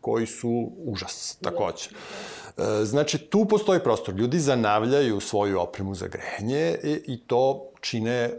koji 0.01 0.27
su 0.27 0.71
užas, 0.85 1.39
takođe. 1.43 1.91
E, 1.91 2.85
znači, 2.85 3.19
tu 3.19 3.45
postoji 3.45 3.81
prostor. 3.81 4.15
Ljudi 4.15 4.41
zanavljaju 4.41 5.21
svoju 5.21 5.61
opremu 5.61 5.95
za 5.95 6.09
grejanje 6.09 6.79
i, 6.83 7.01
i 7.07 7.21
to 7.27 7.71
čine 7.81 8.31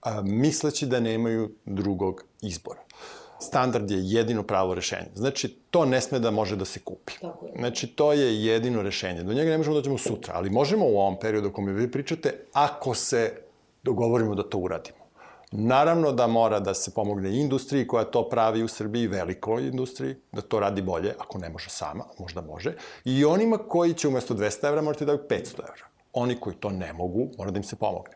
a, 0.00 0.22
misleći 0.22 0.86
da 0.86 1.00
nemaju 1.00 1.50
drugog 1.64 2.24
izbora. 2.40 2.81
Standard 3.42 3.90
je 3.90 3.98
jedino 4.02 4.42
pravo 4.42 4.74
rešenje. 4.74 5.10
Znači, 5.14 5.48
to 5.70 5.84
ne 5.84 6.00
sme 6.00 6.18
da 6.18 6.30
može 6.30 6.56
da 6.56 6.64
se 6.64 6.80
kupi. 6.80 7.12
Tako 7.20 7.46
je. 7.46 7.52
Znači, 7.58 7.86
to 7.86 8.12
je 8.12 8.44
jedino 8.44 8.82
rešenje. 8.82 9.22
Do 9.22 9.34
njega 9.34 9.50
ne 9.50 9.58
možemo 9.58 9.74
da 9.74 9.80
dođemo 9.80 9.98
sutra, 9.98 10.34
ali 10.36 10.50
možemo 10.50 10.86
u 10.86 10.98
ovom 10.98 11.18
periodu 11.20 11.48
o 11.48 11.52
kome 11.52 11.72
vi 11.72 11.90
pričate, 11.90 12.44
ako 12.52 12.94
se 12.94 13.32
dogovorimo 13.82 14.34
da 14.34 14.42
to 14.42 14.58
uradimo. 14.58 15.02
Naravno 15.52 16.12
da 16.12 16.26
mora 16.26 16.60
da 16.60 16.74
se 16.74 16.90
pomogne 16.94 17.40
industriji 17.40 17.86
koja 17.86 18.04
to 18.04 18.28
pravi 18.28 18.62
u 18.62 18.68
Srbiji, 18.68 19.06
velikoj 19.06 19.66
industriji, 19.66 20.14
da 20.32 20.40
to 20.40 20.60
radi 20.60 20.82
bolje, 20.82 21.14
ako 21.18 21.38
ne 21.38 21.50
može 21.50 21.70
sama, 21.70 22.04
možda 22.18 22.40
može, 22.40 22.74
i 23.04 23.24
onima 23.24 23.58
koji 23.58 23.94
će 23.94 24.08
umesto 24.08 24.34
200 24.34 24.68
evra 24.68 24.82
morati 24.82 25.04
da 25.04 25.12
daju 25.12 25.28
500 25.28 25.58
evra. 25.58 25.91
Oni 26.12 26.36
koji 26.40 26.56
to 26.56 26.70
ne 26.70 26.92
mogu, 26.92 27.28
mora 27.38 27.50
da 27.50 27.58
im 27.58 27.64
se 27.64 27.76
pomogne. 27.76 28.14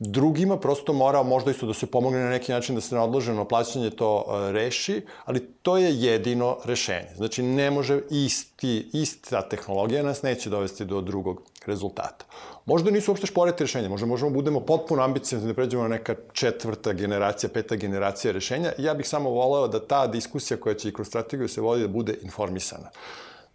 Drugima 0.00 0.56
prosto 0.58 0.92
mora 0.92 1.22
možda 1.22 1.50
isto 1.50 1.66
da 1.66 1.74
se 1.74 1.86
pomogne 1.86 2.18
na 2.18 2.30
neki 2.30 2.52
način 2.52 2.74
da 2.74 2.80
se 2.80 2.94
na 2.94 3.04
odloženo 3.04 3.44
plaćanje 3.44 3.90
to 3.90 4.24
uh, 4.26 4.50
reši, 4.50 5.02
ali 5.24 5.40
to 5.62 5.76
je 5.76 5.94
jedino 5.94 6.56
rešenje. 6.64 7.08
Znači, 7.16 7.42
ne 7.42 7.70
može 7.70 8.00
isti, 8.10 8.90
ista 8.92 9.42
tehnologija 9.48 10.02
nas 10.02 10.22
neće 10.22 10.50
dovesti 10.50 10.84
do 10.84 11.00
drugog 11.00 11.42
rezultata. 11.66 12.24
Možda 12.66 12.90
nisu 12.90 13.10
uopšte 13.10 13.26
šporete 13.26 13.64
rešenja, 13.64 13.88
možda 13.88 14.06
možemo 14.06 14.30
budemo 14.30 14.60
potpuno 14.60 15.02
ambicijalni 15.02 15.46
da 15.46 15.54
pređemo 15.54 15.82
na 15.82 15.88
neka 15.88 16.14
četvrta 16.32 16.92
generacija, 16.92 17.50
peta 17.54 17.76
generacija 17.76 18.32
rešenja. 18.32 18.72
Ja 18.78 18.94
bih 18.94 19.08
samo 19.08 19.30
voleo 19.30 19.68
da 19.68 19.86
ta 19.86 20.06
diskusija 20.06 20.60
koja 20.60 20.74
će 20.74 20.88
i 20.88 20.92
kroz 20.92 21.08
strategiju 21.08 21.48
se 21.48 21.60
vodi 21.60 21.82
da 21.82 21.88
bude 21.88 22.18
informisana. 22.22 22.90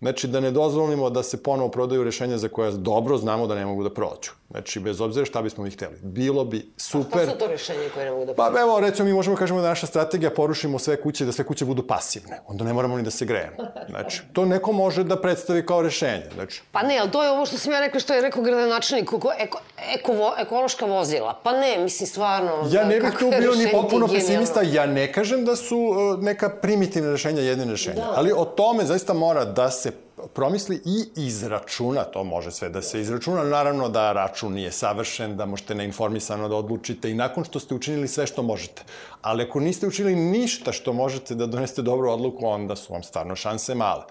Znači, 0.03 0.27
da 0.27 0.39
ne 0.39 0.51
dozvolimo 0.51 1.09
da 1.09 1.23
se 1.23 1.43
ponovo 1.43 1.69
prodaju 1.69 2.03
rešenja 2.03 2.37
za 2.37 2.47
koja 2.47 2.71
dobro 2.71 3.17
znamo 3.17 3.47
da 3.47 3.55
ne 3.55 3.65
mogu 3.65 3.83
da 3.83 3.89
prođu. 3.89 4.31
Znači, 4.51 4.79
bez 4.79 5.01
obzira 5.01 5.25
šta 5.25 5.41
bismo 5.41 5.63
mi 5.63 5.71
hteli. 5.71 5.95
Bilo 6.01 6.45
bi 6.45 6.71
super... 6.77 7.21
A 7.21 7.23
šta 7.23 7.31
su 7.31 7.37
to 7.37 7.47
rešenje 7.47 7.89
koje 7.93 8.05
ne 8.05 8.11
mogu 8.11 8.25
da 8.25 8.33
prođu? 8.33 8.53
Pa 8.53 8.61
evo, 8.61 8.79
recimo, 8.79 9.05
mi 9.05 9.13
možemo 9.13 9.35
da 9.35 9.39
kažemo 9.39 9.61
da 9.61 9.67
naša 9.67 9.87
strategija 9.87 10.31
porušimo 10.31 10.79
sve 10.79 11.01
kuće, 11.01 11.25
da 11.25 11.31
sve 11.31 11.45
kuće 11.45 11.65
budu 11.65 11.87
pasivne. 11.87 12.41
Onda 12.47 12.63
ne 12.63 12.73
moramo 12.73 12.97
ni 12.97 13.03
da 13.03 13.11
se 13.11 13.25
grejemo. 13.25 13.55
Znači, 13.89 14.21
to 14.33 14.45
neko 14.45 14.71
može 14.71 15.03
da 15.03 15.21
predstavi 15.21 15.65
kao 15.65 15.81
rešenje. 15.81 16.25
Znači... 16.33 16.61
Pa 16.71 16.83
ne, 16.83 16.97
ali 16.99 17.11
to 17.11 17.23
je 17.23 17.29
ovo 17.29 17.45
što 17.45 17.57
sam 17.57 17.73
ja 17.73 17.79
rekla, 17.79 17.99
što 17.99 18.13
je 18.13 18.21
rekao 18.21 18.43
gradonačelnik, 18.43 19.09
eko, 19.39 19.59
eko, 19.95 20.35
ekološka 20.39 20.85
vozila. 20.85 21.39
Pa 21.43 21.51
ne, 21.51 21.77
mislim, 21.77 22.07
stvarno... 22.07 22.69
Ja 22.71 22.85
ne 22.85 22.99
bih 22.99 23.13
tu 23.19 23.31
bio 23.39 23.55
ni 23.55 23.71
potpuno 23.71 24.07
pesimista. 24.07 24.61
Ja 24.61 24.85
ne 24.85 25.11
kažem 25.13 25.45
da 25.45 25.55
su 25.55 25.77
uh, 25.77 26.23
neka 26.23 26.49
primitivna 26.49 27.11
rešenja 27.11 27.41
jedine 27.41 27.71
rešenja. 27.71 27.95
Da. 27.95 28.13
Ali 28.15 28.31
o 28.31 28.45
tome 28.45 28.85
zaista 28.85 29.13
mora 29.13 29.45
da 29.45 29.71
se 29.71 29.92
promisli 30.33 30.81
i 30.85 31.05
izračuna, 31.15 32.03
to 32.03 32.23
može 32.23 32.51
sve 32.51 32.69
da 32.69 32.81
se 32.81 33.01
izračuna, 33.01 33.43
naravno 33.43 33.89
da 33.89 34.13
račun 34.13 34.53
nije 34.53 34.71
savršen, 34.71 35.37
da 35.37 35.45
možete 35.45 35.75
neinformisano 35.75 36.49
da 36.49 36.55
odlučite 36.55 37.11
i 37.11 37.13
nakon 37.13 37.43
što 37.43 37.59
ste 37.59 37.75
učinili 37.75 38.07
sve 38.07 38.27
što 38.27 38.43
možete. 38.43 38.83
Ali 39.21 39.43
ako 39.43 39.59
niste 39.59 39.87
učinili 39.87 40.15
ništa 40.15 40.71
što 40.71 40.93
možete 40.93 41.35
da 41.35 41.45
donesete 41.45 41.81
dobru 41.81 42.09
odluku, 42.09 42.45
onda 42.45 42.75
su 42.75 42.93
vam 42.93 43.03
stvarno 43.03 43.35
šanse 43.35 43.75
male. 43.75 44.03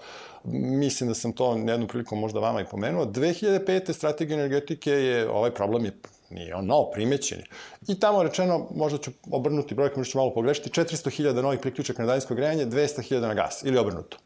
mislim 0.43 1.09
da 1.09 1.15
sam 1.15 1.31
to 1.31 1.55
jednu 1.55 1.87
priliku 1.87 2.15
možda 2.15 2.39
vama 2.39 2.61
i 2.61 2.65
pomenuo, 2.65 3.05
2005. 3.05 3.93
strategija 3.93 4.37
energetike 4.37 4.91
je, 4.91 5.29
ovaj 5.29 5.51
problem 5.51 5.85
je 5.85 5.91
nije 6.29 6.55
on 6.55 6.65
nov, 6.65 6.91
primećen 6.93 7.39
je. 7.39 7.45
I 7.87 7.99
tamo 7.99 8.23
rečeno, 8.23 8.67
možda 8.75 8.97
ću 8.97 9.11
obrnuti 9.31 9.75
brojke, 9.75 9.97
možda 9.97 10.11
ću 10.11 10.17
malo 10.17 10.33
pogrešiti, 10.33 10.69
400.000 10.69 11.41
novih 11.41 11.59
priključaka 11.59 12.01
na 12.01 12.07
daljinsko 12.07 12.35
grejanje, 12.35 12.65
200.000 12.65 13.19
na 13.19 13.33
gas, 13.33 13.63
ili 13.63 13.77
obrnuto. 13.77 14.17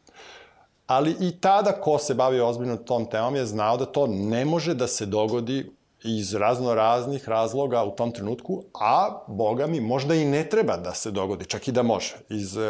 Ali 0.88 1.16
i 1.20 1.30
tada 1.40 1.72
ko 1.72 1.98
se 1.98 2.14
bavio 2.14 2.48
ozbiljno 2.48 2.76
tom 2.76 3.06
temom 3.06 3.36
je 3.36 3.46
znao 3.46 3.76
da 3.76 3.86
to 3.86 4.06
ne 4.06 4.44
može 4.44 4.74
da 4.74 4.86
se 4.86 5.06
dogodi 5.06 5.70
iz 6.04 6.34
razno 6.34 6.74
raznih 6.74 7.28
razloga 7.28 7.84
u 7.84 7.90
tom 7.90 8.12
trenutku, 8.12 8.62
a 8.80 9.24
boga 9.26 9.66
mi 9.66 9.80
možda 9.80 10.14
i 10.14 10.24
ne 10.24 10.48
treba 10.48 10.76
da 10.76 10.94
se 10.94 11.10
dogodi, 11.10 11.44
čak 11.44 11.68
i 11.68 11.72
da 11.72 11.82
može, 11.82 12.16
iz 12.28 12.56
uh, 12.56 12.64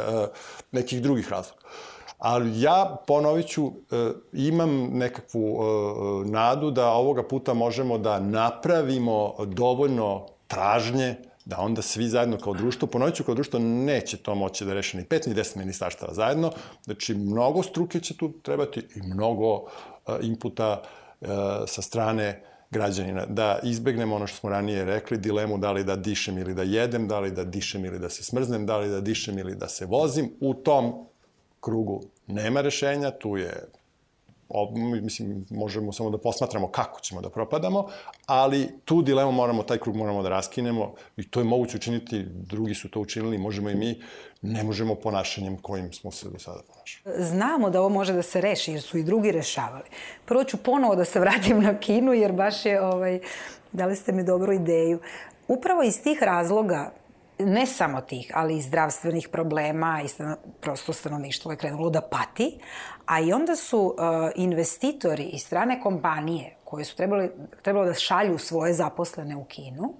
nekih 0.73 1.03
drugih 1.03 1.29
razloga. 1.31 1.63
Ali 2.19 2.61
ja, 2.61 2.97
ponovit 3.07 3.47
ću, 3.47 3.67
uh, 3.67 3.73
imam 4.33 4.91
nekakvu 4.93 5.53
uh, 5.53 6.27
nadu 6.27 6.71
da 6.71 6.91
ovoga 6.91 7.23
puta 7.23 7.55
možemo 7.55 7.99
da 7.99 8.21
napravimo 8.21 9.35
dovoljno 9.47 10.27
tražnje 10.47 11.17
da 11.49 11.59
onda 11.59 11.83
svi 11.83 12.09
zajedno 12.09 12.39
kao 12.39 12.55
društvo, 12.55 12.89
ponovit 12.89 13.15
ću 13.15 13.25
kao 13.25 13.35
društvo, 13.35 13.59
neće 13.61 14.17
to 14.17 14.35
moći 14.35 14.65
da 14.65 14.75
reše 14.75 14.97
ni 14.97 15.05
pet 15.05 15.27
ni 15.27 15.35
deset 15.35 15.57
ministarstava 15.57 16.15
zajedno, 16.15 16.53
znači 16.85 17.15
mnogo 17.15 17.63
struke 17.63 18.01
će 18.01 18.17
tu 18.17 18.33
trebati 18.43 18.81
i 18.81 19.03
mnogo 19.03 19.55
uh, 19.55 19.69
inputa 20.23 20.83
uh, 21.21 21.29
sa 21.67 21.83
strane 21.83 22.45
građanina, 22.71 23.27
da 23.27 23.59
izbegnemo 23.63 24.17
ono 24.17 24.27
što 24.27 24.37
smo 24.37 24.51
ranije 24.51 24.85
rekli, 24.85 25.19
dilemu 25.19 25.59
da 25.59 25.73
li 25.73 25.85
da 25.85 25.97
dišem 25.97 26.39
ili 26.39 26.55
da 26.55 26.63
jedem, 26.63 27.09
da 27.09 27.21
li 27.21 27.31
da 27.31 27.45
dišem 27.45 27.85
ili 27.85 27.99
da 27.99 28.09
se 28.09 28.23
smrznem, 28.23 28.67
da 28.67 28.77
li 28.79 28.89
da 28.89 29.01
dišem 29.01 29.39
ili 29.39 29.55
da 29.55 29.69
se 29.69 29.87
vozim. 29.87 30.31
U 30.41 30.55
tom 30.55 31.07
krugu 31.61 32.03
nema 32.27 32.61
rešenja, 32.61 33.11
tu 33.11 33.37
je 33.37 33.69
o, 34.49 34.75
mislim, 35.03 35.47
možemo 35.51 35.93
samo 35.93 36.11
da 36.11 36.19
posmatramo 36.19 36.69
kako 36.69 37.01
ćemo 37.01 37.21
da 37.21 37.31
propadamo, 37.31 37.87
ali 38.27 38.69
tu 38.85 39.03
dilemu 39.03 39.33
moramo, 39.33 39.63
taj 39.63 39.79
krug 39.79 39.97
moramo 39.97 40.23
da 40.23 40.29
raskinemo 40.29 40.95
i 41.17 41.29
to 41.31 41.41
je 41.41 41.45
moguće 41.45 41.77
učiniti, 41.77 42.25
drugi 42.29 42.75
su 42.75 42.91
to 42.91 43.01
učinili, 43.01 43.39
možemo 43.39 43.71
i 43.71 43.75
mi, 43.75 44.01
ne 44.43 44.65
možemo 44.65 44.95
ponašanjem 44.95 45.57
kojim 45.57 45.93
smo 45.93 46.11
se 46.11 46.31
do 46.31 46.39
sada 46.39 46.61
ponašali. 46.67 47.25
Znamo 47.25 47.71
da 47.71 47.81
ovo 47.81 47.89
može 47.89 48.13
da 48.13 48.23
se 48.23 48.41
reši, 48.41 48.73
jer 48.73 48.83
su 48.83 48.99
i 48.99 49.05
drugi 49.05 49.33
rešavali. 49.33 49.89
Prvo 50.25 50.45
ću 50.45 50.57
ponovo 50.57 50.97
da 50.97 51.05
se 51.05 51.21
vratim 51.21 51.63
na 51.63 51.79
Kinu, 51.79 52.13
jer 52.13 52.33
baš 52.33 52.67
je, 52.67 52.83
ovaj, 52.83 53.21
dali 53.73 53.97
ste 53.97 54.13
mi 54.13 54.25
dobru 54.25 54.53
ideju. 54.53 55.01
Upravo 55.49 55.83
iz 55.83 56.03
tih 56.03 56.23
razloga 56.23 56.93
ne 57.39 57.67
samo 57.67 58.01
tih, 58.01 58.31
ali 58.35 58.57
i 58.57 58.63
zdravstvenih 58.63 59.29
problema 59.29 60.03
i 60.05 60.09
stano, 60.09 60.37
prosto 60.61 60.93
stanovništvo 60.93 61.51
je 61.51 61.57
krenulo 61.57 61.91
da 61.91 62.01
pati, 62.01 62.61
a 63.07 63.21
i 63.21 63.33
onda 63.33 63.57
su 63.57 63.79
uh, 63.81 63.95
investitori 64.37 65.25
i 65.25 65.39
strane 65.39 65.81
kompanije 65.81 66.57
koje 66.65 66.85
su 66.85 66.97
trebali, 66.97 67.31
trebalo 67.63 67.87
da 67.87 67.95
šalju 67.95 68.39
svoje 68.39 68.75
zaposlene 68.75 69.37
u 69.37 69.45
Kinu, 69.45 69.85
uh, 69.85 69.95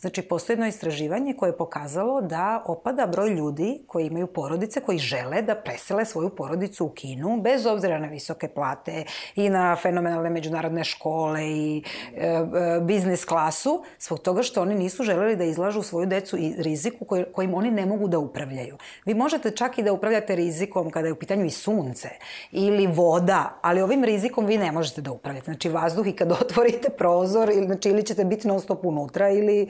Znači, 0.00 0.22
postoje 0.22 0.54
jedno 0.54 0.66
istraživanje 0.66 1.34
koje 1.34 1.48
je 1.48 1.56
pokazalo 1.56 2.20
da 2.20 2.62
opada 2.66 3.06
broj 3.06 3.30
ljudi 3.30 3.80
koji 3.86 4.06
imaju 4.06 4.26
porodice, 4.26 4.80
koji 4.80 4.98
žele 4.98 5.42
da 5.42 5.54
presele 5.54 6.04
svoju 6.04 6.28
porodicu 6.28 6.84
u 6.84 6.88
Kinu, 6.88 7.40
bez 7.42 7.66
obzira 7.66 7.98
na 7.98 8.06
visoke 8.06 8.48
plate 8.48 9.04
i 9.36 9.48
na 9.48 9.76
fenomenalne 9.76 10.30
međunarodne 10.30 10.84
škole 10.84 11.44
i 11.44 11.82
e, 12.16 12.26
e, 12.26 12.44
biznis 12.80 13.24
klasu, 13.24 13.82
svog 13.98 14.18
toga 14.18 14.42
što 14.42 14.62
oni 14.62 14.74
nisu 14.74 15.02
želeli 15.02 15.36
da 15.36 15.44
izlažu 15.44 15.82
svoju 15.82 16.06
decu 16.06 16.36
i 16.38 16.54
riziku 16.58 17.04
koj, 17.04 17.24
kojim 17.32 17.54
oni 17.54 17.70
ne 17.70 17.86
mogu 17.86 18.08
da 18.08 18.18
upravljaju. 18.18 18.78
Vi 19.04 19.14
možete 19.14 19.50
čak 19.50 19.78
i 19.78 19.82
da 19.82 19.92
upravljate 19.92 20.36
rizikom 20.36 20.90
kada 20.90 21.06
je 21.06 21.12
u 21.12 21.16
pitanju 21.16 21.44
i 21.44 21.50
sunce 21.50 22.08
ili 22.52 22.86
voda, 22.86 23.58
ali 23.62 23.82
ovim 23.82 24.04
rizikom 24.04 24.46
vi 24.46 24.58
ne 24.58 24.72
možete 24.72 25.00
da 25.00 25.12
upravljate. 25.12 25.44
Znači, 25.44 25.68
vazduh 25.68 26.06
i 26.06 26.12
kad 26.12 26.32
otvorite 26.32 26.88
prozor, 26.88 27.50
ili, 27.50 27.66
znači, 27.66 27.88
ili 27.88 28.02
ćete 28.02 28.24
biti 28.24 28.48
non 28.48 28.60
stop 28.60 28.84
unutra 28.84 29.30
ili 29.30 29.68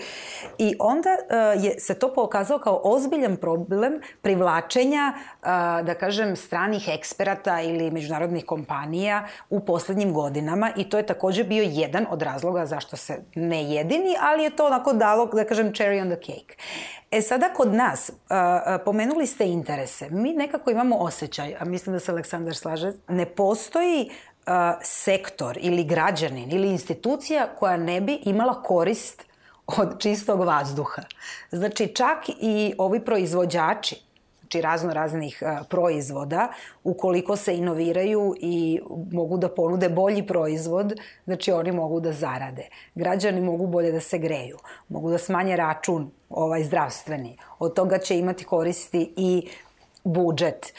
I 0.58 0.76
onda 0.78 1.10
uh, 1.10 1.64
je 1.64 1.80
se 1.80 1.98
to 1.98 2.14
pokazao 2.14 2.58
kao 2.58 2.80
ozbiljan 2.84 3.36
problem 3.36 4.00
privlačenja, 4.22 5.12
uh, 5.16 5.46
da 5.86 5.94
kažem, 5.94 6.36
stranih 6.36 6.88
eksperata 6.88 7.60
ili 7.60 7.90
međunarodnih 7.90 8.44
kompanija 8.44 9.26
u 9.50 9.60
poslednjim 9.60 10.12
godinama 10.12 10.72
i 10.76 10.90
to 10.90 10.96
je 10.96 11.06
takođe 11.06 11.44
bio 11.44 11.64
jedan 11.68 12.06
od 12.10 12.22
razloga 12.22 12.66
zašto 12.66 12.96
se 12.96 13.18
ne 13.34 13.64
jedini, 13.72 14.16
ali 14.20 14.42
je 14.42 14.56
to 14.56 14.66
onako 14.66 14.92
dalo, 14.92 15.26
da 15.26 15.44
kažem, 15.44 15.72
cherry 15.72 16.02
on 16.02 16.10
the 16.10 16.20
cake. 16.20 16.56
E 17.10 17.22
sada 17.22 17.48
kod 17.48 17.74
nas, 17.74 18.10
uh, 18.10 18.36
pomenuli 18.84 19.26
ste 19.26 19.46
interese. 19.46 20.08
Mi 20.10 20.32
nekako 20.32 20.70
imamo 20.70 20.96
osjećaj, 20.96 21.54
a 21.58 21.64
mislim 21.64 21.92
da 21.92 22.00
se 22.00 22.12
Aleksandar 22.12 22.54
slaže, 22.54 22.92
ne 23.08 23.26
postoji 23.26 24.10
sektor 24.82 25.58
ili 25.60 25.84
građanin 25.84 26.52
ili 26.52 26.68
institucija 26.68 27.48
koja 27.58 27.76
ne 27.76 28.00
bi 28.00 28.18
imala 28.24 28.62
korist 28.62 29.25
od 29.66 29.98
čistog 29.98 30.40
vazduha. 30.40 31.02
Znači, 31.50 31.86
čak 31.86 32.18
i 32.28 32.74
ovi 32.78 33.04
proizvođači, 33.04 34.06
znači 34.40 34.60
razno 34.60 34.92
raznih 34.92 35.42
uh, 35.42 35.66
proizvoda, 35.66 36.48
ukoliko 36.84 37.36
se 37.36 37.56
inoviraju 37.56 38.34
i 38.40 38.80
mogu 39.12 39.38
da 39.38 39.48
ponude 39.48 39.88
bolji 39.88 40.26
proizvod, 40.26 40.94
znači 41.24 41.52
oni 41.52 41.72
mogu 41.72 42.00
da 42.00 42.12
zarade. 42.12 42.68
Građani 42.94 43.40
mogu 43.40 43.66
bolje 43.66 43.92
da 43.92 44.00
se 44.00 44.18
greju, 44.18 44.58
mogu 44.88 45.10
da 45.10 45.18
smanje 45.18 45.56
račun 45.56 46.10
ovaj 46.30 46.64
zdravstveni. 46.64 47.38
Od 47.58 47.74
toga 47.74 47.98
će 47.98 48.18
imati 48.18 48.44
koristi 48.44 49.12
i 49.16 49.48
budžet, 50.04 50.72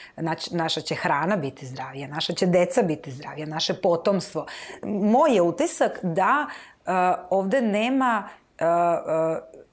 naša 0.51 0.81
će 0.81 0.95
hrana 0.95 1.35
biti 1.35 1.65
zdravija, 1.65 2.07
naša 2.07 2.33
će 2.33 2.45
deca 2.45 2.81
biti 2.81 3.11
zdravija, 3.11 3.47
naše 3.47 3.73
potomstvo. 3.73 4.45
Moj 4.83 5.35
je 5.35 5.41
utisak 5.41 5.99
da 6.03 6.47
uh, 6.47 6.93
ovde 7.29 7.61
nema 7.61 8.29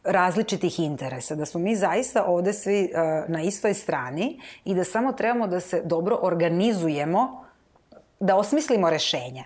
različitih 0.04 0.80
interesa, 0.80 1.34
da 1.34 1.46
smo 1.46 1.60
mi 1.60 1.76
zaista 1.76 2.24
ovde 2.24 2.52
svi 2.52 2.90
na 3.28 3.42
istoj 3.42 3.74
strani 3.74 4.40
i 4.64 4.74
da 4.74 4.84
samo 4.84 5.12
trebamo 5.12 5.46
da 5.46 5.60
se 5.60 5.82
dobro 5.84 6.18
organizujemo, 6.22 7.44
da 8.20 8.36
osmislimo 8.36 8.90
rešenja. 8.90 9.44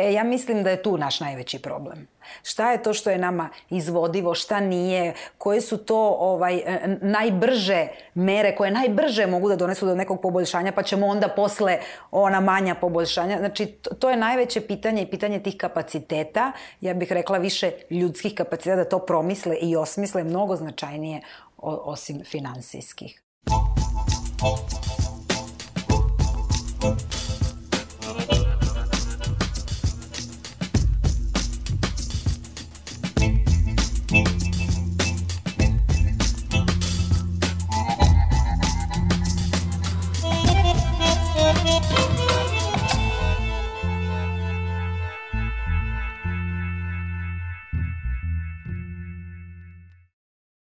E, 0.00 0.12
ja 0.12 0.24
mislim 0.24 0.62
da 0.62 0.70
je 0.70 0.82
tu 0.82 0.98
naš 0.98 1.20
najveći 1.20 1.58
problem. 1.58 2.08
Šta 2.42 2.72
je 2.72 2.82
to 2.82 2.94
što 2.94 3.10
je 3.10 3.18
nama 3.18 3.48
izvodivo, 3.70 4.34
šta 4.34 4.60
nije, 4.60 5.14
koje 5.38 5.60
su 5.60 5.76
to 5.76 6.16
ovaj 6.18 6.56
e, 6.56 6.98
najbrže 7.02 7.88
mere 8.14 8.56
koje 8.56 8.70
najbrže 8.70 9.26
mogu 9.26 9.48
da 9.48 9.56
donesu 9.56 9.86
do 9.86 9.94
nekog 9.94 10.20
poboljšanja, 10.20 10.72
pa 10.72 10.82
ćemo 10.82 11.06
onda 11.06 11.28
posle 11.28 11.78
ona 12.10 12.40
manja 12.40 12.74
poboljšanja. 12.74 13.38
Znači, 13.38 13.66
to, 13.98 14.10
je 14.10 14.16
najveće 14.16 14.60
pitanje 14.60 15.02
i 15.02 15.10
pitanje 15.10 15.42
tih 15.42 15.56
kapaciteta, 15.56 16.52
ja 16.80 16.94
bih 16.94 17.12
rekla 17.12 17.38
više 17.38 17.72
ljudskih 17.90 18.34
kapaciteta 18.34 18.76
da 18.76 18.88
to 18.88 18.98
promisle 18.98 19.56
i 19.56 19.76
osmisle 19.76 20.24
mnogo 20.24 20.56
značajnije 20.56 21.20
osim 21.62 22.24
finansijskih. 22.24 23.22